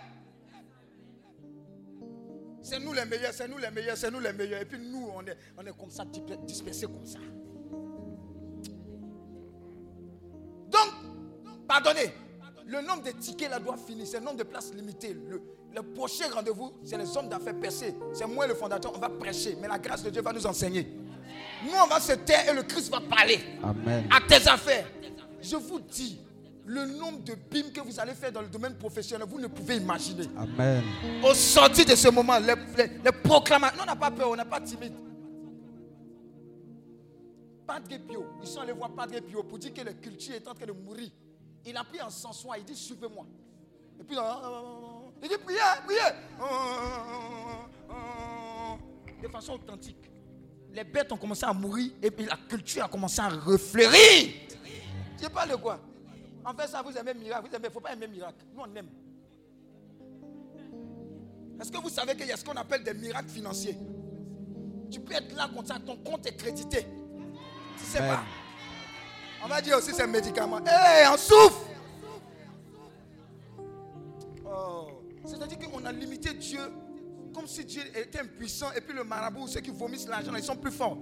[2.62, 4.62] C'est nous les meilleurs, c'est nous les meilleurs, c'est nous les meilleurs.
[4.62, 7.20] Et puis nous, on est, on est comme ça, disper- dispersés comme ça.
[10.70, 12.12] Donc, pardonnez,
[12.68, 15.14] le nombre de tickets là doit finir, c'est le nombre de places limitées.
[15.14, 15.41] Le,
[15.73, 17.95] le prochain rendez-vous, c'est les hommes d'affaires percés.
[18.14, 20.88] C'est moi le fondateur, on va prêcher, mais la grâce de Dieu va nous enseigner.
[21.64, 24.07] Nous, on va se taire et le Christ va parler Amen.
[24.11, 24.85] à tes affaires.
[25.41, 26.19] Je vous dis,
[26.65, 29.77] le nombre de BIM que vous allez faire dans le domaine professionnel, vous ne pouvez
[29.77, 30.26] imaginer.
[30.38, 30.84] Amen.
[31.23, 34.35] Au sortir de ce moment, les, les, les proclamations, non, on n'a pas peur, on
[34.35, 34.94] n'est pas timide.
[37.65, 40.53] Padre Pio, ils sont allés voir Padre Pio pour dire que la culture est en
[40.53, 41.10] train de mourir.
[41.68, 43.26] Il a pris un sensoir, il dit suivez-moi.
[43.99, 44.22] Et puis, euh,
[45.22, 45.99] il dit priez, priez.
[49.22, 50.10] De façon authentique.
[50.72, 54.34] Les bêtes ont commencé à mourir et puis la culture a commencé à refleurir.
[55.22, 55.80] Je parle de quoi?
[56.45, 57.49] En fait, ça, vous aimez miracle.
[57.49, 58.45] Vous aimez, il ne faut pas aimer miracle.
[58.53, 58.89] Nous, on aime.
[61.60, 63.76] Est-ce que vous savez qu'il y a ce qu'on appelle des miracles financiers?
[64.89, 66.88] Tu peux être là comme ça, ton compte est crédité.
[67.77, 68.23] Tu sais pas.
[69.43, 70.59] On va dire aussi c'est médicament.
[70.59, 71.61] Hé, on souffre.
[74.45, 74.88] Oh.
[75.26, 76.59] C'est-à-dire qu'on a limité Dieu
[77.34, 80.55] comme si Dieu était impuissant et puis le marabout, ceux qui vomissent l'argent, ils sont
[80.55, 80.97] plus forts.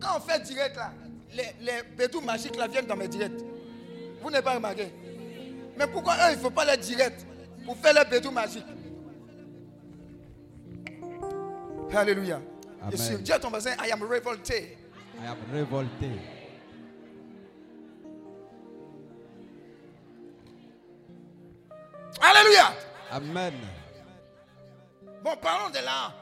[0.00, 0.92] Quand on fait direct là,
[1.32, 3.40] les, les bédous magiques là viennent dans mes directs.
[4.20, 4.92] Vous n'avez pas remarqué?
[5.78, 7.24] Mais pourquoi eux, il ne faut pas les directs
[7.64, 8.66] pour faire les bédous magiques?
[11.94, 12.40] Alléluia.
[13.20, 14.76] Dis à ton voisin, I am revolté.
[15.22, 16.10] I am révolté.
[22.20, 22.74] Alléluia.
[23.10, 23.54] Amen.
[25.22, 26.12] Bon, parlons de là.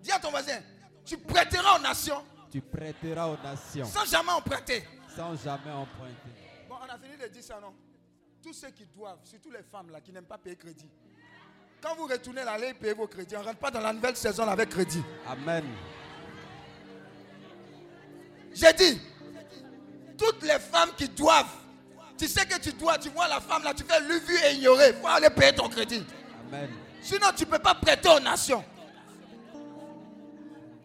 [0.00, 0.58] Dis à ton voisin,
[1.04, 4.84] tu prêteras aux nations Tu prêteras aux nations sans jamais en prêter.
[5.14, 6.32] sans jamais emprunter.
[6.68, 7.72] Bon, on a fini de dire ça, non?
[8.42, 10.88] Tous ceux qui doivent, surtout les femmes là, qui n'aiment pas payer crédit.
[11.80, 13.36] Quand vous retournez là, allez payer vos crédits.
[13.36, 15.02] On ne rentre pas dans la nouvelle saison avec crédit.
[15.28, 15.64] Amen.
[18.54, 19.00] J'ai dit,
[20.18, 21.56] toutes les femmes qui doivent,
[22.18, 24.54] tu sais que tu dois, tu vois la femme là, tu fais lu, vu et
[24.54, 24.90] ignorer.
[24.90, 26.04] Il faut aller payer ton crédit.
[26.48, 26.70] Amen.
[27.00, 28.64] Sinon, tu ne peux pas prêter aux nations.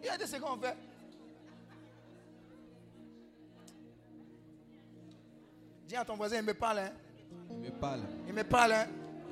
[0.02, 0.76] Il y a des ce qu'on fait.
[5.88, 6.80] Dis à ton voisin, il me parle.
[6.80, 6.92] Hein?
[7.52, 8.02] Il me parle.
[8.28, 8.74] Il me parle.
[8.74, 8.88] Hein?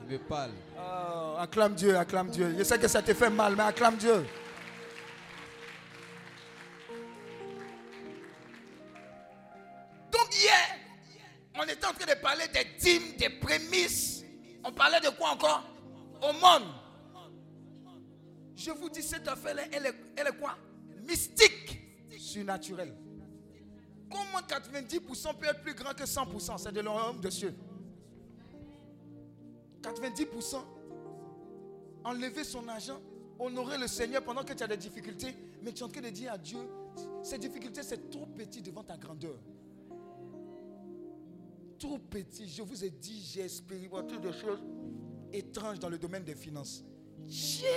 [0.08, 0.52] Il me parle.
[0.78, 2.56] Oh, acclame Dieu, acclame Dieu.
[2.58, 4.26] Je sais que ça te fait mal, mais acclame Dieu.
[11.66, 14.24] On était en train de parler des dîmes, des prémices.
[14.64, 15.64] On parlait de quoi encore?
[16.22, 16.70] Au monde.
[18.56, 20.58] Je vous dis, cette affaire-là, elle est, elle quoi?
[21.08, 21.80] Mystique,
[22.18, 22.96] surnaturelle.
[24.10, 27.54] Comment 90% peut être plus grand que 100% C'est de l'homme de cieux.
[29.82, 30.58] 90%.
[32.06, 33.02] Enlever son argent,
[33.40, 36.10] honorer le Seigneur pendant que tu as des difficultés, mais tu es en train de
[36.10, 36.60] dire à Dieu,
[37.24, 39.36] ces difficultés, c'est trop petit devant ta grandeur.
[41.80, 42.48] Trop petit.
[42.48, 44.60] Je vous ai dit, j'ai expérimenté des choses
[45.32, 46.84] étranges dans le domaine des finances.
[47.26, 47.68] Dieu,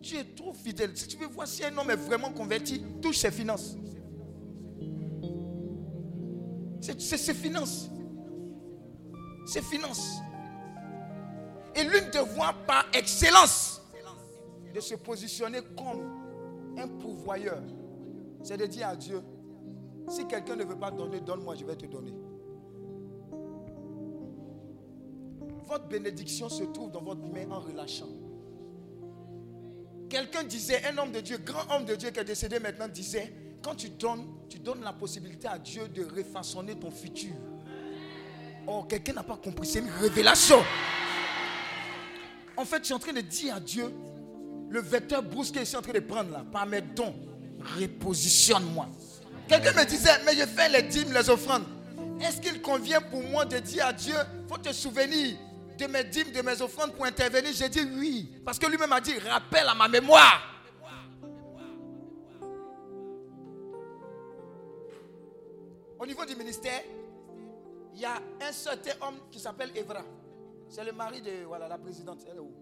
[0.00, 0.96] Dieu est trop fidèle.
[0.96, 3.76] Si tu veux voir si un homme est vraiment converti, touche ses finances.
[6.80, 7.88] C'est ses finances.
[9.46, 10.18] Ses finances.
[11.74, 13.82] Et l'une des voies par excellence
[14.74, 17.62] de se positionner comme un pourvoyeur,
[18.42, 19.20] c'est de dire à Dieu,
[20.08, 22.12] si quelqu'un ne veut pas donner, donne-moi, je vais te donner.
[25.66, 28.08] Votre bénédiction se trouve dans votre main en relâchant.
[30.08, 33.32] Quelqu'un disait, un homme de Dieu, grand homme de Dieu qui est décédé maintenant, disait,
[33.62, 37.32] quand tu donnes, tu donnes la possibilité à Dieu de refaçonner ton futur.
[38.68, 40.62] Oh, quelqu'un n'a pas compris, c'est une révélation.
[42.56, 43.92] En fait, je suis en train de dire à Dieu,
[44.68, 47.14] le vecteur brusque que je suis en train de prendre là, par mes dons,
[47.78, 48.88] repositionne-moi.
[49.48, 51.64] Quelqu'un me disait, mais je fais les dîmes, les offrandes.
[52.20, 54.14] Est-ce qu'il convient pour moi de dire à Dieu,
[54.48, 55.36] faut te souvenir
[55.76, 59.00] de mes dîmes, de mes offrandes pour intervenir J'ai dit oui, parce que lui-même a
[59.00, 60.52] dit, rappelle à ma mémoire.
[65.98, 66.82] Au niveau du ministère,
[67.94, 70.02] il y a un certain homme qui s'appelle Evra.
[70.68, 71.30] C'est le mari de
[71.68, 72.20] la présidente.
[72.30, 72.52] Elle est où?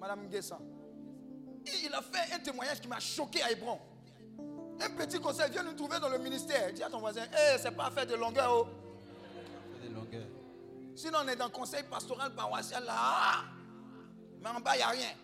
[0.00, 0.58] Madame Nguessan.
[1.66, 3.78] Et il a fait un témoignage qui m'a choqué à Hébron.
[4.80, 6.72] Un petit conseil vient nous trouver dans le ministère.
[6.72, 8.50] Dis à ton voisin, hey, c'est pas affaire de longueur.
[8.52, 8.83] Oh.
[10.94, 13.44] Sinon, on est dans le conseil pastoral paroissial là.
[14.40, 15.16] Mais en bas, il n'y a rien.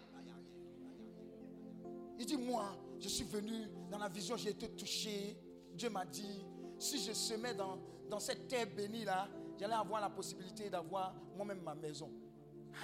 [2.19, 5.37] Il dit, moi, je suis venu dans la vision, j'ai été touché.
[5.75, 6.45] Dieu m'a dit,
[6.79, 7.79] si je semais dans,
[8.09, 9.29] dans cette terre bénie là,
[9.59, 12.11] j'allais avoir la possibilité d'avoir moi-même ma maison.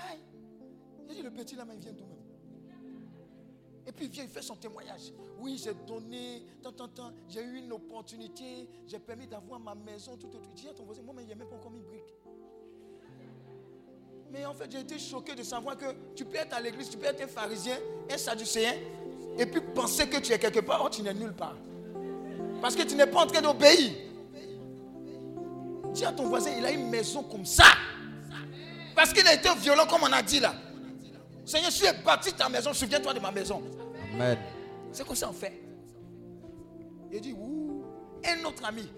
[0.09, 0.21] Aïe.
[1.09, 2.17] J'ai dit, le petit là, il vient d'où même?
[3.87, 5.13] Et puis il vient, il fait son témoignage.
[5.39, 10.17] Oui, j'ai donné, tant, tant, tant, j'ai eu une opportunité, j'ai permis d'avoir ma maison,
[10.17, 10.51] tout, tout, tout.
[10.55, 12.15] Dis à ton voisin, moi, mais il n'y a même pas encore mis brique.
[14.31, 16.97] Mais en fait, j'ai été choqué de savoir que tu peux être à l'église, tu
[16.97, 17.77] peux être un pharisien,
[18.11, 18.75] un sadducéen,
[19.39, 21.57] et puis penser que tu es quelque part, oh, tu n'es nulle part.
[22.61, 23.93] Parce que tu n'es pas en train d'obéir.
[25.93, 27.65] Dis à ton voisin, il a une maison comme ça.
[28.95, 30.55] Parce qu'il a été violent, comme on a dit là.
[31.45, 33.63] Seigneur, si tu es bâti ta maison, souviens-toi de ma maison.
[34.15, 34.39] Amen.
[34.91, 35.63] C'est comme ça on fait?
[37.13, 37.85] Il dit, ouh,
[38.25, 38.89] un autre ami.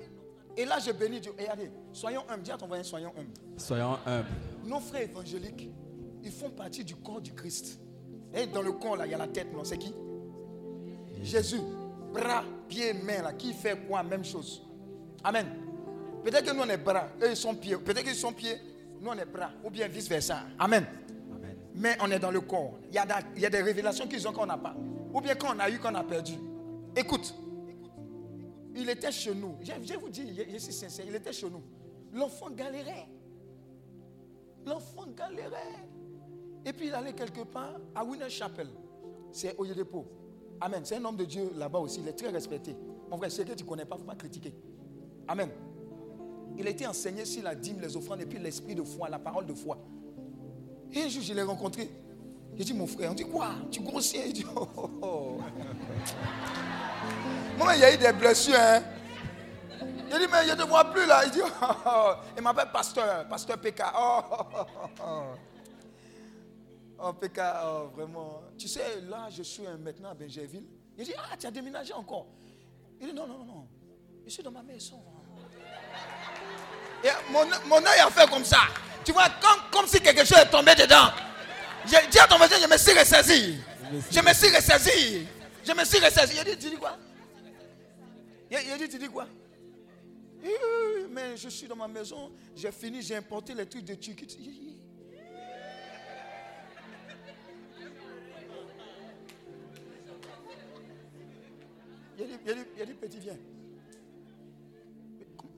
[0.60, 1.32] Et là, je bénis Dieu.
[1.38, 2.42] Et regardez, soyons humbles.
[2.42, 3.30] Dis à ton voisin, soyons humbles.
[3.56, 4.26] Soyons humbles.
[4.64, 5.70] Nos frères évangéliques,
[6.24, 7.78] ils font partie du corps du Christ.
[8.34, 9.94] Et dans le corps, là, il y a la tête, non C'est qui?
[11.22, 11.60] Jésus.
[12.12, 13.32] Bras, pieds, mains, là.
[13.34, 14.02] Qui fait quoi?
[14.02, 14.62] Même chose.
[15.22, 15.46] Amen.
[16.24, 17.06] Peut-être que nous, on est bras.
[17.22, 17.76] Eux, ils sont pieds.
[17.76, 18.56] Peut-être qu'ils sont pieds.
[19.00, 20.40] Nous, on est bras, ou bien vice-versa.
[20.58, 20.84] Amen.
[21.74, 22.74] Mais on est dans le corps.
[22.88, 24.74] Il y a, da- il y a des révélations qu'ils ont qu'on n'a pas.
[25.14, 26.32] Ou bien qu'on a eu, qu'on a perdu.
[26.96, 27.32] Écoute,
[28.78, 29.56] il était chez nous.
[29.60, 30.22] Je, je vous dis,
[30.52, 31.62] je, suis sincère, il était chez nous.
[32.12, 33.08] L'enfant galérait.
[34.64, 35.84] L'enfant galérait.
[36.64, 38.68] Et puis il allait quelque part à Winner Chapel.
[39.32, 40.06] C'est Oyedepo.
[40.60, 40.80] Amen.
[40.84, 42.00] C'est un homme de Dieu là-bas aussi.
[42.00, 42.76] Il est très respecté.
[43.10, 44.54] Mon frère, c'est que tu ne connais pas, il ne faut pas critiquer.
[45.26, 45.50] Amen.
[46.56, 49.18] Il a été enseigné sur la dîme, les offrandes et puis l'esprit de foi, la
[49.18, 49.78] parole de foi.
[50.92, 51.90] Et un jour, je l'ai rencontré.
[52.56, 53.50] J'ai dit, mon frère, on dit quoi?
[53.70, 55.38] Tu grossis Il dit, oh, oh, oh.
[57.58, 58.54] Moi, il y a eu des blessures.
[58.56, 58.82] Hein?
[60.10, 61.24] J'ai dit, mais je ne te vois plus là.
[61.24, 62.12] Il dit, oh, oh.
[62.36, 63.82] Il m'appelle pasteur, pasteur PK.
[63.96, 65.22] Oh, oh, oh, oh.
[67.00, 68.42] Oh, PK, oh, vraiment.
[68.56, 70.66] Tu sais, là, je suis maintenant à Benjerville.
[70.96, 72.26] Il dit, ah, tu as déménagé encore.
[73.00, 73.66] Il dit, non, non, non.
[74.24, 75.02] Je suis dans ma maison.
[77.02, 78.60] Et mon, mon œil a fait comme ça.
[79.04, 81.10] Tu vois, comme, comme si quelque chose est tombé dedans.
[81.86, 83.58] J'ai dit à ton voisin, je me suis ressaisi.
[84.10, 85.28] Je me suis ressaisi.
[85.64, 86.36] Je me suis ressaisi.
[86.38, 86.96] Il dit, tu dis quoi?
[88.50, 89.26] Dit, tu dis quoi
[91.10, 92.32] Mais je suis dans ma maison.
[92.54, 94.78] J'ai fini, j'ai importé les trucs de Turquie.
[102.16, 103.36] Il a dit, il a dit, petit, viens.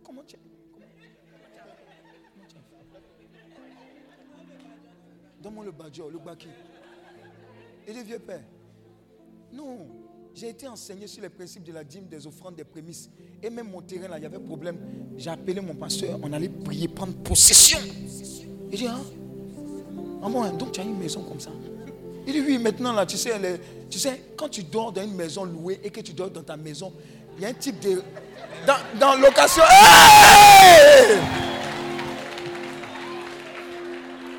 [0.05, 0.37] Comment tu
[0.73, 0.87] comment-
[2.35, 2.57] comment tu
[5.43, 6.49] Donne-moi le badjo, le baki.
[7.89, 8.43] Il dit, vieux père.
[9.53, 9.89] Non,
[10.41, 13.11] j'ai été enseigné sur les principes de la dîme, des offrandes, des prémices.
[13.43, 14.79] Et même mon terrain, là, il y avait problème.
[15.19, 17.79] J'ai appelé mon pasteur, on allait prier, prendre possession.
[18.73, 19.01] Il dit, hein?
[20.23, 21.51] Ah bon, hein, donc tu as une maison comme ça
[22.27, 23.33] Il dit, oui, maintenant, là, tu sais,
[23.91, 26.57] tu sais, quand tu dors dans une maison louée et que tu dors dans ta
[26.57, 26.91] maison,
[27.37, 28.03] il y a un type de...
[28.67, 29.63] Dans, dans location...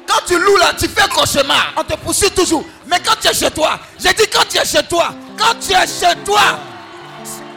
[0.08, 1.76] Quand tu loues là, tu fais cauchemar.
[1.78, 2.64] On te poursuit toujours.
[2.88, 5.74] Mais quand tu es chez toi, j'ai dit quand tu es chez toi, quand tu
[5.74, 6.60] es chez toi,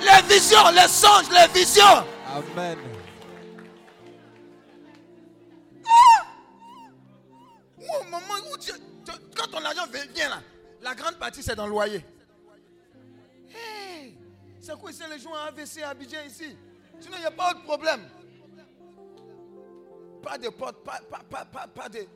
[0.00, 2.04] les visions, les songes, les visions.
[2.34, 2.78] Amen.
[7.78, 10.40] Au moment où tu- tu- quand ton argent vient là,
[10.80, 12.04] la grande partie c'est dans le loyer.
[13.48, 14.16] Hey,
[14.60, 16.56] c'est quoi c'est les gens à AVC à Abidjan ici?
[17.00, 18.08] Sinon il n'y a pas de problème.
[20.22, 22.06] Pas de porte, pas, pas, pas, pas, pas de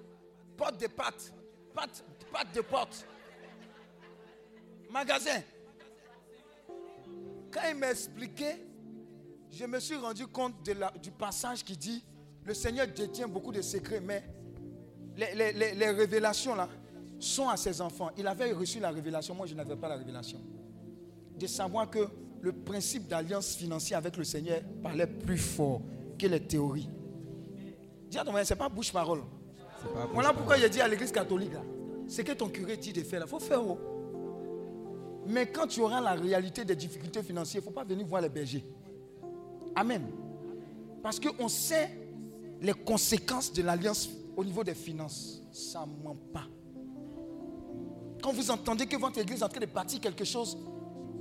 [0.57, 1.33] porte de pâte,
[1.75, 3.05] pâte, pâte de porte.
[4.91, 5.43] Magasin.
[7.51, 8.47] Quand il m'a expliqué,
[9.51, 12.05] je me suis rendu compte de la- du passage qui dit
[12.45, 14.23] le Seigneur détient beaucoup de secrets, mais
[15.17, 16.69] les, les- les- les révélations là
[17.19, 18.11] sont à ses enfants.
[18.17, 20.41] Il avait reçu la révélation, moi je n'avais pas la révélation.
[21.39, 22.07] De savoir que
[22.41, 25.81] le principe d'alliance financière avec le Seigneur parlait plus fort
[26.19, 26.89] que les théories.
[28.11, 29.23] Dis à ton ce n'est pas bouche-parole.
[30.13, 31.63] Voilà pourquoi il dit à l'église catholique là,
[32.07, 33.65] ce que ton curé dit de faire, il faut faire.
[33.67, 33.79] oh.
[35.29, 38.23] Mais quand tu auras la réalité des difficultés financières, il ne faut pas venir voir
[38.23, 38.65] les bergers.
[39.77, 40.07] Amen.
[41.03, 41.91] Parce qu'on sait
[42.61, 45.43] les conséquences de l'alliance au niveau des finances.
[45.53, 46.47] Ça ne ment pas.
[48.23, 50.57] Quand vous entendez que votre église est en train de bâtir quelque chose,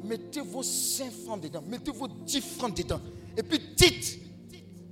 [0.04, 3.02] mettez vos 5 francs dedans, mettez vos 10 francs dedans.
[3.36, 4.20] Et puis dites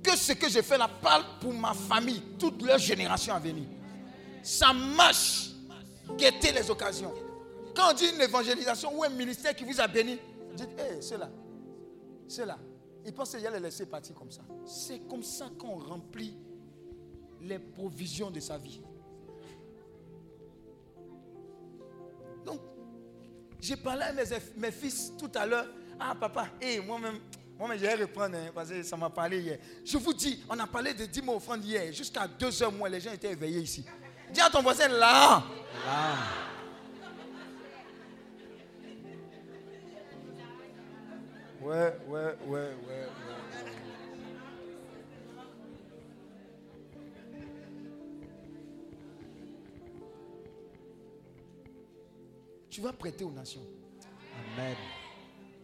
[0.02, 3.64] que ce que j'ai fait là parle pour ma famille, toute leur génération à venir.
[4.42, 5.50] Ça marche.
[6.16, 7.12] Guettez les occasions.
[7.76, 10.18] Quand on dit une évangélisation ou un ministère qui vous a béni,
[10.54, 11.28] dites, hé, c'est là.
[12.26, 12.58] C'est là.
[13.04, 14.40] Il pense qu'il les laisser partir comme ça.
[14.64, 16.36] C'est comme ça qu'on remplit
[17.42, 18.80] les provisions de sa vie.
[22.44, 22.60] Donc,
[23.60, 25.66] j'ai parlé à mes, fils tout à l'heure.
[26.00, 27.20] Ah, papa, hé, moi-même,
[27.58, 29.58] moi-même, je vais reprendre hein, parce que ça m'a parlé hier.
[29.84, 31.92] Je vous dis, on a parlé de 10 mots offrandes hier.
[31.92, 33.84] Jusqu'à 2 heures moins, les gens étaient éveillés ici.
[34.32, 35.44] Dis à ton voisin, là.
[41.66, 43.08] Ouais, ouais, ouais, ouais, ouais.
[52.70, 53.62] Tu vas prêter aux nations.
[54.54, 54.76] Amen.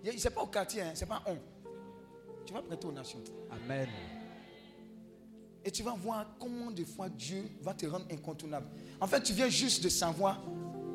[0.04, 1.36] Ce n'est pas au quartier, hein, ce n'est pas on.
[2.46, 3.22] Tu vas prêter aux nations.
[3.48, 3.88] Amen.
[5.64, 8.66] Et tu vas voir comment des fois Dieu va te rendre incontournable.
[9.00, 10.42] En fait, tu viens juste de savoir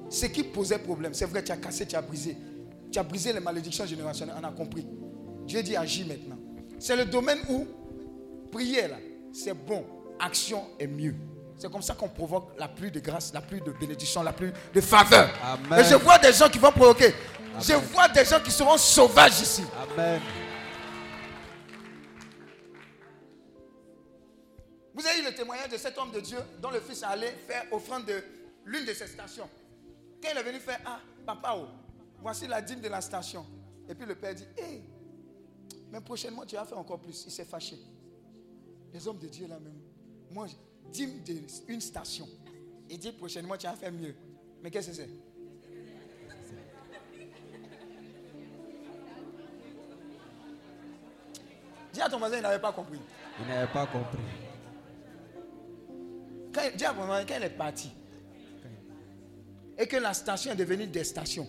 [0.09, 1.13] ce qui posait problème.
[1.13, 2.35] C'est vrai, tu as cassé, tu as brisé.
[2.91, 4.87] Tu as brisé les malédictions générationnelles, on a compris.
[5.45, 6.37] Dieu dit agis maintenant.
[6.79, 7.67] C'est le domaine où
[8.51, 8.97] prière, là,
[9.33, 9.85] c'est bon.
[10.19, 11.15] Action est mieux.
[11.57, 14.51] C'est comme ça qu'on provoque la pluie de grâce, la pluie de bénédiction, la pluie
[14.73, 15.29] de faveur.
[15.43, 15.79] Amen.
[15.79, 17.13] Et je vois des gens qui vont provoquer.
[17.59, 19.63] Je vois des gens qui seront sauvages ici.
[19.93, 20.21] Amen.
[24.93, 27.63] Vous avez eu le témoignage de cet homme de Dieu dont le fils allait faire
[27.71, 28.23] offrande de
[28.65, 29.49] l'une de ses stations.
[30.21, 31.67] Quand il est venu faire, ah, papa, oh,
[32.19, 33.45] voici la dîme de la station.
[33.89, 34.83] Et puis le père dit, hé,
[35.91, 37.25] mais prochainement tu vas faire encore plus.
[37.25, 37.77] Il s'est fâché.
[38.93, 39.79] Les hommes de Dieu là même.
[40.31, 40.47] Moi,
[40.91, 42.27] dîme d'une station.
[42.89, 44.15] Il dit prochainement tu vas faire mieux.
[44.61, 45.09] Mais qu'est-ce que c'est?
[51.93, 52.99] Dis à ton voisin, il n'avait pas compris.
[53.39, 54.19] Il n'avait pas compris.
[56.53, 57.91] Quand, dis à ton voisin, quand il est parti,
[59.77, 61.47] et que la station est devenue des stations.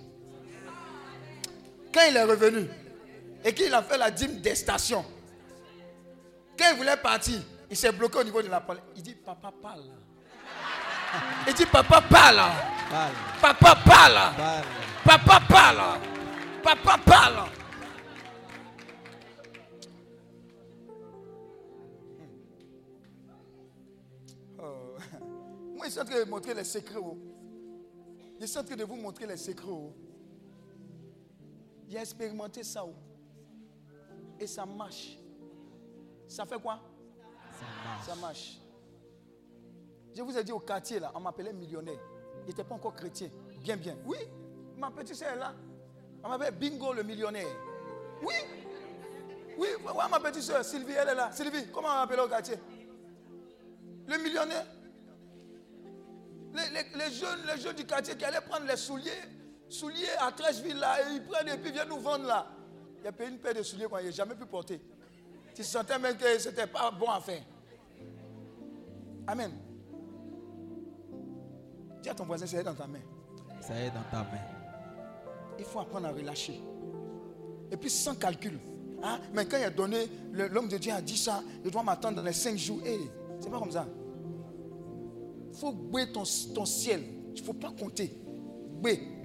[1.92, 2.68] Quand il est revenu,
[3.44, 5.04] et qu'il a fait la dîme des stations,
[6.58, 7.40] quand il voulait partir,
[7.70, 8.82] il s'est bloqué au niveau de la parole.
[8.96, 9.84] Il dit, papa parle.
[11.46, 12.40] Il dit, papa parle.
[13.40, 14.34] Papa parle.
[15.04, 16.00] Papa parle.
[16.62, 17.48] Papa parle.
[24.58, 24.96] Oh.
[25.76, 26.98] Moi, je suis en train de vous montrer les secrets.
[27.00, 27.16] oh.
[28.40, 29.68] Je suis en train de vous montrer les secrets.
[31.88, 32.84] J'ai expérimenté ça.
[32.84, 32.94] oh.
[34.38, 35.18] Et ça marche.
[36.26, 36.80] Ça fait quoi?
[38.04, 38.58] Ça marche.
[40.14, 41.98] Je vous ai dit au quartier, là, on m'appelait millionnaire.
[42.42, 43.28] Il n'était pas encore chrétien.
[43.62, 43.96] Bien, bien.
[44.04, 44.18] Oui,
[44.76, 45.54] ma petite soeur est là.
[46.22, 47.46] On m'appelle Bingo le millionnaire.
[48.22, 48.34] Oui.
[49.56, 51.32] Oui, ouais, ma petite soeur, Sylvie, elle est là.
[51.32, 52.56] Sylvie, comment on m'appelle au quartier?
[54.06, 54.66] Le millionnaire.
[56.54, 59.10] Les, les- les jeunes, les jeunes du quartier qui allaient prendre les souliers,
[59.68, 62.46] souliers à Trècheville là, et ils prennent et puis viennent nous vendre là.
[63.02, 64.80] Il a payé une paire de souliers qu'on n'a jamais pu porter.
[65.54, 67.42] Tu sentais même que ce n'était pas bon à faire.
[69.26, 69.52] Amen.
[72.02, 73.00] Dis à ton voisin, c'est dans ta main.
[73.60, 74.40] Ça est dans ta main.
[75.58, 76.60] Il faut apprendre à relâcher.
[77.70, 78.58] Et puis sans calcul.
[79.02, 79.20] Hein?
[79.32, 82.22] Mais quand il a donné, l'homme de Dieu a dit ça, je dois m'attendre dans
[82.22, 82.80] les cinq jours.
[82.84, 82.98] Hé,
[83.40, 83.86] c'est pas comme ça.
[85.52, 86.22] Il faut bouer ton,
[86.54, 87.02] ton ciel.
[87.34, 88.12] Il ne faut pas compter.
[88.80, 89.17] Bouer.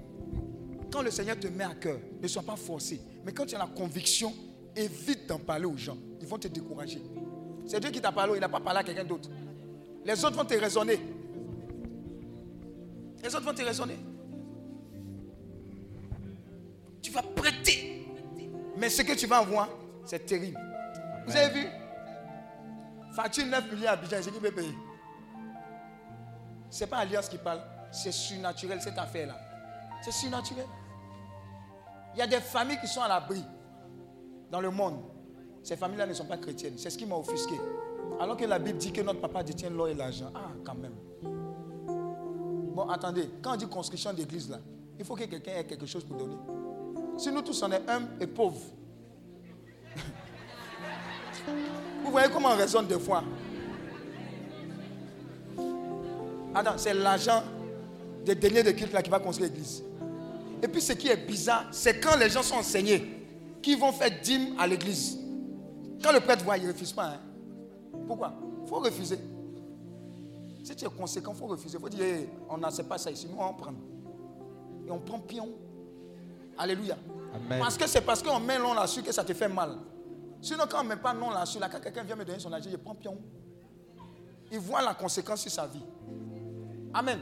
[0.94, 3.00] Quand le Seigneur te met à cœur, ne sois pas forcé.
[3.24, 4.32] Mais quand tu as la conviction,
[4.76, 5.96] évite d'en parler aux gens.
[6.20, 7.02] Ils vont te décourager.
[7.66, 9.28] C'est Dieu qui t'a parlé, il n'a pas parlé à quelqu'un d'autre.
[10.04, 11.00] Les autres vont te raisonner.
[13.24, 13.98] Les autres vont te raisonner.
[17.02, 18.06] Tu vas prêter.
[18.78, 19.68] Mais ce que tu vas avoir,
[20.04, 20.60] c'est terrible.
[21.26, 21.66] Vous avez vu?
[23.16, 24.74] Facture 9 millions à c'est qui peut payer
[26.70, 29.36] Ce n'est pas Alliance qui parle, c'est surnaturel cette affaire-là.
[30.04, 30.66] C'est surnaturel.
[32.14, 33.42] Il y a des familles qui sont à l'abri
[34.50, 35.00] dans le monde.
[35.62, 36.74] Ces familles-là ne sont pas chrétiennes.
[36.76, 37.54] C'est ce qui m'a offusqué.
[38.20, 40.30] Alors que la Bible dit que notre papa détient l'or et l'argent.
[40.34, 40.94] Ah, quand même.
[42.74, 43.28] Bon, attendez.
[43.42, 44.58] Quand on dit construction d'église, là,
[44.98, 46.36] il faut que quelqu'un ait quelque chose pour donner.
[47.16, 48.60] Si nous tous on est humbles et pauvres,
[52.04, 53.22] vous voyez comment on raisonne des fois?
[56.54, 57.42] Attends, c'est l'argent
[58.24, 59.82] des derniers de culte là qui va construire l'église.
[60.64, 63.20] Et puis ce qui est bizarre, c'est quand les gens sont enseignés,
[63.60, 65.18] qui vont faire dîme à l'église.
[66.02, 67.04] Quand le prêtre voit, il ne refuse pas.
[67.10, 67.20] hein.
[68.06, 68.32] Pourquoi?
[68.62, 69.18] Il faut refuser.
[70.62, 71.76] Si tu es conséquent, il faut refuser.
[71.76, 73.74] Il faut dire, Hey, on n'a pas ça ici, nous on prend.
[74.86, 75.50] Et on prend pion.
[76.56, 76.96] Alléluia.
[77.34, 77.58] Amen.
[77.60, 79.76] Parce que c'est parce qu'on met non là-dessus que ça te fait mal.
[80.40, 82.50] Sinon, quand on ne met pas non là-dessus, là, quand quelqu'un vient me donner son
[82.50, 83.18] argent, je prends pion.
[84.50, 85.84] Il voit la conséquence sur sa vie.
[86.94, 87.18] Amen.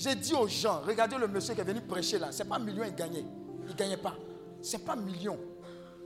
[0.00, 2.84] J'ai dit aux gens, regardez le monsieur qui est venu prêcher là, c'est pas million
[2.84, 3.22] il gagnait.
[3.64, 4.14] Il ne gagnait pas.
[4.62, 5.38] C'est pas million.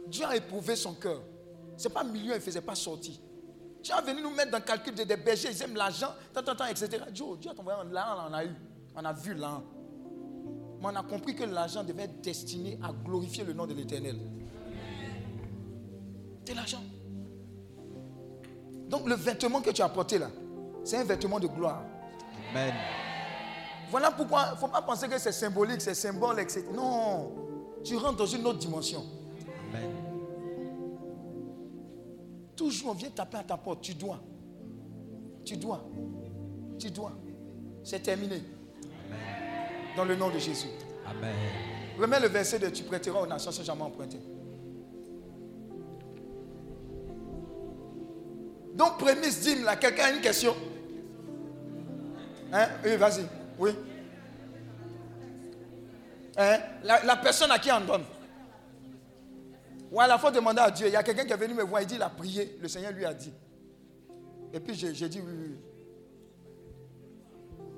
[0.09, 1.21] Dieu a éprouvé son cœur.
[1.77, 3.15] C'est pas million, il ne faisait pas sortir.
[3.81, 6.67] Dieu a venu nous mettre dans le calcul des, bergers, ils aiment l'argent, tant, tant,
[6.67, 7.05] etc.
[7.13, 8.57] Dieu, Dieu a envoyé là, on a eu.
[8.97, 9.63] On a vu là.
[10.81, 14.17] Mais on a compris que l'argent devait être destiné à glorifier le nom de l'éternel.
[16.45, 16.83] C'est l'argent.
[18.89, 20.31] Donc le vêtement que tu as porté là,
[20.83, 21.85] c'est un vêtement de gloire.
[22.51, 22.75] Amen.
[23.91, 26.65] Voilà pourquoi il ne faut pas penser que c'est symbolique, c'est symbole, etc.
[26.75, 27.33] Non,
[27.85, 29.05] tu rentres dans une autre dimension.
[29.73, 29.91] Amen.
[32.57, 33.83] Toujours, on vient taper à ta porte.
[33.83, 34.21] Tu dois.
[35.45, 35.85] Tu dois.
[36.79, 37.13] Tu dois.
[37.83, 38.43] C'est terminé.
[39.97, 40.69] Dans le nom de Jésus.
[41.07, 41.35] Amen.
[41.99, 44.19] Remets le verset de tu prêteras aux nations sans jamais emprunter.
[48.75, 50.55] Donc, prémisse dîme là, quelqu'un a une question
[52.53, 52.69] Hein?
[52.85, 53.27] Oui, vas-y.
[53.59, 53.71] Oui.
[56.37, 56.59] Hein?
[56.83, 58.05] La, la personne à qui on donne.
[59.93, 60.89] Ou à la fois demander à Dieu.
[60.89, 62.59] Il y a quelqu'un qui est venu me voir, il dit il a prié.
[62.61, 63.33] Le Seigneur lui a dit.
[64.53, 65.57] Et puis j'ai dit oui, oui.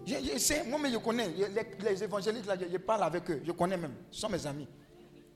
[0.07, 1.29] Je- je sais, moi, mais je connais.
[1.31, 1.49] Les,
[1.83, 3.43] les évangéliques, là, je, je parle avec eux.
[3.45, 3.95] Je connais même.
[4.11, 4.69] Ce sont mes amis.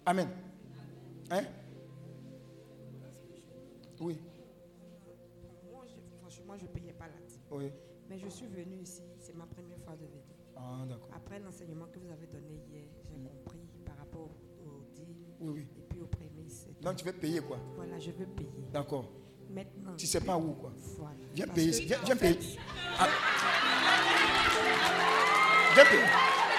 [0.06, 0.28] Amen.
[1.30, 1.42] Hein?
[4.00, 4.18] Oui.
[5.70, 6.94] Moi, je, franchement, je ne payais
[7.50, 7.72] Oui.
[8.08, 9.02] Mais je suis venue ici,
[10.72, 11.16] Ah.
[11.16, 14.30] Après l'enseignement que vous avez donné hier, j'ai compris par rapport
[14.64, 15.66] aux dîmes Oui, oui.
[15.78, 16.66] et puis aux prémices.
[16.80, 17.58] Donc tu veux payer quoi?
[17.76, 18.50] Voilà, je veux payer.
[18.72, 19.10] D'accord.
[19.50, 19.96] Maintenant.
[19.96, 21.16] Tu sais pas où quoi Voilà.
[21.34, 21.86] Viens Parce payer.
[22.04, 22.38] Viens, payer.
[22.98, 23.08] Ah.
[25.74, 26.49] Viens payer.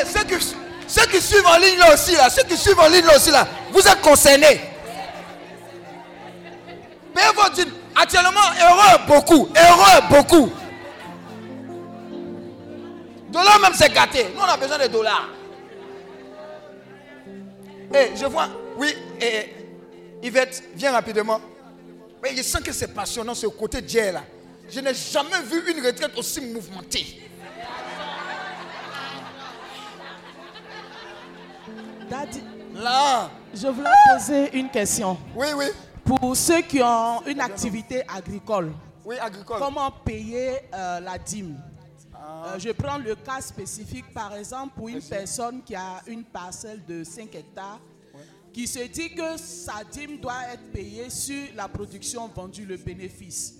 [0.00, 0.04] Eh,
[0.86, 3.46] ceux, qui, suivent en ligne là aussi, là, ceux qui suivent en ligne aussi, là,
[3.70, 4.60] vous êtes concernés.
[7.14, 7.72] Payez votre dîme.
[7.96, 9.48] Actuellement, heureux beaucoup.
[9.56, 10.52] Heureux beaucoup.
[13.30, 14.26] Dollar même c'est gâté.
[14.34, 15.28] Nous on a besoin de dollars.
[17.94, 18.48] Eh, je vois.
[18.76, 19.52] Oui, eh,
[20.22, 21.40] Yvette, viens rapidement.
[22.22, 24.22] Mais je sens que c'est passionnant ce côté Dieu là.
[24.70, 27.22] Je n'ai jamais vu une retraite aussi mouvementée.
[32.10, 32.42] Daddy,
[32.74, 33.30] Là.
[33.54, 35.16] je voulais poser une question.
[35.34, 35.66] Oui, oui.
[36.04, 38.72] Pour ceux qui ont une activité agricole,
[39.04, 39.58] Oui, agricole.
[39.58, 41.60] comment payer euh, la dîme?
[42.14, 46.84] Euh, Je prends le cas spécifique, par exemple, pour une personne qui a une parcelle
[46.86, 47.80] de 5 hectares,
[48.52, 53.54] qui se dit que sa dîme doit être payée sur la production vendue, le bénéfice.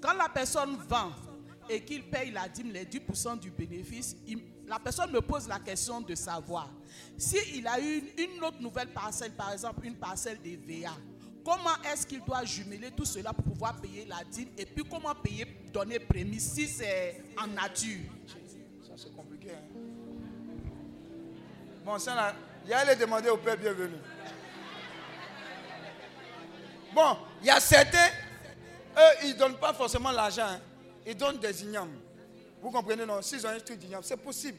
[0.00, 1.10] Quand la personne vend
[1.68, 5.58] et qu'il paye la dîme, les 10% du bénéfice, il- la personne me pose la
[5.58, 6.68] question de savoir
[7.16, 10.90] s'il a eu une, autre nouvelle parcelle, par exemple une parcelle de VA,
[11.44, 15.14] comment est-ce qu'il doit jumeler tout cela pour pouvoir payer la dîme et puis comment
[15.14, 18.10] payer, donner prémisse si c'est en nature?
[18.86, 19.50] Ça c'est compliqué.
[19.52, 19.78] hein.
[21.84, 22.34] Bon, ça là,
[22.64, 23.94] il y a aller demander au Père bienvenu.
[26.94, 28.08] Bon, il y a certains,
[28.96, 30.46] eux, ils ne donnent pas forcément l'argent.
[30.46, 30.60] hein.
[31.06, 31.98] Ils donnent des ignames.
[32.60, 33.22] Vous comprenez, non?
[33.22, 34.58] S'ils ont un truc d'igname, c'est possible.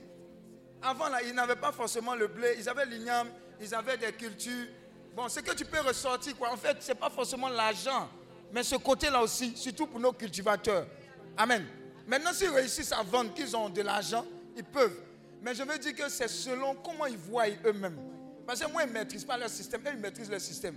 [0.81, 2.55] Avant, là, ils n'avaient pas forcément le blé.
[2.57, 4.67] Ils avaient l'igname, ils avaient des cultures.
[5.15, 6.51] Bon, ce que tu peux ressortir, quoi.
[6.51, 8.09] En fait, ce n'est pas forcément l'argent.
[8.51, 10.88] Mais ce côté-là aussi, surtout pour nos cultivateurs.
[11.38, 11.65] Amen.
[12.07, 14.97] Maintenant, s'ils réussissent à vendre, qu'ils ont de l'argent, ils peuvent.
[15.41, 17.99] Mais je veux dire que c'est selon comment ils voient eux-mêmes.
[18.47, 20.76] Parce que moi, ils ne maîtrisent pas leur système, eux, ils maîtrisent leur système.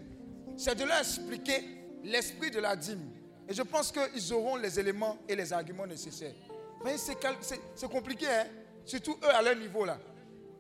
[0.57, 1.65] C'est de leur expliquer
[2.05, 3.11] l'esprit de la dîme.
[3.49, 6.35] Et je pense qu'ils auront les éléments et les arguments nécessaires.
[6.85, 8.47] Mais c'est compliqué, hein?
[8.85, 9.99] surtout eux à leur niveau là.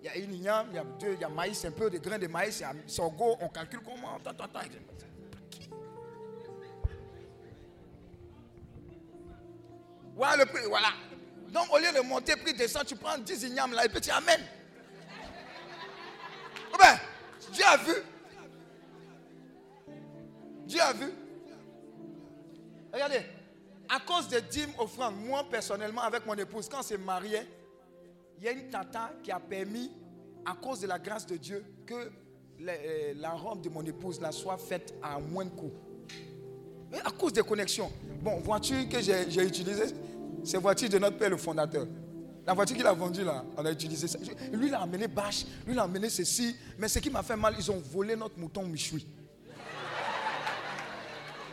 [0.02, 1.88] Il y a une igname, il y a deux, il y a maïs, un peu
[1.88, 4.60] de grains de maïs, il y a sorgho, on calcule comment, tant, tant, tant.
[10.14, 10.88] Voilà le prix, voilà.
[11.48, 14.10] Donc au lieu de monter, prix descend, tu prends 10 ignames là et puis tu
[14.10, 14.44] amènes.
[16.72, 16.98] Oh ben,
[17.52, 17.92] Dieu a vu.
[20.66, 21.12] Dieu a vu.
[22.92, 23.22] Regardez,
[23.92, 27.40] à cause des dîmes offrandes, moi personnellement avec mon épouse, quand on s'est marié,
[28.38, 29.90] il y a une tata qui a permis,
[30.46, 32.10] à cause de la grâce de Dieu, que
[32.58, 35.70] la, euh, la robe de mon épouse soit faite à moins de coût.
[37.04, 37.92] À cause des connexions.
[38.22, 39.94] Bon, voiture que j'ai j'ai utilisée,
[40.42, 41.86] c'est voiture de notre père le fondateur.
[42.46, 44.18] La voiture qu'il a vendue là, on a utilisé ça.
[44.52, 46.56] Lui, il a amené bâche, lui, il a amené ceci.
[46.78, 49.06] Mais ce qui m'a fait mal, ils ont volé notre mouton Michoui.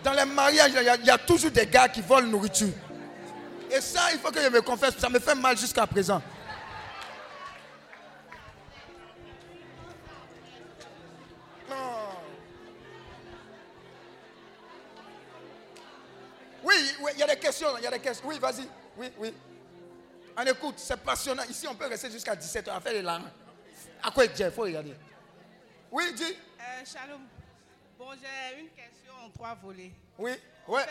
[0.04, 2.74] Dans les mariages, il y, a, toujours des gars qui volent nourriture.
[3.70, 6.22] Et ça, il faut que je me confesse, ça me fait mal jusqu'à présent.
[11.70, 11.76] Non.
[16.64, 18.28] Oui, oui, il y a des questions, il y a des questions.
[18.28, 18.68] Oui, vas-y.
[18.98, 19.34] Oui, oui.
[20.38, 21.44] On écoute, c'est passionnant.
[21.44, 23.30] Ici, on peut rester jusqu'à 17h à faire les larmes.
[24.02, 24.96] À quoi il faut regarder.
[25.92, 26.24] Oui, dis.
[26.24, 27.22] Euh, Shalom.
[27.98, 28.99] Bon, j'ai une question
[29.30, 29.92] en trois volets.
[30.18, 30.32] Oui,
[30.68, 30.86] ouais.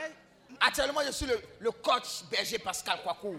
[0.60, 3.36] Actuellement, je suis le, le coach berger Pascal Kwakou.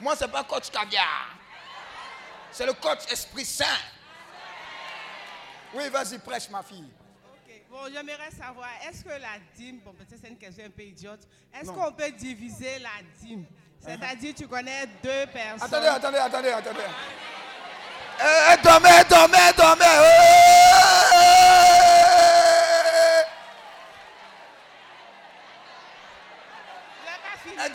[0.00, 1.28] Moi, c'est pas coach caviar.
[2.50, 3.64] C'est le coach Esprit Saint.
[5.74, 6.88] Oui, vas-y, prêche, ma fille.
[7.32, 7.52] Ok.
[7.70, 11.20] Bon, j'aimerais savoir, est-ce que la dîme, bon, peut-être c'est une question un peu idiote,
[11.52, 13.44] est-ce qu'on peut diviser la dîme?
[13.80, 15.62] C'est-à-dire, tu connais deux personnes.
[15.62, 16.80] Attendez, attendez, attendez, attendez.
[18.20, 19.84] Eh, eh, dormez, dormez, dormez.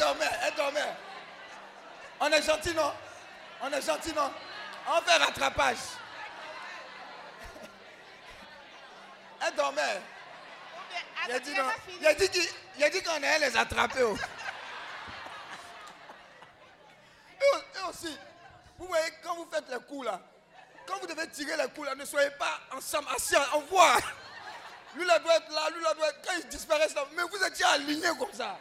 [0.09, 0.81] Dormez, eh, dormez.
[2.19, 2.91] On est gentil, non?
[3.61, 4.31] On est gentil, non?
[4.87, 5.77] On fait rattrapage.
[9.47, 9.81] Eh, dormez.
[11.27, 11.63] Il a dit non.
[12.01, 14.03] Il a dit qu'il- il a dit qu'on allait les attraper.
[14.03, 14.17] oh.
[17.41, 18.17] Et au- et aussi,
[18.77, 20.19] vous voyez, quand vous faites les coups là,
[20.85, 23.95] quand vous devez tirer les coups là, ne soyez pas ensemble, assis, on voit.
[24.95, 26.21] Lui là doit être là, lui là doit être.
[26.25, 28.57] Quand ils disparaissent là, mais vous étiez alignés comme ça.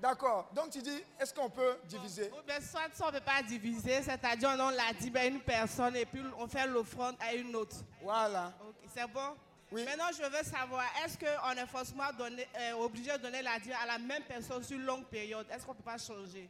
[0.00, 0.48] D'accord.
[0.54, 2.30] Donc tu dis, est-ce qu'on peut diviser?
[2.32, 5.94] Ou bien soit on ne peut pas diviser, c'est-à-dire on la dîme à une personne
[5.96, 7.76] et puis on fait l'offrande à une autre.
[8.02, 8.52] Voilà.
[8.94, 9.36] C'est bon?
[9.72, 13.74] Maintenant, je veux savoir, est-ce qu'on est forcément donné- euh, obligé de donner la dîme
[13.80, 15.46] à la même personne sur une longue période?
[15.50, 16.48] Est-ce qu'on ne peut pas changer?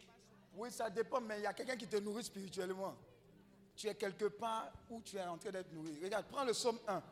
[0.55, 2.95] Oui, ça dépend, mais il y a quelqu'un qui te nourrit spirituellement.
[3.77, 5.99] Tu es quelque part où tu es en train d'être nourri.
[6.03, 7.03] Regarde, prends le psaume 1.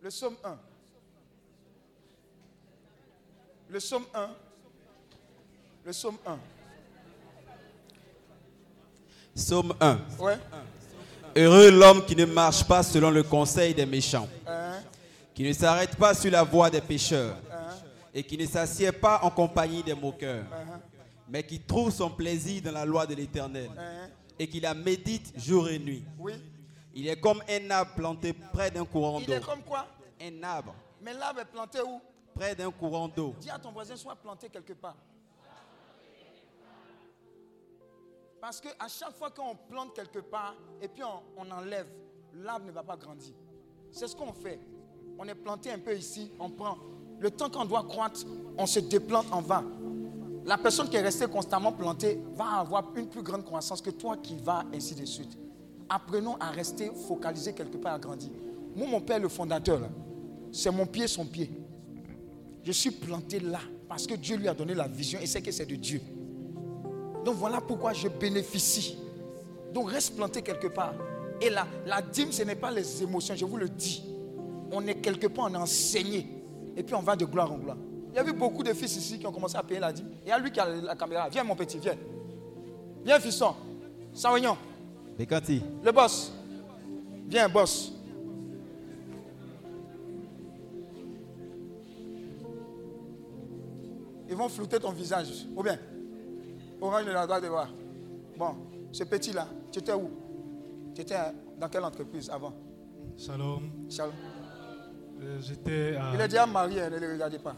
[0.00, 0.58] Le psaume 1.
[3.70, 4.28] Le psaume 1.
[5.84, 6.38] Le psaume 1.
[9.34, 9.98] Psaume 1.
[10.18, 10.36] Ouais.
[11.36, 14.80] Heureux l'homme qui ne marche pas selon le conseil des méchants, Hein,
[15.34, 17.74] qui ne s'arrête pas sur la voie des pécheurs hein,
[18.12, 20.80] et qui ne s'assied pas en compagnie des moqueurs, hein,
[21.28, 23.70] mais qui trouve son plaisir dans la loi de l'Éternel
[24.38, 26.02] et qui la médite jour et nuit.
[26.18, 26.32] Oui.
[26.94, 29.34] Il est comme un arbre planté près d'un courant Il d'eau.
[29.34, 29.86] est comme quoi?
[30.20, 32.00] Un arbre Mais l'arbre est planté où?
[32.56, 33.34] D'un courant d'eau.
[33.40, 34.96] Dis à ton voisin, soit planté quelque part.
[38.40, 41.88] Parce que à chaque fois qu'on plante quelque part et puis on, on enlève,
[42.34, 43.34] l'arbre ne va pas grandir.
[43.90, 44.60] C'est ce qu'on fait.
[45.18, 46.78] On est planté un peu ici, on prend.
[47.18, 48.20] Le temps qu'on doit croître,
[48.56, 49.64] on se déplante en va.
[50.44, 54.16] La personne qui est restée constamment plantée va avoir une plus grande croissance que toi
[54.16, 55.36] qui vas ainsi de suite.
[55.88, 58.30] Apprenons à rester focalisé quelque part à grandir.
[58.76, 59.80] Moi, mon père, le fondateur,
[60.52, 61.50] c'est mon pied, son pied.
[62.68, 65.50] Je suis planté là parce que Dieu lui a donné la vision et c'est que
[65.50, 66.02] c'est de Dieu.
[67.24, 68.98] Donc voilà pourquoi je bénéficie.
[69.72, 70.92] Donc reste planté quelque part.
[71.40, 74.04] Et là, la dîme, ce n'est pas les émotions, je vous le dis.
[74.70, 76.26] On est quelque part, on est enseigné.
[76.76, 77.78] Et puis on va de gloire en gloire.
[78.10, 80.10] Il y a eu beaucoup de fils ici qui ont commencé à payer la dîme.
[80.26, 81.30] Et à lui qui a la caméra.
[81.30, 81.96] Viens mon petit, viens.
[83.02, 83.54] Viens fiston.
[84.12, 84.58] Saoignon.
[85.18, 85.62] Bekanti.
[85.82, 86.34] Le boss.
[87.30, 87.94] Viens, boss.
[94.28, 95.46] Ils vont flouter ton visage.
[95.56, 95.78] Ou bien
[96.80, 97.68] Orange ne la doit de voir.
[98.36, 98.56] Bon,
[98.92, 100.10] ce petit-là, tu étais où?
[100.94, 101.16] Tu étais
[101.58, 102.54] dans quelle entreprise avant?
[103.16, 103.70] Shalom.
[103.90, 104.12] Shalom.
[105.20, 106.12] Euh, J'étais à.
[106.14, 107.56] Il est déjà marié, hein, ne le regardez pas.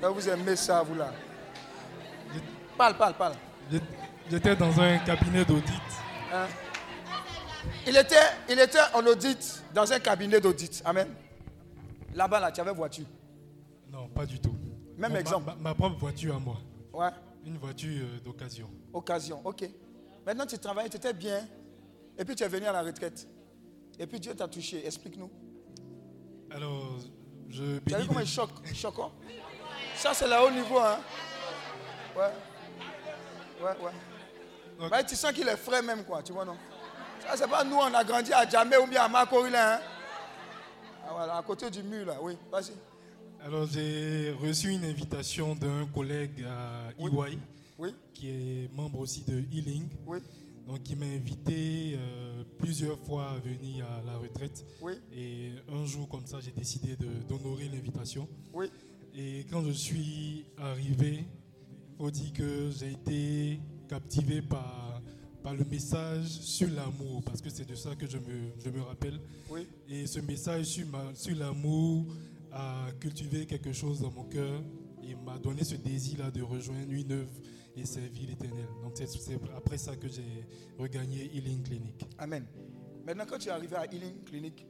[0.00, 1.12] Là, vous aimez ça, vous là?
[2.78, 3.34] Parle, parle, parle.
[4.30, 5.72] J'étais dans un cabinet d'audit.
[6.32, 6.46] Hein?
[7.86, 8.16] Il, était,
[8.48, 10.82] il était en audit dans un cabinet d'audit.
[10.84, 11.08] Amen.
[12.14, 13.04] Là-bas, là, tu avais voiture.
[13.94, 14.56] Non, pas du tout.
[14.96, 15.46] Même exemple.
[15.46, 16.56] Ma, ma propre voiture à moi.
[16.92, 17.10] Ouais.
[17.46, 18.68] Une voiture euh, d'occasion.
[18.92, 19.70] Occasion, ok.
[20.26, 21.46] Maintenant, tu travailles, tu étais bien.
[22.18, 23.28] Et puis, tu es venu à la retraite.
[23.98, 24.84] Et puis, Dieu t'a touché.
[24.84, 25.30] Explique-nous.
[26.50, 26.98] Alors,
[27.48, 29.12] je Tu as vu comment il choque choque, hein?
[29.94, 30.78] Ça, c'est le haut niveau.
[30.78, 30.98] Hein?
[32.16, 32.32] Ouais.
[33.62, 35.04] Ouais, ouais.
[35.04, 36.20] Tu sens qu'il est frais même, quoi.
[36.20, 36.56] Tu vois, non?
[37.20, 39.76] Ça, c'est pas nous, on a grandi à Djamé ou bien à Makorila.
[39.76, 39.80] Hein?
[41.06, 42.16] Ah, voilà, à côté du mur, là.
[42.20, 42.72] Oui, vas-y.
[43.44, 47.90] Alors, j'ai reçu une invitation d'un collègue à Oui.
[48.14, 49.84] qui est membre aussi de Healing.
[50.06, 50.18] Oui.
[50.66, 54.64] Donc, il m'a invité euh, plusieurs fois à venir à la retraite.
[54.80, 54.92] Oui.
[55.14, 56.96] Et un jour, comme ça, j'ai décidé
[57.28, 58.26] d'honorer l'invitation.
[58.54, 58.66] Oui.
[59.14, 63.60] Et quand je suis arrivé, il faut dire que j'ai été
[63.90, 65.02] captivé par,
[65.42, 68.80] par le message sur l'amour, parce que c'est de ça que je me, je me
[68.80, 69.20] rappelle.
[69.50, 69.66] Oui.
[69.90, 72.06] Et ce message sur, ma- sur l'amour
[72.54, 74.62] a cultivé quelque chose dans mon cœur
[75.02, 77.32] et m'a donné ce désir-là de rejoindre une œuvre
[77.76, 78.66] et servir l'éternel.
[78.82, 80.46] Donc c'est après ça que j'ai
[80.78, 82.06] regagné Healing Clinic.
[82.16, 82.46] Amen.
[83.04, 84.66] Maintenant, quand tu es arrivé à Healing Clinic,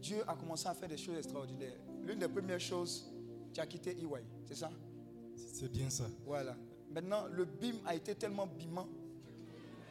[0.00, 1.76] Dieu a commencé à faire des choses extraordinaires.
[2.04, 3.12] L'une des premières choses,
[3.52, 4.70] tu as quitté EY, c'est ça?
[5.52, 6.04] C'est bien ça.
[6.24, 6.56] Voilà.
[6.90, 8.88] Maintenant, le bim a été tellement bimant.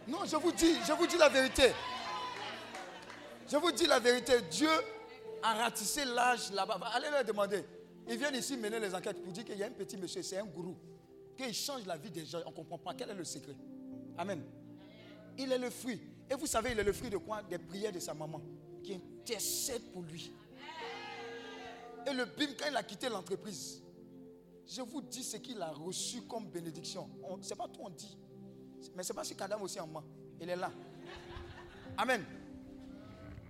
[0.07, 1.71] Non, je vous dis, je vous dis la vérité.
[3.51, 4.34] Je vous dis la vérité.
[4.49, 4.69] Dieu
[5.44, 6.80] a ratissé l'âge là-bas.
[6.94, 7.64] Allez leur demander.
[8.07, 10.38] Ils viennent ici mener les enquêtes pour dire qu'il y a un petit monsieur, c'est
[10.38, 10.76] un gourou.
[11.38, 12.40] Qu'il change la vie des gens.
[12.45, 12.94] On ne comprend pas.
[12.94, 13.56] Quel est le secret
[14.18, 14.44] Amen.
[15.38, 16.02] Il est le fruit.
[16.30, 17.44] Et vous savez, il est le fruit de quoi?
[17.44, 18.41] Des prières de sa maman
[18.84, 20.32] qui intercède pour lui.
[22.06, 23.82] Et le BIM, quand il a quitté l'entreprise,
[24.68, 27.10] je vous dis ce qu'il a reçu comme bénédiction.
[27.41, 28.18] Ce n'est pas tout on dit.
[28.95, 30.03] Mais c'est pas si Kadam aussi en main.
[30.40, 30.72] Il est là.
[31.98, 32.24] Amen.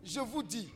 [0.03, 0.69] Je vous dis,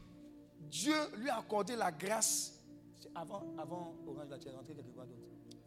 [0.70, 2.54] Dieu lui a accordé la grâce.
[3.00, 5.22] C'est Avant, avant Orange, là, tu es rentré quelque part d'autre.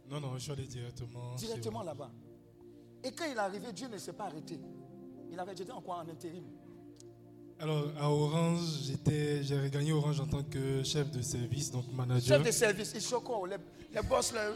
[0.09, 1.35] Non, non, je suis allé directement.
[1.37, 2.11] Directement là-bas.
[3.05, 4.61] Et quand il est arrivé, Dieu ne s'est pas arrêté.
[5.33, 6.45] Il avait été encore en intérim.
[7.59, 12.37] Alors, à Orange, j'étais, j'ai regagné Orange en tant que chef de service, donc manager.
[12.39, 13.57] Chef de service, il choque les,
[13.95, 14.33] les boss.
[14.35, 14.55] euh,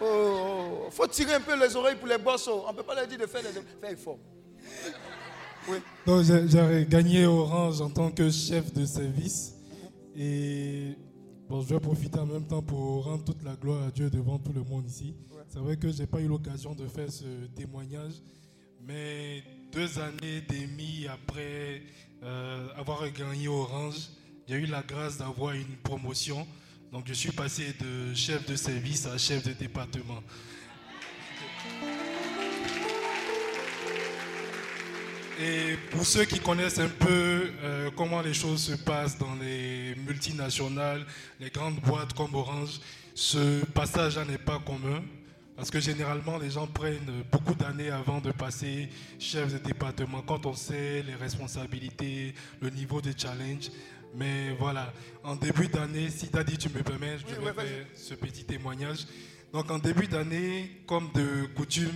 [0.00, 2.48] oh, faut tirer un peu les oreilles pour les boss.
[2.48, 2.64] oh.
[2.66, 3.48] On ne peut pas leur dire de faire des
[3.80, 4.18] faire effort.
[5.68, 5.78] Oui.
[6.04, 9.54] Donc, j'ai j'ai gagné Orange en tant que chef de service.
[10.16, 10.96] Et
[11.52, 14.38] Bon, je vais profiter en même temps pour rendre toute la gloire à Dieu devant
[14.38, 15.14] tout le monde ici.
[15.30, 15.42] Ouais.
[15.50, 18.14] C'est vrai que je n'ai pas eu l'occasion de faire ce témoignage,
[18.80, 21.82] mais deux années et demie après
[22.22, 24.08] euh, avoir gagné Orange,
[24.48, 26.46] j'ai eu la grâce d'avoir une promotion.
[26.90, 30.22] Donc je suis passé de chef de service à chef de département.
[35.40, 39.94] Et pour ceux qui connaissent un peu euh, comment les choses se passent dans les
[40.06, 41.06] multinationales,
[41.40, 42.80] les grandes boîtes comme Orange,
[43.14, 45.02] ce passage-là n'est pas commun.
[45.56, 48.88] Parce que généralement, les gens prennent beaucoup d'années avant de passer
[49.18, 53.70] chef de département, quand on sait les responsabilités, le niveau de challenge.
[54.14, 54.92] Mais voilà,
[55.24, 58.44] en début d'année, si Daddy, tu me permets, je Oui, vais ouais, faire ce petit
[58.44, 59.06] témoignage.
[59.52, 61.90] Donc en début d'année, comme de coutume,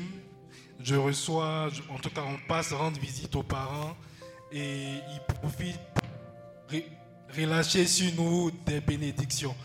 [0.86, 3.96] je reçois, en tout cas on passe rendre visite aux parents
[4.52, 5.80] et ils profitent
[6.68, 6.78] pour
[7.36, 9.56] relâcher sur nous des bénédictions.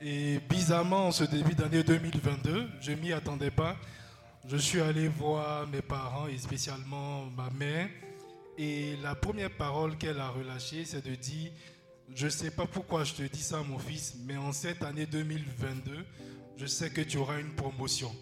[0.00, 3.76] Et bizarrement, en ce début d'année 2022, je m'y attendais pas.
[4.46, 7.88] Je suis allé voir mes parents et spécialement ma mère.
[8.56, 11.50] Et la première parole qu'elle a relâchée, c'est de dire,
[12.14, 15.06] je ne sais pas pourquoi je te dis ça, mon fils, mais en cette année
[15.06, 16.06] 2022,
[16.58, 18.14] je sais que tu auras une promotion.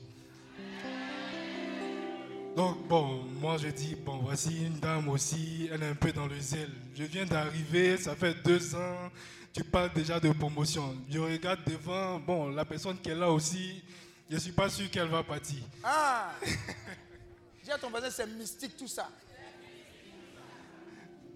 [2.59, 6.27] Donc, bon, moi je dis, bon, voici une dame aussi, elle est un peu dans
[6.27, 6.69] le zèle.
[6.97, 9.13] Je viens d'arriver, ça fait deux ans,
[9.53, 10.97] tu parles déjà de promotion.
[11.09, 13.81] Je regarde devant, bon, la personne qui est là aussi,
[14.29, 15.61] je ne suis pas sûr qu'elle va partir.
[15.85, 16.33] Ah
[17.65, 19.09] Dis à ton voisin, c'est mystique tout ça.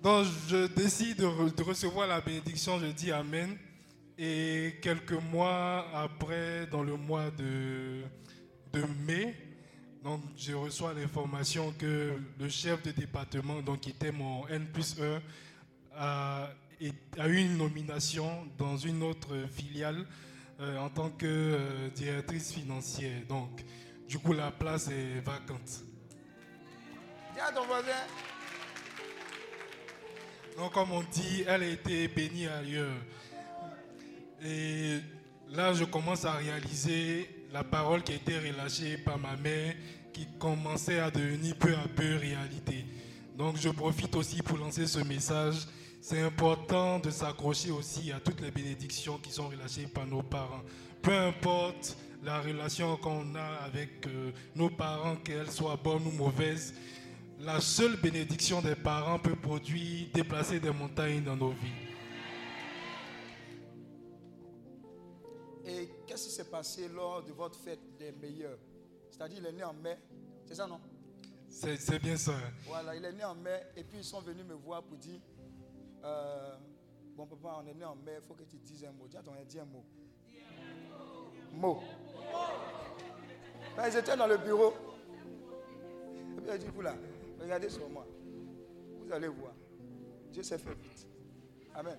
[0.03, 3.57] Donc, je décide de, re- de recevoir la bénédiction, je dis Amen.
[4.19, 8.03] Et quelques mois après, dans le mois de,
[8.73, 9.37] de mai,
[10.03, 14.97] donc, je reçois l'information que le chef de département, donc, qui était mon N plus
[15.01, 15.23] 1,
[15.97, 16.49] a,
[17.29, 20.05] eu une nomination dans une autre filiale
[20.59, 23.23] euh, en tant que euh, directrice financière.
[23.29, 23.65] Donc,
[24.09, 25.85] du coup, la place est vacante.
[27.35, 27.93] Dis à ton voisin,
[30.57, 32.97] Donc, comme on dit, elle a été bénie ailleurs.
[34.45, 34.99] Et
[35.51, 39.75] là, je commence à réaliser la parole qui a été relâchée par ma mère,
[40.13, 42.85] qui commençait à devenir peu à peu réalité.
[43.37, 45.67] Donc, je profite aussi pour lancer ce message.
[46.01, 50.63] C'est important de s'accrocher aussi à toutes les bénédictions qui sont relâchées par nos parents.
[51.01, 56.75] Peu importe la relation qu'on a avec euh, nos parents, qu'elle soit bonne ou mauvaise,
[57.41, 61.92] la seule bénédiction des parents peut produire, déplacer des montagnes dans nos vies.
[66.13, 68.59] Qu'est-ce qui s'est passé lors de votre fête des meilleurs?
[69.11, 69.99] C'est-à-dire, il est né en mai,
[70.45, 70.79] c'est ça non?
[71.49, 72.35] C'est bien ça.
[72.67, 75.21] Voilà, il est né en mai et puis ils sont venus me voir pour dire
[76.05, 76.57] euh,
[77.17, 79.07] Bon, papa, on est né en mai, il faut que tu dises un mot.
[79.09, 79.85] Dis à ton dis un mot.
[81.55, 81.81] Mot.
[83.77, 84.75] Ben, ils étaient dans le bureau.
[86.37, 86.95] Et puis il a dit Vous là,
[87.41, 88.07] regardez sur moi.
[89.01, 89.53] Vous allez voir.
[90.31, 91.07] Dieu s'est fait vite.
[91.75, 91.99] Amen.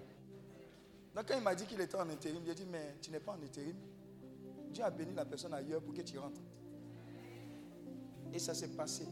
[1.15, 3.33] Donc quand il m'a dit qu'il était en intérim, j'ai dit Mais tu n'es pas
[3.33, 3.75] en intérim?
[4.73, 6.41] Dieu a béni la personne ailleurs pour que tu rentres.
[8.33, 9.07] Et ça s'est passé.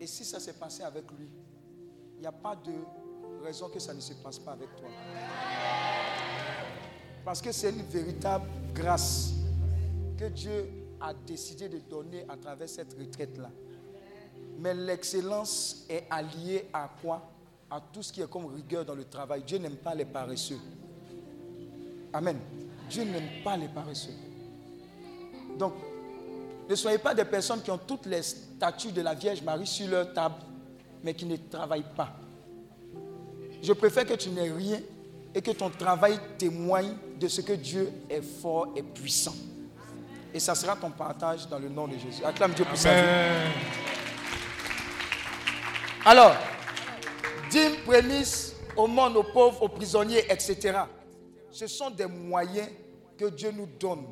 [0.00, 1.28] Et si ça s'est passé avec lui,
[2.16, 2.72] il n'y a pas de
[3.44, 4.88] raison que ça ne se passe pas avec toi.
[7.24, 9.32] Parce que c'est une véritable grâce
[10.16, 10.70] que Dieu
[11.00, 13.50] a décidé de donner à travers cette retraite-là.
[14.58, 17.30] Mais l'excellence est alliée à quoi?
[17.70, 19.42] À tout ce qui est comme rigueur dans le travail.
[19.42, 20.58] Dieu n'aime pas les paresseux.
[22.12, 22.38] Amen.
[22.88, 24.14] Dieu n'aime pas les paresseux.
[25.58, 25.74] Donc,
[26.68, 29.88] ne soyez pas des personnes qui ont toutes les statues de la Vierge Marie sur
[29.88, 30.36] leur table,
[31.02, 32.16] mais qui ne travaillent pas.
[33.62, 34.80] Je préfère que tu n'aies rien
[35.34, 39.34] et que ton travail témoigne de ce que Dieu est fort et puissant.
[40.34, 42.24] Et ça sera ton partage dans le nom de Jésus.
[42.24, 43.08] Acclame Dieu pour sa vie.
[46.04, 46.34] Alors,
[47.50, 50.78] dîmes, prémices, au monde, aux pauvres, aux prisonniers, etc.
[51.56, 52.68] Ce sont des moyens
[53.16, 54.04] que Dieu nous donne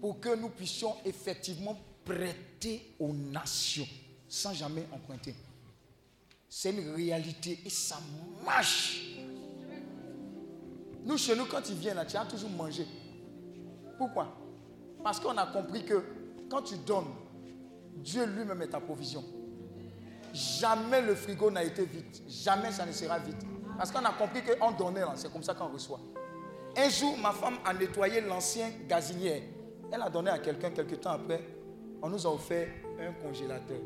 [0.00, 3.86] pour que nous puissions effectivement prêter aux nations
[4.28, 5.34] sans jamais emprunter.
[6.48, 7.98] C'est une réalité et ça
[8.44, 9.16] marche.
[11.04, 12.86] Nous, chez nous, quand ils viennent tu as toujours mangé.
[13.98, 14.32] Pourquoi?
[15.02, 16.00] Parce qu'on a compris que
[16.48, 17.12] quand tu donnes,
[17.96, 19.24] Dieu lui-même est ta provision.
[20.32, 22.04] Jamais le frigo n'a été vide.
[22.28, 23.42] Jamais ça ne sera vide.
[23.76, 25.98] Parce qu'on a compris qu'on donnait, c'est comme ça qu'on reçoit.
[26.76, 29.42] Un jour, ma femme a nettoyé l'ancien gazinière.
[29.92, 31.40] Elle a donné à quelqu'un quelques temps après.
[32.00, 32.66] On nous a offert
[32.98, 33.76] un congélateur.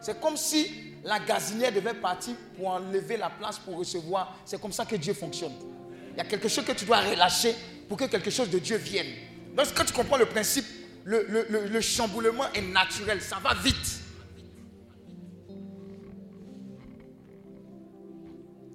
[0.00, 4.36] C'est comme si la gazinière devait partir pour enlever la place pour recevoir.
[4.44, 5.52] C'est comme ça que Dieu fonctionne.
[6.12, 7.54] Il y a quelque chose que tu dois relâcher
[7.88, 9.06] pour que quelque chose de Dieu vienne.
[9.76, 10.64] Quand tu comprends le principe,
[11.04, 13.99] le chamboulement est naturel, ça va vite.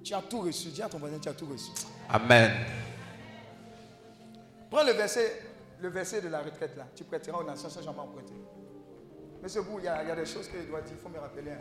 [0.06, 0.68] Tu as tout reçu.
[0.68, 1.72] Dis à ton voisin, tu as tout reçu.
[2.08, 2.52] Amen.
[4.70, 5.42] Prends le verset,
[5.80, 6.86] le verset de la retraite là.
[6.94, 8.34] Tu prêteras aux nations sans jamais emprunter.
[9.42, 10.94] Monsieur Bou, il y, a il y a des choses qu'il doit dire.
[10.96, 11.50] Il faut me rappeler.
[11.50, 11.58] hein.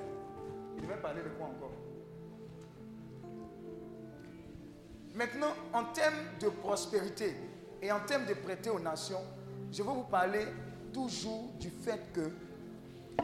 [0.77, 1.71] Il devait parler de quoi encore?
[5.15, 7.33] Maintenant, en termes de prospérité
[7.81, 9.21] et en termes de prêter aux nations,
[9.71, 10.45] je vais vous parler
[10.93, 12.29] toujours du fait que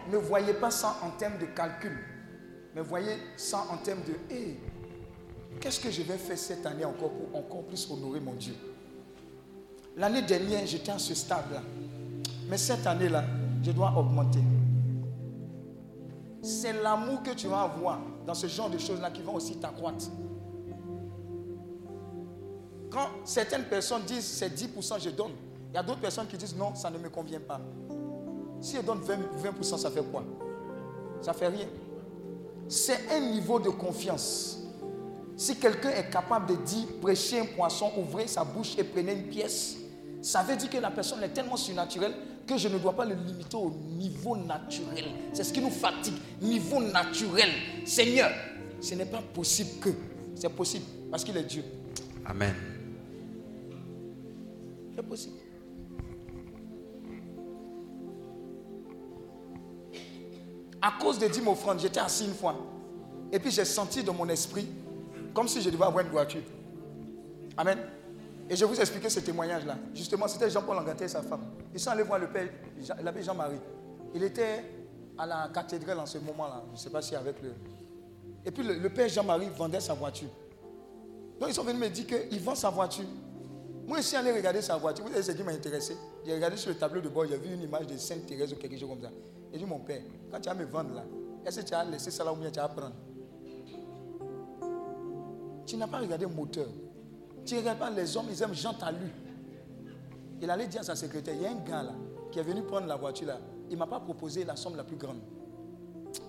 [0.10, 1.95] ne voyez pas ça en termes de calcul,
[2.73, 4.57] mais voyez ça en termes de Hé,
[5.60, 8.56] qu'est-ce que je vais faire cette année encore pour encore plus honorer mon Dieu?
[9.98, 11.61] L'année dernière, j'étais à ce stade-là.
[12.49, 13.23] Mais cette année-là,
[13.64, 14.40] je dois augmenter.
[16.41, 20.06] C'est l'amour que tu vas avoir dans ce genre de choses-là qui vont aussi t'accroître.
[22.90, 25.32] Quand certaines personnes disent c'est 10% je donne,
[25.69, 27.61] il y a d'autres personnes qui disent non, ça ne me convient pas.
[28.60, 30.23] Si je donne 20%, 20%, ça fait quoi?
[31.22, 31.68] Ça fait rien.
[32.68, 34.61] C'est un niveau de confiance.
[35.38, 39.28] Si quelqu'un est capable de dire prêchez un poisson, ouvrez sa bouche et prenez une
[39.28, 39.78] pièce,
[40.22, 42.14] ça veut dire que la personne est tellement surnaturelle
[42.45, 45.06] que je ne dois pas le limiter au niveau naturel.
[45.34, 46.16] C'est ce qui nous fatigue.
[46.41, 47.49] Niveau naturel.
[47.86, 48.30] Seigneur,
[48.80, 49.90] ce n'est pas possible que.
[50.36, 51.64] C'est possible parce qu'il est Dieu.
[52.26, 52.53] Amen.
[54.95, 55.36] C'est possible.
[60.82, 62.56] À cause des dîmes offrandes, j'étais assis une fois.
[63.32, 64.68] Et puis j'ai senti dans mon esprit
[65.34, 66.41] comme si je devais avoir une voiture.
[67.58, 67.78] Amen.
[68.49, 69.78] Et je vous expliquer ce témoignage-là.
[69.94, 71.41] Justement, c'était Jean-Paul Angaté et sa femme.
[71.74, 72.49] Ils sont allés voir le père,
[73.02, 73.60] l'abbé Jean-Marie.
[74.14, 74.64] Il était
[75.18, 76.64] à la cathédrale en ce moment-là.
[76.68, 77.53] Je ne sais pas si avec le.
[78.45, 80.30] Et puis le, le père Jean-Marie vendait sa voiture.
[81.40, 83.06] Donc ils sont venus me dire qu'il vend sa voiture.
[83.88, 85.03] Moi, je suis allé regarder sa voiture.
[85.06, 87.53] Vous savez ce qui m'a intéressé J'ai regardé sur le tableau de bord, j'ai vu
[87.53, 89.10] une image de Sainte Thérèse ou quelque chose comme ça.
[89.52, 90.02] J'ai dit, mon père,
[90.32, 91.03] quand tu vas me vendre là,
[91.45, 92.94] est-ce que tu as laissé ça là ou bien tu vas prendre?
[95.66, 96.68] Tu n'as pas regardé le moteur.
[97.46, 99.12] Tu ne regardes pas les hommes, ils aiment Jean Talu.
[100.42, 101.94] Il allait dire à sa secrétaire, il y a un gars là
[102.32, 103.38] qui est venu prendre la voiture là.
[103.70, 105.20] Il ne m'a pas proposé la somme la plus grande.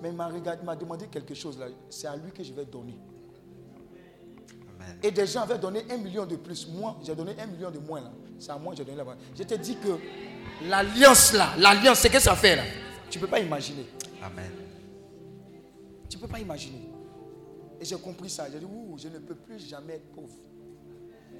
[0.01, 1.67] Mais il m'a regardé, il m'a demandé quelque chose là.
[1.89, 2.99] C'est à lui que je vais donner.
[5.03, 6.67] Et des gens avaient donné un million de plus.
[6.69, 8.13] Moi, j'ai donné un million de moins là.
[8.39, 9.25] C'est à moi que j'ai donné la voiture.
[9.37, 9.99] Je te dis que
[10.69, 12.63] l'alliance là, l'alliance, c'est que ça fait là.
[13.11, 13.87] Tu ne peux pas imaginer.
[14.23, 14.51] Amen.
[16.09, 16.92] Tu ne peux pas imaginer.
[17.83, 18.47] Et j'ai compris ça.
[18.49, 20.37] J'ai dit, ouh, je ne peux plus jamais être pauvre.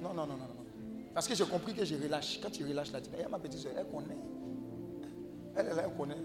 [0.01, 0.43] Non, non, non, non.
[0.43, 0.65] non.
[1.13, 2.37] Parce que j'ai compris que je relâche.
[2.43, 4.17] Quand tu relâches là, tu dis, ma petite soeur, elle connaît.
[5.55, 6.17] Elle est là, elle connaît.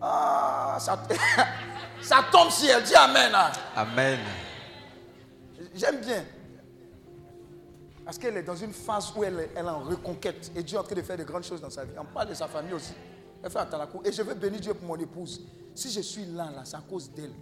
[0.00, 0.98] Ah, ça,
[2.00, 3.32] ça tombe si elle dit Amen.
[3.32, 3.52] là.
[3.76, 4.18] Amen.
[5.74, 6.24] J'aime bien.
[8.02, 10.52] Parce qu'elle est dans une phase où elle est, elle en reconquête.
[10.56, 11.92] Et Dieu est en train de faire de grandes choses dans sa vie.
[12.00, 12.94] On parle de sa famille aussi.
[13.42, 14.00] Elle fait à la cour.
[14.06, 15.44] Et je veux bénir Dieu pour mon épouse.
[15.74, 17.34] Si je suis là, là, c'est à cause d'elle.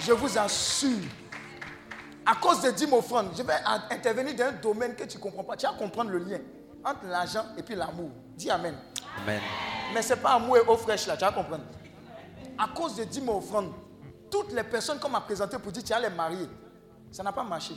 [0.00, 0.98] Je vous assure.
[2.24, 3.54] À cause des dîmes offrandes, je vais
[3.90, 5.56] intervenir dans un domaine que tu ne comprends pas.
[5.56, 6.38] Tu vas comprendre le lien
[6.84, 8.10] entre l'argent et puis l'amour.
[8.36, 8.74] Dis Amen.
[9.22, 9.40] Amen.
[9.94, 11.64] Mais ce n'est pas amour et eau fraîche là, tu vas comprendre.
[12.58, 13.72] À cause des dîmes offrandes,
[14.30, 16.48] toutes les personnes qu'on m'a présentées pour dire tu vas les marier,
[17.12, 17.74] ça n'a pas marché.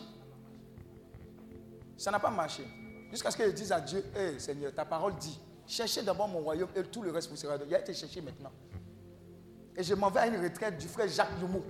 [1.98, 2.66] Ça n'a pas marché.
[3.12, 6.70] Jusqu'à ce qu'ils disent à Dieu, Hé Seigneur, ta parole dit, cherchez d'abord mon royaume
[6.76, 7.72] et tout le reste vous sera donné.
[7.72, 8.52] Il a été cherché maintenant.
[9.80, 11.64] Et je m'en vais à une retraite du frère Jacques Lumou.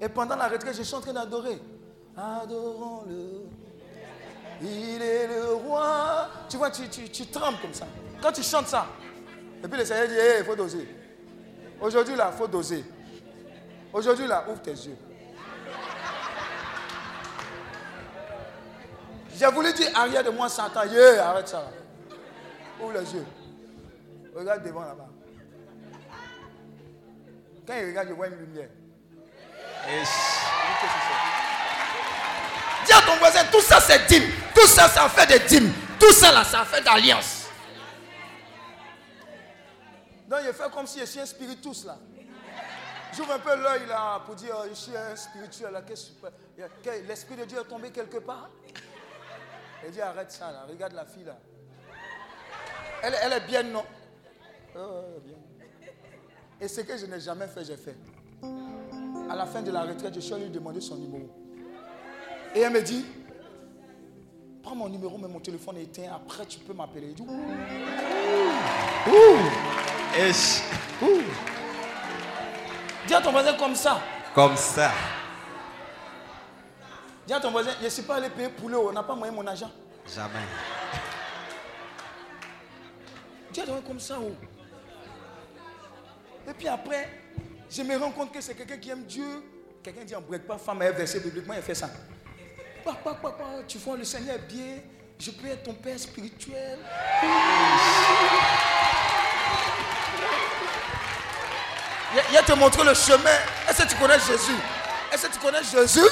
[0.00, 1.60] Et pendant la retraite, je suis en train d'adorer.
[2.16, 3.40] Adorons-le.
[4.62, 6.28] Il est le roi.
[6.48, 7.88] Tu vois, tu, tu, tu trembles comme ça.
[8.22, 8.86] Quand tu chantes ça.
[9.64, 10.88] Et puis le Seigneur dit, il faut doser.
[11.80, 12.84] Aujourd'hui, là, il faut doser.
[13.92, 14.96] Aujourd'hui, là, ouvre tes yeux.
[19.34, 20.84] J'ai voulu dire arrière de moi Satan.
[20.84, 21.68] Yeah, arrête ça.
[22.80, 23.26] Ouvre les yeux.
[24.36, 25.08] Regarde devant là-bas.
[27.68, 28.70] Quand il regarde, je vois une lumière.
[32.86, 34.32] Dis à ton voisin, tout ça c'est dîme.
[34.54, 35.70] Tout ça, ça fait des dîmes.
[36.00, 37.46] Tout ça là, ça fait d'alliance.
[40.26, 41.98] Donc, je fais comme si je suis un spiritus là.
[43.14, 45.82] J'ouvre un peu l'œil là pour dire, je suis un spirituel là.
[47.06, 48.48] L'Esprit de Dieu est tombé quelque part?
[49.84, 51.36] Il dit, arrête ça là, regarde la fille là.
[53.02, 53.84] Elle, elle est bien, non?
[54.74, 55.36] Oh, elle est bien.
[56.60, 57.96] Et ce que je n'ai jamais fait, j'ai fait.
[59.30, 61.28] À la fin de la retraite, je suis allé lui demander son numéro.
[62.54, 63.04] Et elle me dit,
[64.62, 66.12] prends mon numéro, mais mon téléphone est éteint.
[66.14, 67.14] Après, tu peux m'appeler.
[67.20, 67.30] Ouh.
[69.10, 69.38] Ouh.
[71.02, 71.20] Ouh.
[73.06, 74.00] Dis à ton voisin comme ça.
[74.34, 74.90] Comme ça.
[77.26, 79.14] Dis à ton voisin, je ne suis pas allé payer pour l'eau, on n'a pas
[79.14, 79.70] moyen mon argent.
[80.12, 80.46] Jamais.
[83.52, 84.16] Dis à ton voisin comme ça.
[84.20, 84.57] oh.
[86.48, 87.08] Et puis après,
[87.70, 89.44] je me rends compte que c'est quelqu'un qui aime Dieu.
[89.82, 91.90] Quelqu'un dit, on ne pas femme, elle versé bibliquement, elle fait ça.
[92.84, 94.78] Papa, papa, tu vois, le Seigneur est bien.
[95.18, 96.78] Je peux être ton père spirituel.
[102.30, 103.30] Il va te montrer le chemin.
[103.68, 104.56] Est-ce que tu connais Jésus?
[105.12, 106.08] Est-ce que tu connais Jésus?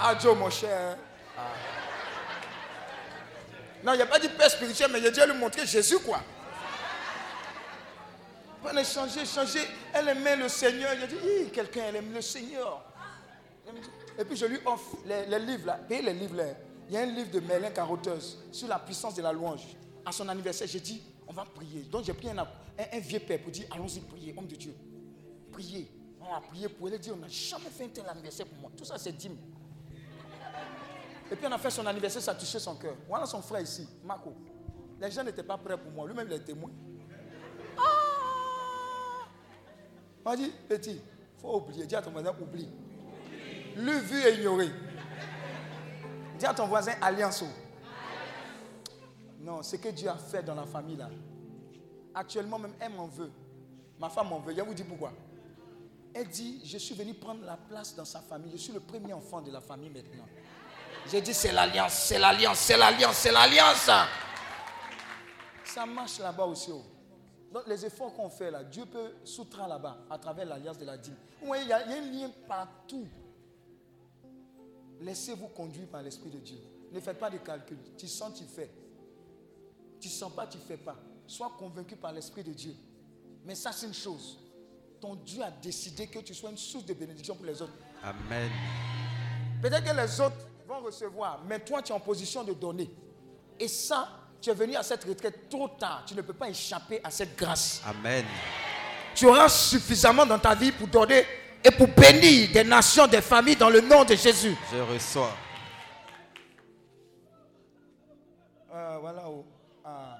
[0.00, 0.96] Ah, Joe, mon cher.
[1.36, 1.40] Ah.
[3.82, 5.98] Non, il n'y a pas dit père spirituel, mais il a dû lui montrer Jésus,
[5.98, 6.20] quoi.
[8.70, 9.60] Elle a changé, changé.
[9.92, 10.90] Elle aimait le Seigneur.
[10.90, 12.84] A dit, quelqu'un, elle aime le Seigneur.
[14.18, 15.80] Et puis je lui offre les, livres là.
[16.88, 19.76] Il y a un livre de Merlin Carotteuse sur la puissance de la louange.
[20.04, 21.82] À son anniversaire, j'ai dit, on va prier.
[21.82, 22.46] Donc j'ai pris un,
[23.00, 24.74] vieux père pour dire, allons-y prier, homme de Dieu.
[25.52, 25.90] Priez.
[26.20, 26.94] On a prié pour elle.
[26.94, 28.70] Elle dit, on n'a jamais fait un tel anniversaire pour moi.
[28.76, 29.36] Tout ça, c'est dîme.
[31.30, 32.94] Et puis on a fait son anniversaire, ça a touché son cœur.
[33.06, 34.34] Voilà son frère ici, Marco.
[35.00, 36.06] Les gens n'étaient pas prêts pour moi.
[36.08, 36.70] Lui-même, il est témoin.
[40.30, 41.00] On dit, petit,
[41.40, 41.86] faut oublier.
[41.86, 42.68] Dis à ton voisin, oublie.
[43.76, 44.68] Lu, vu et ignoré.
[46.38, 47.42] Dis à ton voisin, alliance.
[49.40, 51.08] Non, ce que Dieu a fait dans la famille là.
[52.14, 53.30] Actuellement, même elle m'en veut.
[53.98, 54.54] Ma femme m'en veut.
[54.54, 55.12] Je vous dis pourquoi.
[56.12, 58.52] Elle dit, je suis venu prendre la place dans sa famille.
[58.52, 60.26] Je suis le premier enfant de la famille maintenant.
[61.10, 63.90] J'ai dit, c'est l'alliance, c'est l'alliance, c'est l'alliance, c'est l'alliance.
[65.64, 66.70] Ça marche là-bas aussi.
[66.70, 66.84] oh.
[67.52, 70.98] Donc les efforts qu'on fait là, Dieu peut soustraire là-bas à travers l'alliance de la
[70.98, 71.16] dîme.
[71.40, 73.06] Vous voyez, il y, a il y a un lien partout.
[75.00, 76.58] Laissez-vous conduire par l'Esprit de Dieu.
[76.92, 77.78] Ne faites pas de calcul.
[77.96, 78.70] Tu sens, tu fais.
[80.00, 80.96] Tu sens pas, tu fais pas.
[81.26, 82.74] Sois convaincu par l'Esprit de Dieu.
[83.44, 84.38] Mais ça, c'est une chose.
[85.00, 87.72] Ton Dieu a décidé que tu sois une source de bénédiction pour les autres.
[88.02, 88.50] Amen.
[89.62, 92.90] Peut-être que les autres vont recevoir, mais toi, tu es en position de donner.
[93.58, 94.08] Et ça,
[94.40, 96.04] tu es venu à cette retraite trop tard.
[96.06, 97.82] Tu ne peux pas échapper à cette grâce.
[97.86, 98.24] Amen.
[99.14, 101.24] Tu auras suffisamment dans ta vie pour donner
[101.64, 104.56] et pour bénir des nations, des familles dans le nom de Jésus.
[104.72, 105.32] Je reçois.
[108.72, 109.44] Euh, voilà où?
[109.84, 110.16] Ah.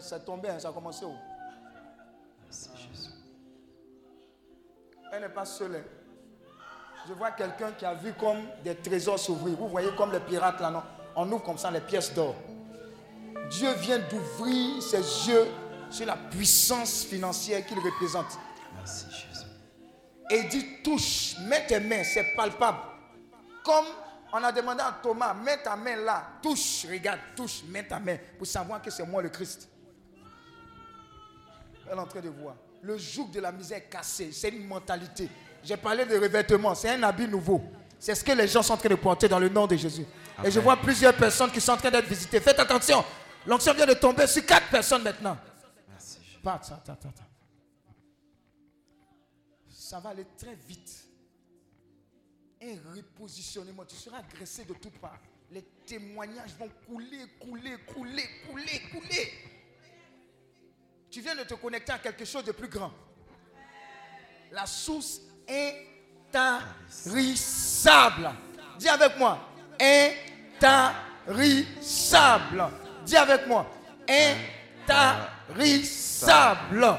[0.00, 1.14] C'est tombé, hein, ça a commencé où?
[5.12, 5.76] Elle n'est pas seule.
[5.76, 5.82] hein.
[7.06, 9.56] Je vois quelqu'un qui a vu comme des trésors s'ouvrir.
[9.56, 10.82] Vous voyez comme les pirates là, non?
[11.16, 12.34] On ouvre comme ça les pièces d'or.
[13.50, 15.46] Dieu vient d'ouvrir ses yeux
[15.90, 18.38] sur la puissance financière qu'il représente.
[18.76, 19.46] Merci Jésus.
[20.30, 22.78] Et il dit touche, mets tes mains, c'est palpable.
[23.62, 23.84] Comme
[24.32, 28.16] on a demandé à Thomas, mets ta main là, touche, regarde, touche, mets ta main
[28.36, 29.68] pour savoir que c'est moi le Christ.
[31.86, 32.56] Elle est en train de voir.
[32.82, 35.28] Le joug de la misère est cassé, c'est une mentalité.
[35.62, 37.62] J'ai parlé de revêtement, c'est un habit nouveau.
[37.98, 40.04] C'est ce que les gens sont en train de porter dans le nom de Jésus.
[40.42, 42.40] Et je vois plusieurs personnes qui sont en train d'être visitées.
[42.40, 43.02] Faites attention,
[43.46, 45.36] l'onction vient de tomber sur quatre personnes maintenant.
[45.88, 47.12] Merci attends, attends.
[49.68, 51.04] Ça va aller très vite.
[52.62, 53.84] Un repositionnement.
[53.84, 55.20] Tu seras agressé de toutes parts.
[55.50, 59.32] Les témoignages vont couler, couler, couler, couler, couler.
[61.10, 62.92] Tu viens de te connecter à quelque chose de plus grand.
[64.50, 65.20] La source
[66.32, 68.30] intarissable.
[68.78, 69.38] Dis avec moi.
[69.80, 72.64] Intarissable.
[73.04, 73.66] Dis avec moi.
[74.08, 76.98] Intarissable.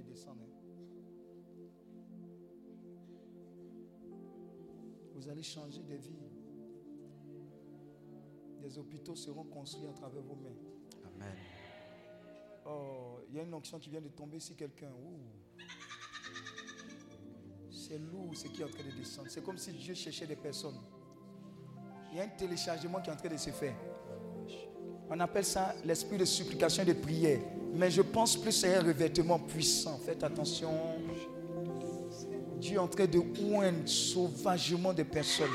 [0.00, 0.46] Descendre.
[5.14, 6.16] Vous allez changer de vie.
[8.60, 10.56] Des hôpitaux seront construits à travers vos mains.
[11.04, 11.36] Amen.
[12.66, 14.92] Oh, il y a une onction qui vient de tomber sur quelqu'un.
[17.70, 19.28] C'est lourd ce qui est en train de descendre.
[19.30, 20.80] C'est comme si Dieu cherchait des personnes.
[22.10, 23.76] Il y a un téléchargement qui est en train de se faire.
[25.14, 27.38] On appelle ça l'esprit de supplication et de prière.
[27.74, 30.00] Mais je pense plus à un revêtement puissant.
[30.02, 30.70] Faites attention.
[32.56, 35.52] Dieu est en train de oindre sauvagement des personnes.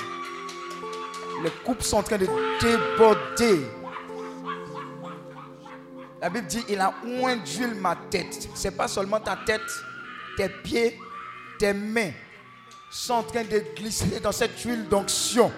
[1.43, 2.27] Les coupes sont en train de
[2.61, 3.65] déborder.
[6.21, 6.93] La Bible dit, il a
[7.23, 7.37] oint
[7.81, 8.47] ma tête.
[8.53, 9.61] Ce n'est pas seulement ta tête,
[10.37, 10.99] tes pieds,
[11.57, 12.11] tes mains.
[12.91, 15.51] sont en train de glisser dans cette huile d'onction.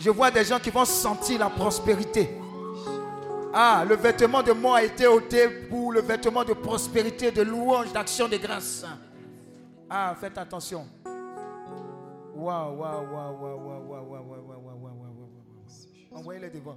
[0.00, 2.28] Je vois des gens qui vont sentir la prospérité.
[3.52, 7.92] Ah, le vêtement de mort a été ôté pour le vêtement de prospérité, de louange,
[7.92, 8.84] d'action de grâce.
[9.88, 10.86] Ah, faites attention.
[12.34, 16.18] Waouh, waouh, waouh, waouh, waouh, waouh, waouh, waouh, waouh, waouh, waouh.
[16.18, 16.76] Envoyez-les devant.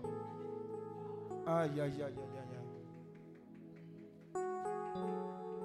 [1.45, 2.61] Aïe, aïe, aïe, aïe, aïe.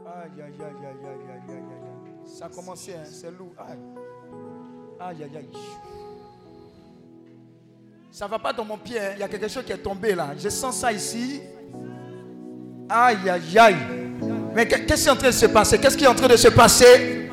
[0.07, 2.27] Aïe, aïe, aïe, aïe, aïe, aïe, aïe, aïe.
[2.27, 3.55] Ça a commencé, hein, c'est lourd.
[3.59, 3.79] Aïe.
[4.99, 5.51] Aïe, aïe, aïe.
[8.11, 9.11] Ça va pas dans mon pied, hein.
[9.15, 10.29] il y a quelque chose qui est tombé là.
[10.39, 11.41] Je sens ça ici.
[12.89, 13.77] Aïe, aïe, aïe.
[14.55, 15.79] Mais que- qu'est-ce qui est en train de se passer?
[15.79, 17.29] Qu'est-ce qui est en train de se passer?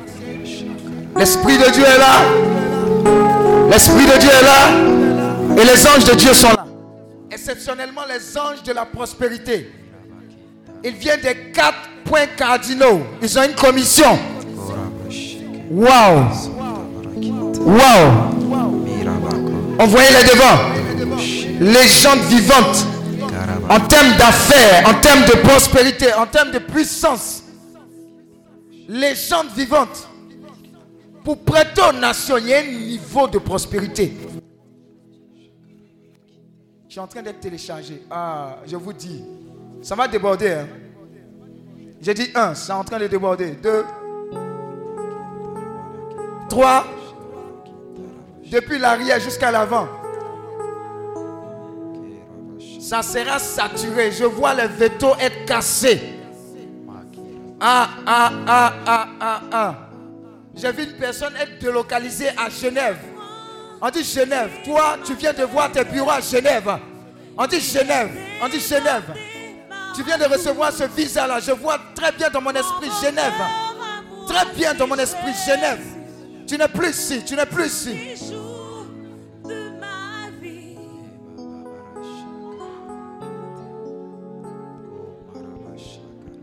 [1.16, 3.68] L'Esprit de Dieu est là.
[3.70, 5.62] L'Esprit de Dieu est là.
[5.62, 6.66] Et les anges de Dieu sont là.
[7.30, 9.72] Exceptionnellement, les anges de la prospérité.
[10.82, 13.00] Ils viennent des quatre points cardinaux.
[13.22, 14.18] Ils ont une commission.
[15.70, 16.24] Waouh.
[17.60, 18.43] Waouh.
[19.78, 20.58] Envoyez-les devant.
[21.60, 22.86] Les gens vivantes.
[23.68, 27.42] En termes d'affaires, en termes de prospérité, en termes de puissance.
[28.88, 30.08] Les gens vivantes.
[31.24, 34.12] Pour prêter aux nations, il y a un niveau de prospérité.
[36.86, 38.02] Je suis en train d'être téléchargé.
[38.10, 39.24] Ah, je vous dis,
[39.82, 40.50] ça va déborder.
[40.52, 40.66] hein.
[42.00, 43.52] J'ai dit un, c'est en train de déborder.
[43.62, 43.84] Deux,
[46.50, 46.84] trois,
[48.50, 49.88] depuis l'arrière jusqu'à l'avant.
[52.80, 54.12] Ça sera saturé.
[54.12, 56.00] Je vois les vétos être cassés.
[57.60, 59.74] Ah, ah, ah, ah, ah, ah.
[60.54, 62.98] J'ai vu une personne être délocalisée à Genève.
[63.80, 64.50] On dit Genève.
[64.64, 66.78] Toi, tu viens de voir tes bureaux à Genève.
[67.36, 68.10] On dit Genève.
[68.42, 69.14] On dit Genève.
[69.96, 71.40] Tu viens de recevoir ce visa-là.
[71.40, 73.32] Je vois très bien dans mon esprit Genève.
[74.28, 75.93] Très bien dans mon esprit Genève.
[76.46, 77.24] Tu n'es plus ici.
[77.24, 77.96] Tu n'es plus ici.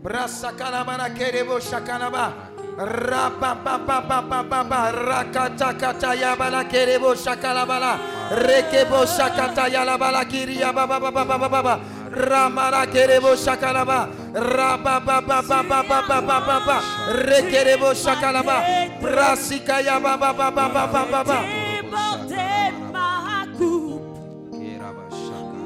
[0.02, 2.32] Brasakanabana kerebo shakanaba.
[2.76, 4.92] Rapapapapapapa.
[4.92, 7.98] Rakatakata yabala kerebo shakalabala.
[8.32, 11.80] Rekebo shakata yalabala kiria baba baba baba baba.
[12.12, 16.80] Ramara Kerebo Shakalaba, Rababa Baba Baba Baba Baba,
[17.24, 18.62] Rekerebo Shakalaba,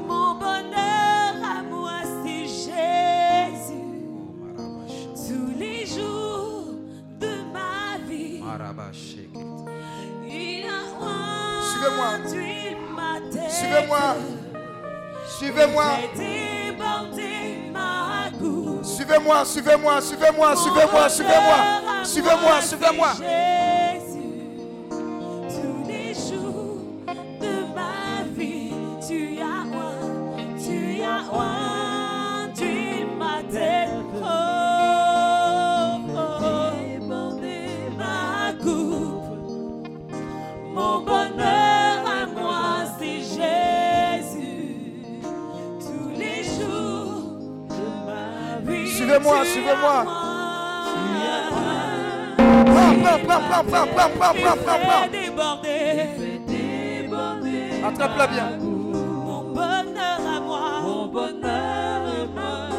[0.07, 3.83] Mon bonheur à moi, c'est Jésus.
[5.15, 6.75] Tous les jours
[7.19, 8.41] de ma vie.
[11.61, 12.09] Suivez-moi.
[13.49, 14.46] Suivez-moi.
[15.27, 15.83] Suivez-moi.
[18.83, 23.13] Suivez-moi, suivez-moi, suivez-moi, suivez-moi, suivez-moi, suivez-moi, suivez-moi.
[56.17, 57.83] Fais déborder.
[57.87, 58.49] Attrape-la bien.
[58.59, 62.69] Mon bonheur à moi, mon bonheur à moi,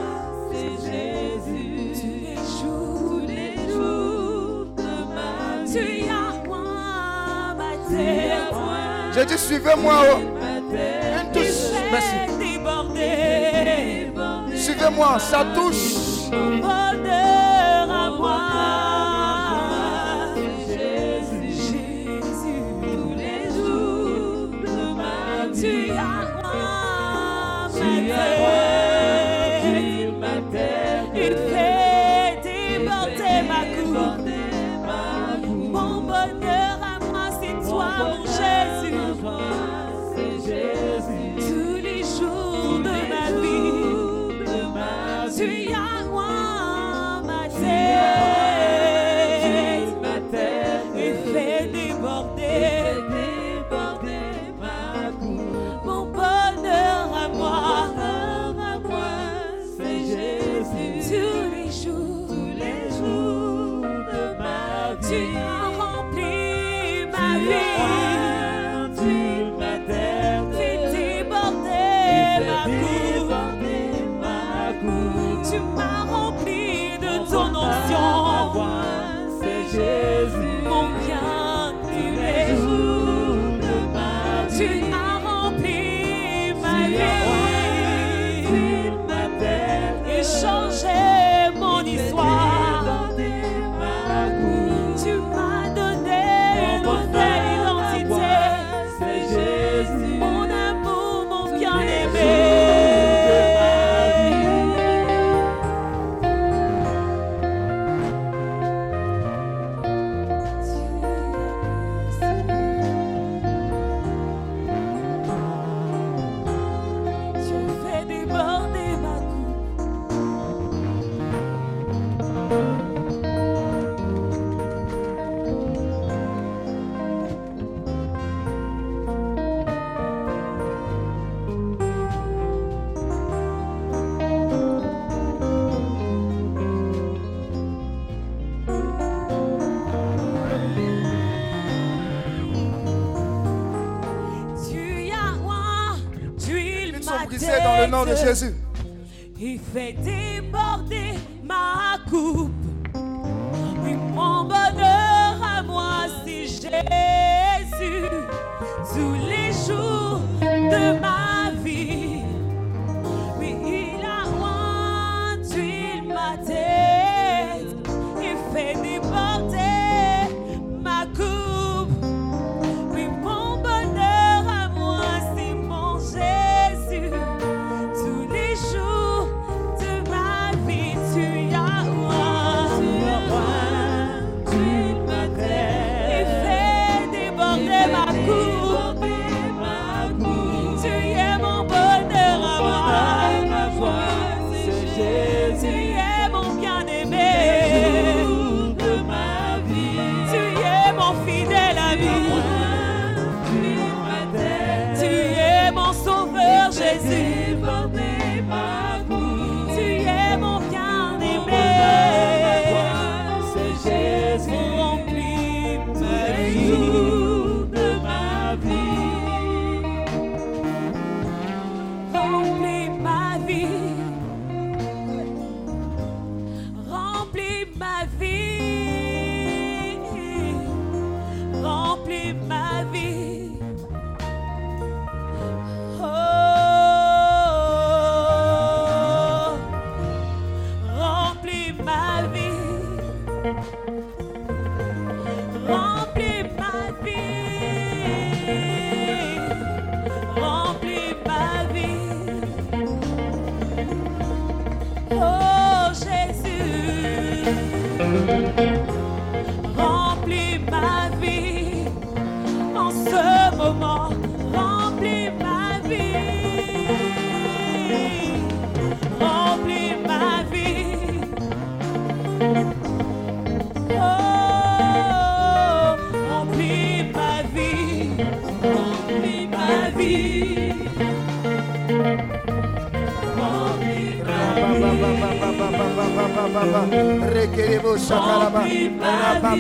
[0.53, 1.95] c'est Jésus.
[1.95, 5.73] Tous les jours, tous les jours de ma vie.
[5.73, 8.53] Tu as moi, ma terre.
[9.15, 9.97] J'ai dit suivez-moi.
[10.13, 10.19] oh.
[11.21, 11.73] Une touche.
[11.91, 12.17] Merci.
[14.55, 16.08] Suivez-moi, ça touche.
[16.31, 16.88] so.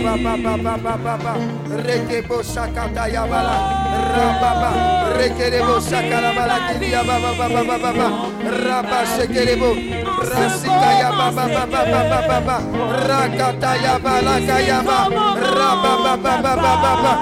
[0.08, 1.36] Rabababababababa.
[1.84, 3.60] Rekebo shakatayabala.
[4.08, 4.72] Rababa.
[5.20, 6.72] Rekerebo shakalabala.
[6.80, 8.32] Kiyababababababa.
[8.40, 9.76] Rabba shekerebo.
[10.32, 12.56] Rasikayababababababa.
[13.04, 15.12] Rakatayabala kayaba.
[15.36, 17.12] Rababababababa.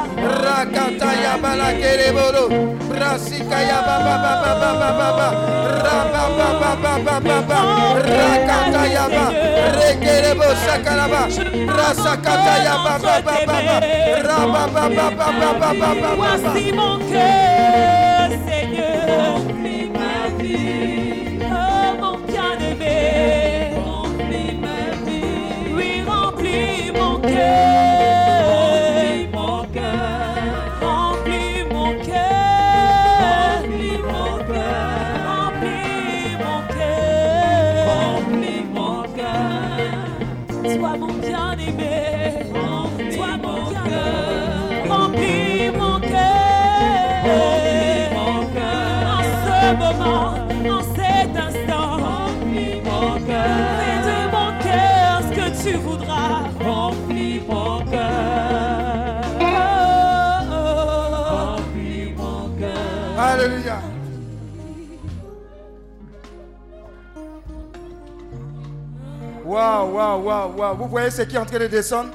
[0.47, 2.47] Rakatayabala kereboro.
[2.95, 4.47] Rasikayabababababa.
[4.47, 5.76] Rababababababa.
[8.19, 9.25] Rakatayaba.
[9.79, 11.23] Rekerebo shakalaba.
[11.79, 13.77] Rasakatayababababa.
[14.29, 16.11] Rababababababa.
[16.17, 17.46] Voici mon cœur,
[69.97, 70.77] Waouh, waouh, waouh.
[70.77, 72.11] Vous voyez ce qui est en train de descendre?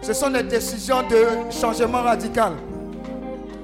[0.00, 2.52] Ce sont des décisions de changement radical.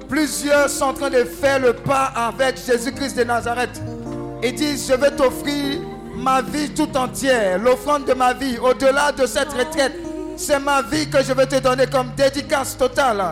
[0.07, 3.81] Plusieurs sont en train de faire le pas avec Jésus-Christ de Nazareth.
[4.43, 5.79] Ils disent, je vais t'offrir
[6.13, 9.93] ma vie tout entière, l'offrande de ma vie, au-delà de cette retraite.
[10.35, 13.23] C'est ma vie que je vais te donner comme dédicace totale.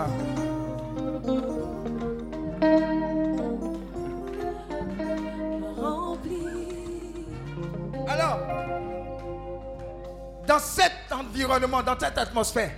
[10.56, 12.72] Dans cet environnement, dans cette atmosphère,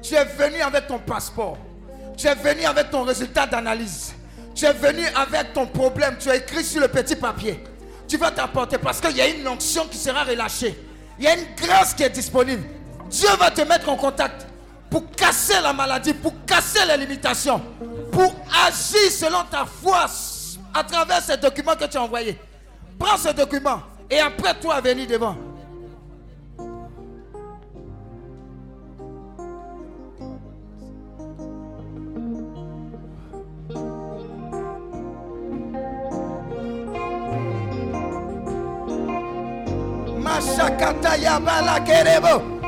[0.00, 1.58] tu es venu avec ton passeport.
[2.16, 4.14] Tu es venu avec ton résultat d'analyse.
[4.54, 6.16] Tu es venu avec ton problème.
[6.20, 7.64] Tu as écrit sur le petit papier.
[8.06, 10.78] Tu vas t'apporter parce qu'il y a une onction qui sera relâchée.
[11.18, 12.62] Il y a une grâce qui est disponible.
[13.10, 14.46] Dieu va te mettre en contact
[14.88, 17.60] pour casser la maladie, pour casser les limitations,
[18.12, 18.34] pour
[18.66, 20.06] agir selon ta foi
[20.74, 22.38] à travers ces documents que tu as envoyés.
[22.98, 25.47] Prends ce document et après toi venir devant.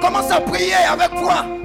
[0.00, 1.59] Commence à prier avec foi.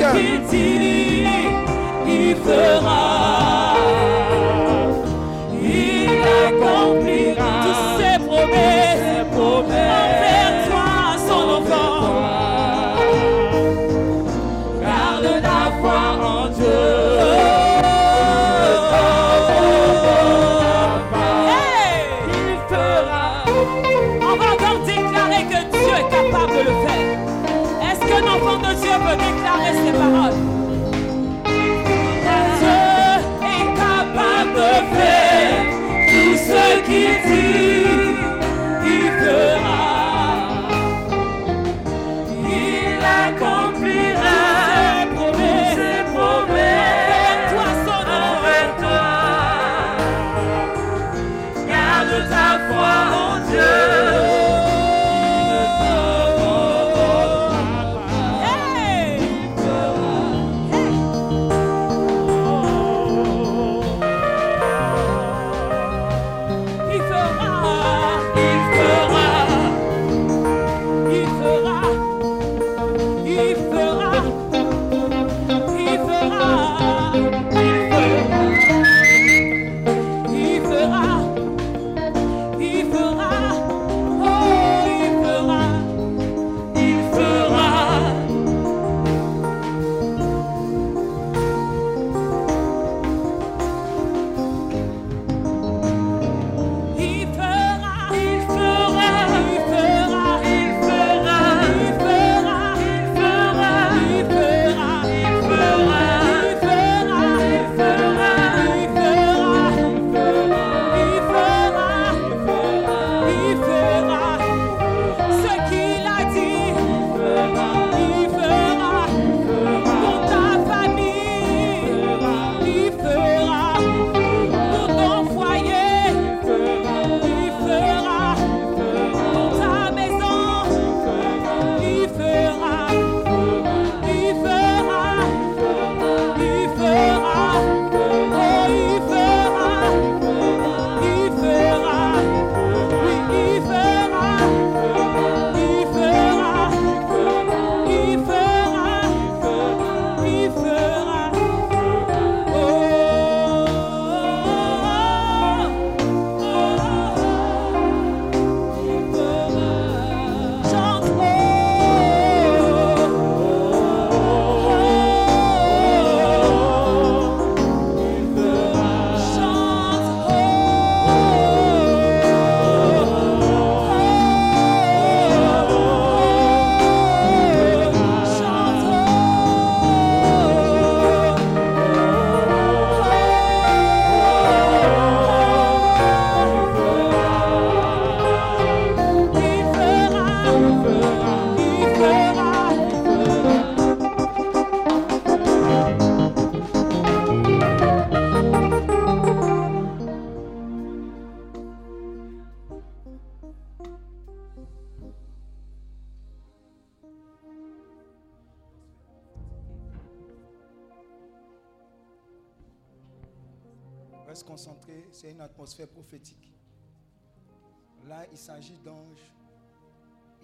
[0.00, 0.27] Yeah.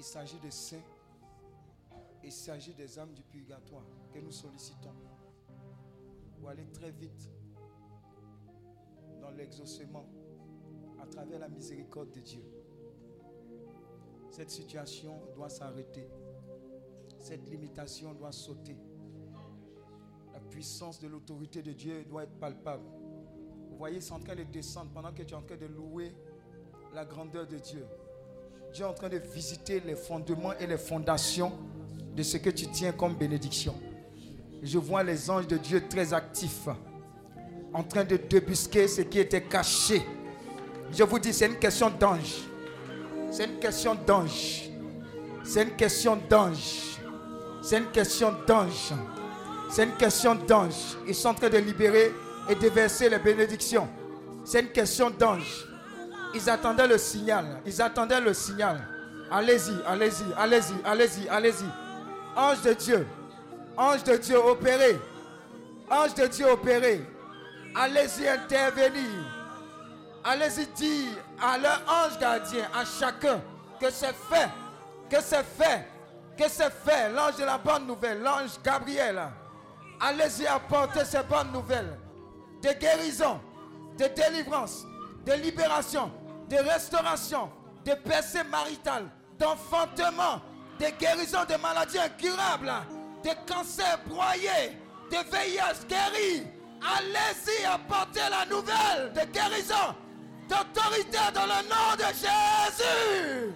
[0.05, 0.85] Il s'agit des saints.
[2.23, 4.93] Il s'agit des âmes du purgatoire que nous sollicitons
[6.37, 7.31] pour aller très vite
[9.23, 10.07] dans l'exaucement
[11.01, 12.45] à travers la miséricorde de Dieu.
[14.31, 16.07] Cette situation doit s'arrêter.
[17.19, 18.77] Cette limitation doit sauter.
[20.35, 22.85] La puissance de l'autorité de Dieu doit être palpable.
[23.71, 26.15] Vous voyez, c'est en train de descendre pendant que tu es en train de louer
[26.93, 27.87] la grandeur de Dieu.
[28.75, 31.53] Dieu est en train de visiter les fondements et les fondations
[32.17, 33.73] de ce que tu tiens comme bénédiction.
[34.65, 36.67] Je vois les anges de Dieu très actifs,
[37.73, 40.03] en train de débusquer ce qui était caché.
[40.91, 42.35] Je vous dis, c'est une question d'ange.
[43.31, 44.69] C'est une question d'ange.
[45.45, 46.99] C'est une question d'ange.
[47.63, 48.93] C'est une question d'ange.
[49.71, 50.97] C'est une question d'ange.
[51.07, 52.13] Ils sont en train de libérer
[52.51, 53.87] et de verser les bénédictions.
[54.45, 55.65] C'est une question d'ange.
[56.35, 57.61] Ils attendaient le signal.
[57.65, 58.81] Ils attendaient le signal.
[59.31, 61.67] Allez-y, allez-y, allez-y, allez-y, allez-y.
[62.37, 63.07] Ange de Dieu.
[63.77, 64.99] Ange de Dieu, opérez.
[65.91, 67.05] Ange de Dieu, opérez.
[67.75, 69.11] Allez-y intervenir.
[70.25, 73.41] Allez-y dire à leur ange gardien, à chacun,
[73.81, 74.49] que c'est fait,
[75.11, 75.87] que c'est fait,
[76.37, 77.11] que c'est fait.
[77.11, 79.21] L'ange de la bonne nouvelle, l'ange Gabriel.
[80.01, 81.99] Allez-y apporter ces bonnes nouvelles
[82.63, 83.41] de guérison,
[83.99, 84.85] de délivrance,
[85.27, 86.11] de libération,
[86.55, 87.51] de restauration,
[87.85, 90.41] de percée maritale, d'enfantement,
[90.79, 92.73] de guérison de maladies incurables,
[93.25, 94.79] de cancers broyés,
[95.11, 96.47] de VIH guéris.
[96.97, 99.95] Allez-y apporter la nouvelle de guérison,
[100.49, 103.55] d'autorité dans le nom de Jésus.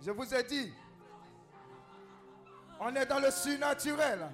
[0.00, 0.72] Je vous ai dit,
[2.80, 4.28] on est dans le surnaturel.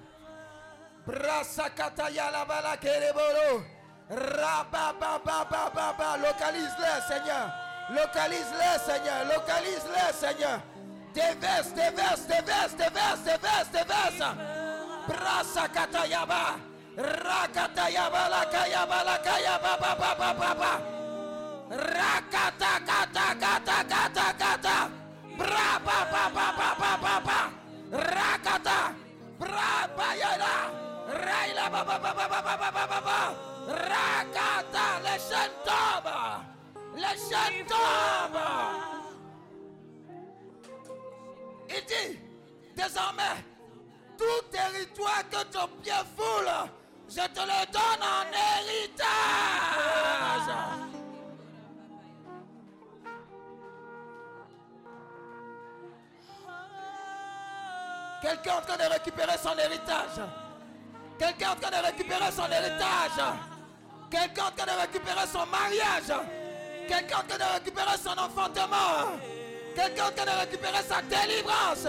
[6.19, 7.51] Localise-les, Seigneur.
[7.91, 9.25] Localise-les, Seigneur.
[9.25, 10.59] Localise-les, Seigneur.
[11.13, 14.23] Déverse, déverse, déverse, déverse, déverse, déverse.
[15.07, 16.57] Brasakatayaba.
[16.95, 20.81] Rakatayaba la kayaba la kayaba ba ba ba.
[21.71, 24.89] Rakata kata kata kata kata.
[25.37, 27.39] Bra ba ba ba ba ba ba ba.
[27.91, 28.93] Rakata.
[29.39, 30.82] Bra ba ya.
[31.07, 33.35] Raila baba baba baba baba baba
[33.67, 36.43] Rakata les chaînes tombent
[36.95, 38.39] Les chaînes tombent
[41.69, 42.19] Il dit
[42.75, 43.37] désormais
[44.17, 46.69] tout territoire que ton pied foule
[47.09, 49.05] je te le donne en héritage.
[58.21, 60.42] Quelqu'un en train de récupérer son héritage.
[61.17, 63.23] Quelqu'un est en train de récupérer son héritage.
[64.09, 66.27] Quelqu'un est en train de récupérer son mariage.
[66.87, 69.19] Quelqu'un est en train de récupérer son enfantement.
[69.75, 71.87] Quelqu'un en train de récupérer sa délivrance.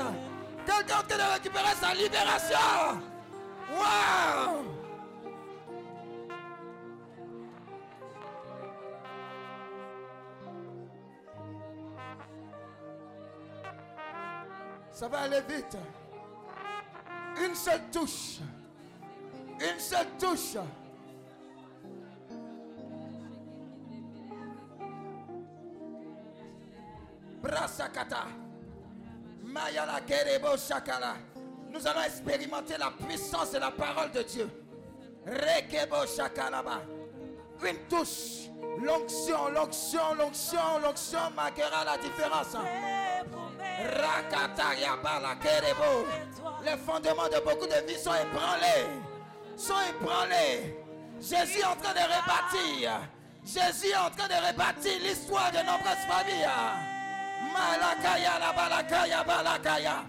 [0.66, 3.02] Quelqu'un en train de récupérer sa libération.
[3.70, 4.64] Wow!
[14.92, 15.76] Ça va aller vite.
[17.42, 18.38] Une seule touche.
[19.60, 20.56] Une seule touche.
[30.06, 30.56] Kerebo.
[31.70, 34.48] Nous allons expérimenter la puissance de la parole de Dieu.
[35.26, 36.82] Rekebo Shakalaba.
[37.62, 38.50] Une touche.
[38.82, 42.56] L'onction, l'onction, l'onction, l'onction marquera la différence.
[43.64, 46.06] Rakata Yabala Kerebo.
[46.64, 49.03] Les fondements de beaucoup de vies sont ébranlés.
[49.56, 50.76] Sont ébranlés.
[51.20, 52.90] Jésus est en train de rebâtir.
[53.44, 56.48] Jésus est en train de rebâtir l'histoire de nombreuses familles.
[57.52, 60.04] Malakaya la balakaya balakaya.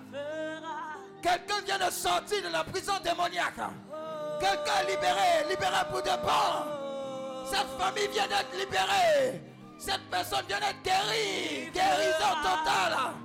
[1.22, 3.56] Quelqu'un vient de sortir de la prison démoniaque.
[4.40, 7.46] Quelqu'un libéré, libéré pour de bon.
[7.50, 9.42] Cette famille vient d'être libérée.
[9.78, 11.72] Cette personne vient d'être guérie.
[11.72, 13.25] Guérison totale.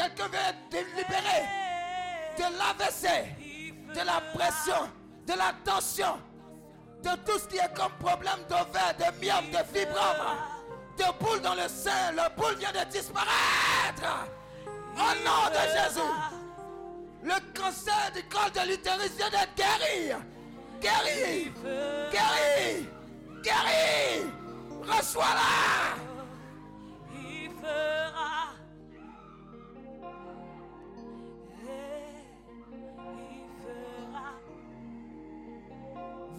[0.00, 1.44] Quelqu'un vient d'être libéré
[2.38, 3.36] de l'AVC,
[3.94, 4.88] de la pression,
[5.26, 6.18] de la tension,
[7.02, 10.38] de tout ce qui est comme problème d'ovaire, de myopes, de fibromes,
[10.96, 12.12] de boules dans le sein.
[12.12, 14.26] Le boule vient de disparaître.
[14.94, 16.00] Au nom de Jésus.
[17.22, 20.18] Le cancer du col de l'utérus vient d'être guéri.
[20.80, 21.52] Guéri.
[22.10, 22.88] Guéri.
[23.42, 24.32] Guéri.
[24.82, 25.98] Reçois-la.
[27.12, 28.49] Il fera.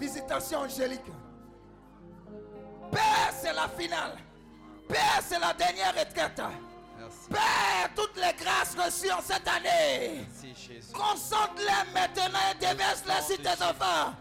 [0.02, 1.06] Visitation angélique.
[2.92, 4.18] Père, c'est la finale.
[4.88, 6.42] Père, c'est la dernière retraite.
[7.30, 10.26] Père, toutes les grâces reçues en cette année.
[10.92, 14.16] Concentre-les maintenant et déverse-les sur tes enfants.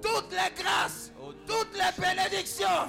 [0.00, 1.10] Toutes les grâces,
[1.44, 2.86] toutes les bénédictions.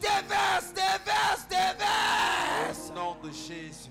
[0.00, 2.90] Déverse, déverse, déverse.
[2.90, 3.90] Au nom de Jésus.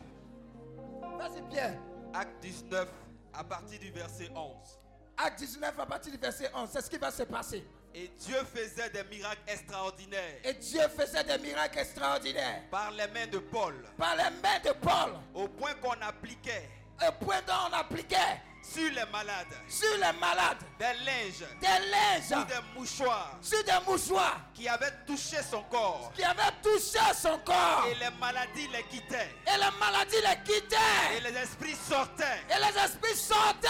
[1.17, 1.77] Vas-y, Pierre.
[2.13, 2.87] Acte 19,
[3.33, 4.79] à partir du verset 11.
[5.17, 7.63] Acte 19 à partir du verset 11, c'est ce qui va se passer.
[7.95, 10.39] Et Dieu faisait des miracles extraordinaires.
[10.43, 12.63] Et Dieu faisait des miracles extraordinaires.
[12.71, 13.75] Par les mains de Paul.
[13.97, 15.13] Par les mains de Paul.
[15.35, 16.67] Au point qu'on appliquait.
[17.07, 18.41] Au point dont on appliquait.
[18.63, 19.53] Sur les malades.
[19.67, 20.57] Sur les malades.
[20.79, 21.45] Des linges.
[21.59, 22.27] Des linges.
[22.27, 23.37] Sur des mouchoirs.
[23.41, 24.39] Sur des mouchoirs.
[24.53, 26.11] Qui avaient touché son corps.
[26.15, 27.85] Qui avaient touché son corps.
[27.91, 29.35] Et les maladies les quittaient.
[29.45, 31.17] Et les maladies les quittaient.
[31.17, 32.41] Et les esprits sortaient.
[32.49, 33.67] Et les esprits sortaient.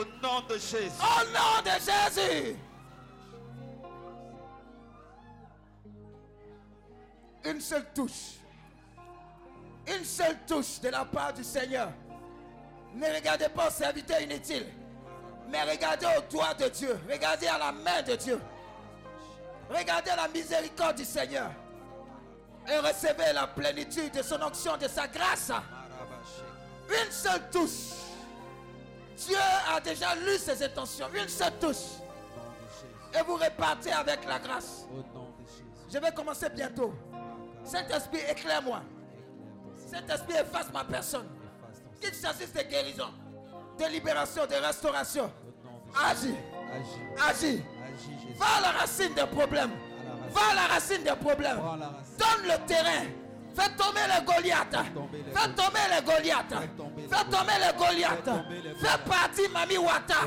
[0.00, 0.90] Au nom de Jésus.
[0.98, 2.56] Au nom de Jésus.
[7.44, 8.38] Une seule touche.
[9.86, 11.92] Une seule touche de la part du Seigneur.
[12.94, 14.66] Ne regardez pas serviteur inutile.
[15.48, 16.98] Mais regardez au doigt de Dieu.
[17.10, 18.40] Regardez à la main de Dieu.
[19.68, 21.50] Regardez la miséricorde du Seigneur.
[22.68, 25.50] Et recevez la plénitude de son onction, de sa grâce.
[26.88, 27.94] Une seule touche.
[29.16, 29.36] Dieu
[29.74, 31.06] a déjà lu ses intentions.
[31.14, 32.00] Une seule touche.
[33.18, 34.86] Et vous repartez avec la grâce.
[35.92, 36.94] Je vais commencer bientôt.
[37.64, 38.82] Saint-Esprit, éclaire-moi.
[39.90, 41.28] Saint-Esprit, efface ma personne.
[42.00, 43.08] Qu'il s'agisse de guérison,
[43.78, 45.30] de libération, de restauration.
[45.94, 46.34] Agis.
[47.28, 47.62] Agis.
[48.36, 49.70] Va à la racine des problèmes.
[50.30, 51.58] Va à la racine des problèmes.
[52.18, 53.04] Donne le terrain.
[53.54, 54.76] Fais tomber les Goliaths.
[55.34, 56.54] Fais tomber les Goliaths.
[57.10, 58.30] Fais tomber les Goliaths.
[58.80, 60.24] Fais partir Mami Wata.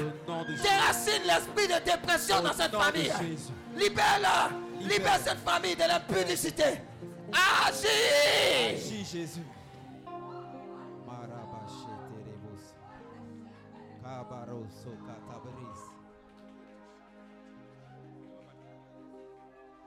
[0.61, 3.11] Déracine l'esprit de dépression dans cette famille.
[3.75, 4.49] Libère-la.
[4.81, 6.81] Libère cette famille de l'impudicité.
[7.65, 7.87] Agis.
[8.75, 9.41] Agis, Jésus.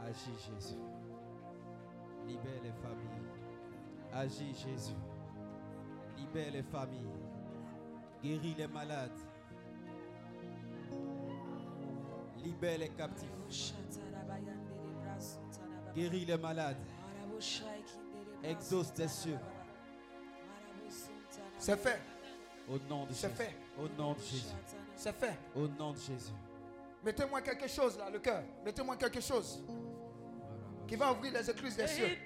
[0.06, 0.78] Agis Jésus.
[2.28, 3.26] Libère les familles.
[4.12, 4.94] Agis Jésus.
[6.16, 7.10] Libère les familles.
[8.22, 9.18] Guéris les malades.
[12.36, 13.28] Libère les captifs.
[15.92, 16.76] Guéris les malades.
[18.44, 19.38] Exauce tes cieux.
[21.58, 22.00] C'est fait.
[22.68, 23.20] Au nom de Jésus.
[23.22, 23.56] C'est fait.
[23.76, 24.54] Au nom de Jésus.
[24.94, 25.38] C'est fait.
[25.56, 26.32] Au nom de Jésus.
[27.04, 28.42] Mettez-moi quelque chose là, le cœur.
[28.64, 29.62] Mettez-moi quelque chose
[30.86, 32.18] qui va ouvrir les écluses des cieux.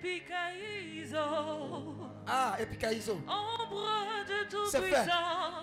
[2.27, 3.15] Ah, Epikaïzo.
[3.27, 5.07] Ombre de tout C'est fait.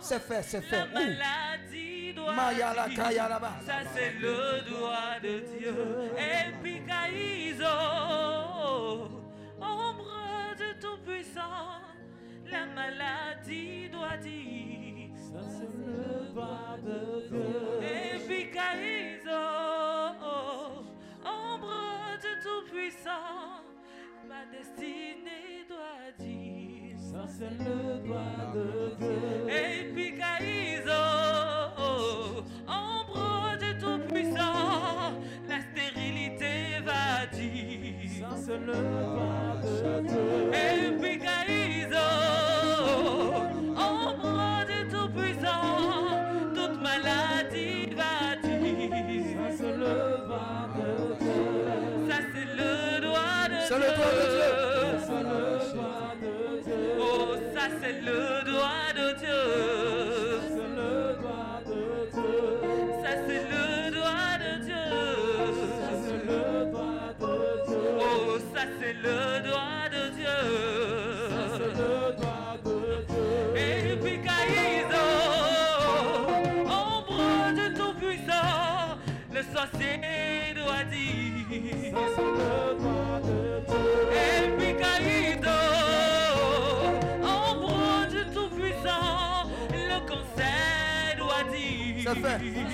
[0.01, 0.77] C'est fait, c'est fait.
[0.77, 3.53] La maladie doit Mayala dire, Kaya là-bas.
[3.65, 6.11] Ça c'est le doigt de Dieu.
[6.17, 7.65] Epikaïzo.
[9.61, 11.81] Ombre de tout puissant.
[12.51, 15.11] La maladie doit dire.
[15.15, 17.79] Ça c'est le doigt de Dieu.
[18.15, 19.37] Epikaïzo.
[22.37, 23.63] Ombre de tout puissant.
[24.27, 26.97] Ma destinée doit dire.
[26.99, 29.49] Ça c'est le doigt de Dieu.
[29.49, 31.03] Epikaïzo.
[32.67, 35.13] Ombre de tout puissant.
[35.47, 38.11] La stérilité va dire.
[38.19, 40.51] Ça c'est le doigt de Dieu.
[40.53, 41.56] Epikaïzo.
[59.47, 59.76] De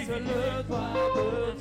[0.06, 1.53] C'est le doigt de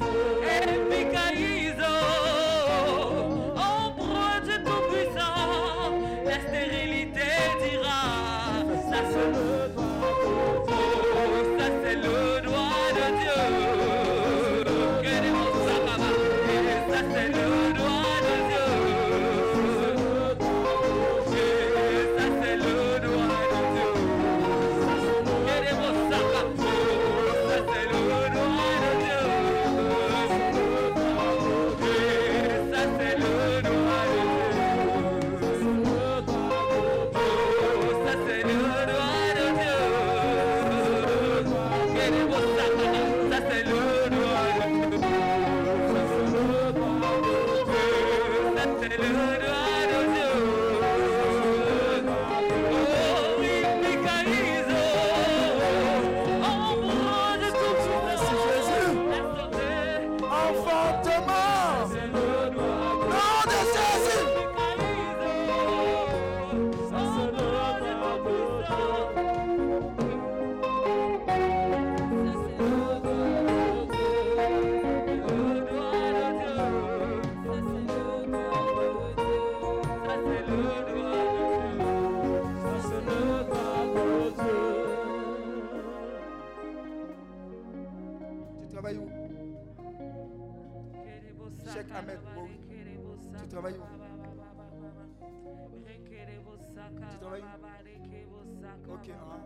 [98.88, 99.40] Ok, hein.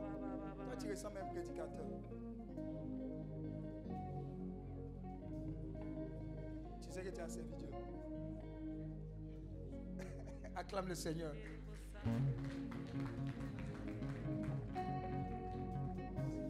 [0.65, 1.87] Toi, tu ressembles à un prédicateur.
[6.83, 7.69] Tu sais que tu as servi Dieu.
[10.57, 11.33] Acclame le Seigneur.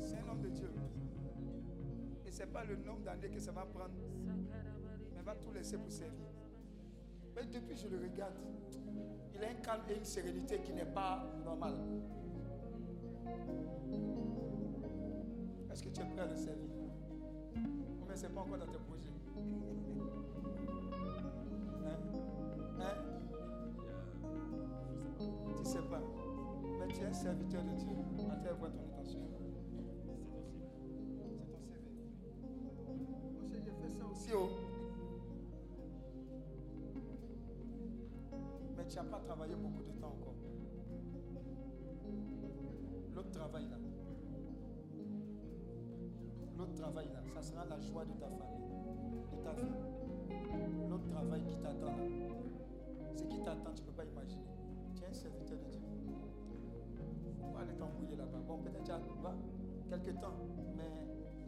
[0.01, 0.71] C'est un homme de Dieu.
[2.27, 3.95] Et ce n'est pas le nombre d'années que ça va prendre.
[5.15, 6.29] Mais va tout laisser pour servir.
[7.35, 8.35] Mais depuis je le regarde,
[9.35, 11.77] il a un calme et une sérénité qui n'est pas normale.
[15.71, 16.71] Est-ce que tu es prêt à le servir?
[18.09, 19.13] Mais ce n'est pas encore dans tes projets?
[21.85, 21.99] Hein?
[22.81, 22.97] Hein?
[25.19, 25.27] Tu
[25.61, 26.01] ne sais pas.
[26.79, 27.91] Mais tu es serviteur de Dieu.
[28.31, 29.21] Attends, vois ton intention.
[29.33, 29.39] C'est
[31.51, 31.91] ton CV.
[33.49, 34.31] Moi, j'ai fait ça aussi.
[34.35, 34.49] Oh.
[38.77, 39.83] Mais tu n'as pas travaillé beaucoup
[43.47, 43.69] travail.
[46.59, 48.67] L'autre travail là, ça sera la joie de ta famille,
[49.31, 50.89] de ta vie.
[50.91, 51.97] L'autre travail qui t'attend.
[53.15, 54.43] Ce qui t'attend, tu ne peux pas imaginer.
[54.95, 55.81] Tu es un serviteur de Dieu.
[57.41, 58.39] Faut pas aller t'embrouiller là-bas.
[58.47, 58.91] Bon, peut-être tu
[59.23, 59.35] vas
[59.89, 60.35] quelque temps,
[60.77, 60.91] mais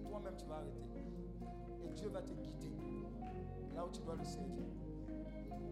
[0.09, 0.83] toi-même tu vas arrêter.
[1.85, 2.71] Et Dieu va te guider
[3.75, 4.67] là où tu dois le servir.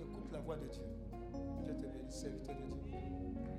[0.00, 0.82] Écoute la voix de Dieu.
[1.62, 3.55] Dieu te bénisse, serviteur de Dieu.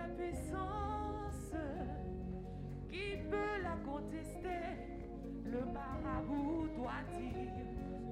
[0.00, 1.52] Ta puissance
[2.88, 4.64] qui peut la contester.
[5.44, 7.52] Le marabout doit dire,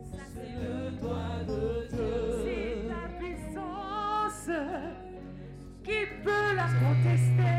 [0.02, 2.16] ça c'est le doigt de Dieu.
[2.44, 4.50] C'est ta puissance
[5.82, 7.58] qui peut la contester.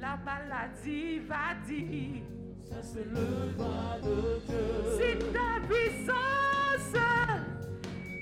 [0.00, 2.22] La maladie va dire,
[2.64, 4.66] ça c'est le doigt de Dieu.
[4.98, 6.94] C'est ta puissance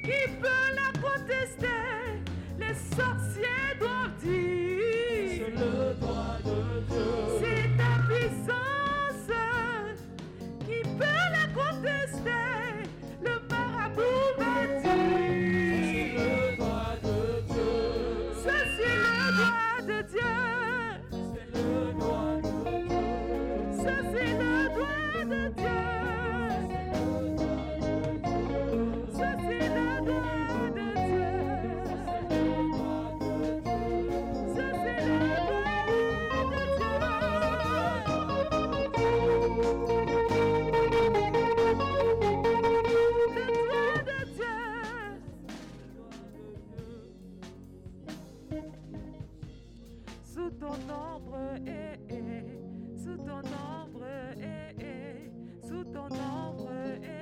[0.03, 2.21] qui peut la contester.
[2.59, 4.72] Les sorciers doivent dire
[5.45, 7.11] C'est le doigt de Dieu.
[7.41, 9.31] C'est ta puissance
[10.61, 12.87] qui peut la contester.
[13.21, 17.19] Le marabout dire C'est le doigt de
[17.53, 17.75] Dieu.
[18.45, 20.42] C'est le doigt de Dieu.
[51.67, 52.45] Eh, eh,
[52.97, 54.07] sous ton ombre,
[54.41, 55.31] eh, eh,
[55.67, 56.71] sous ton ombre,
[57.03, 57.22] eh, eh,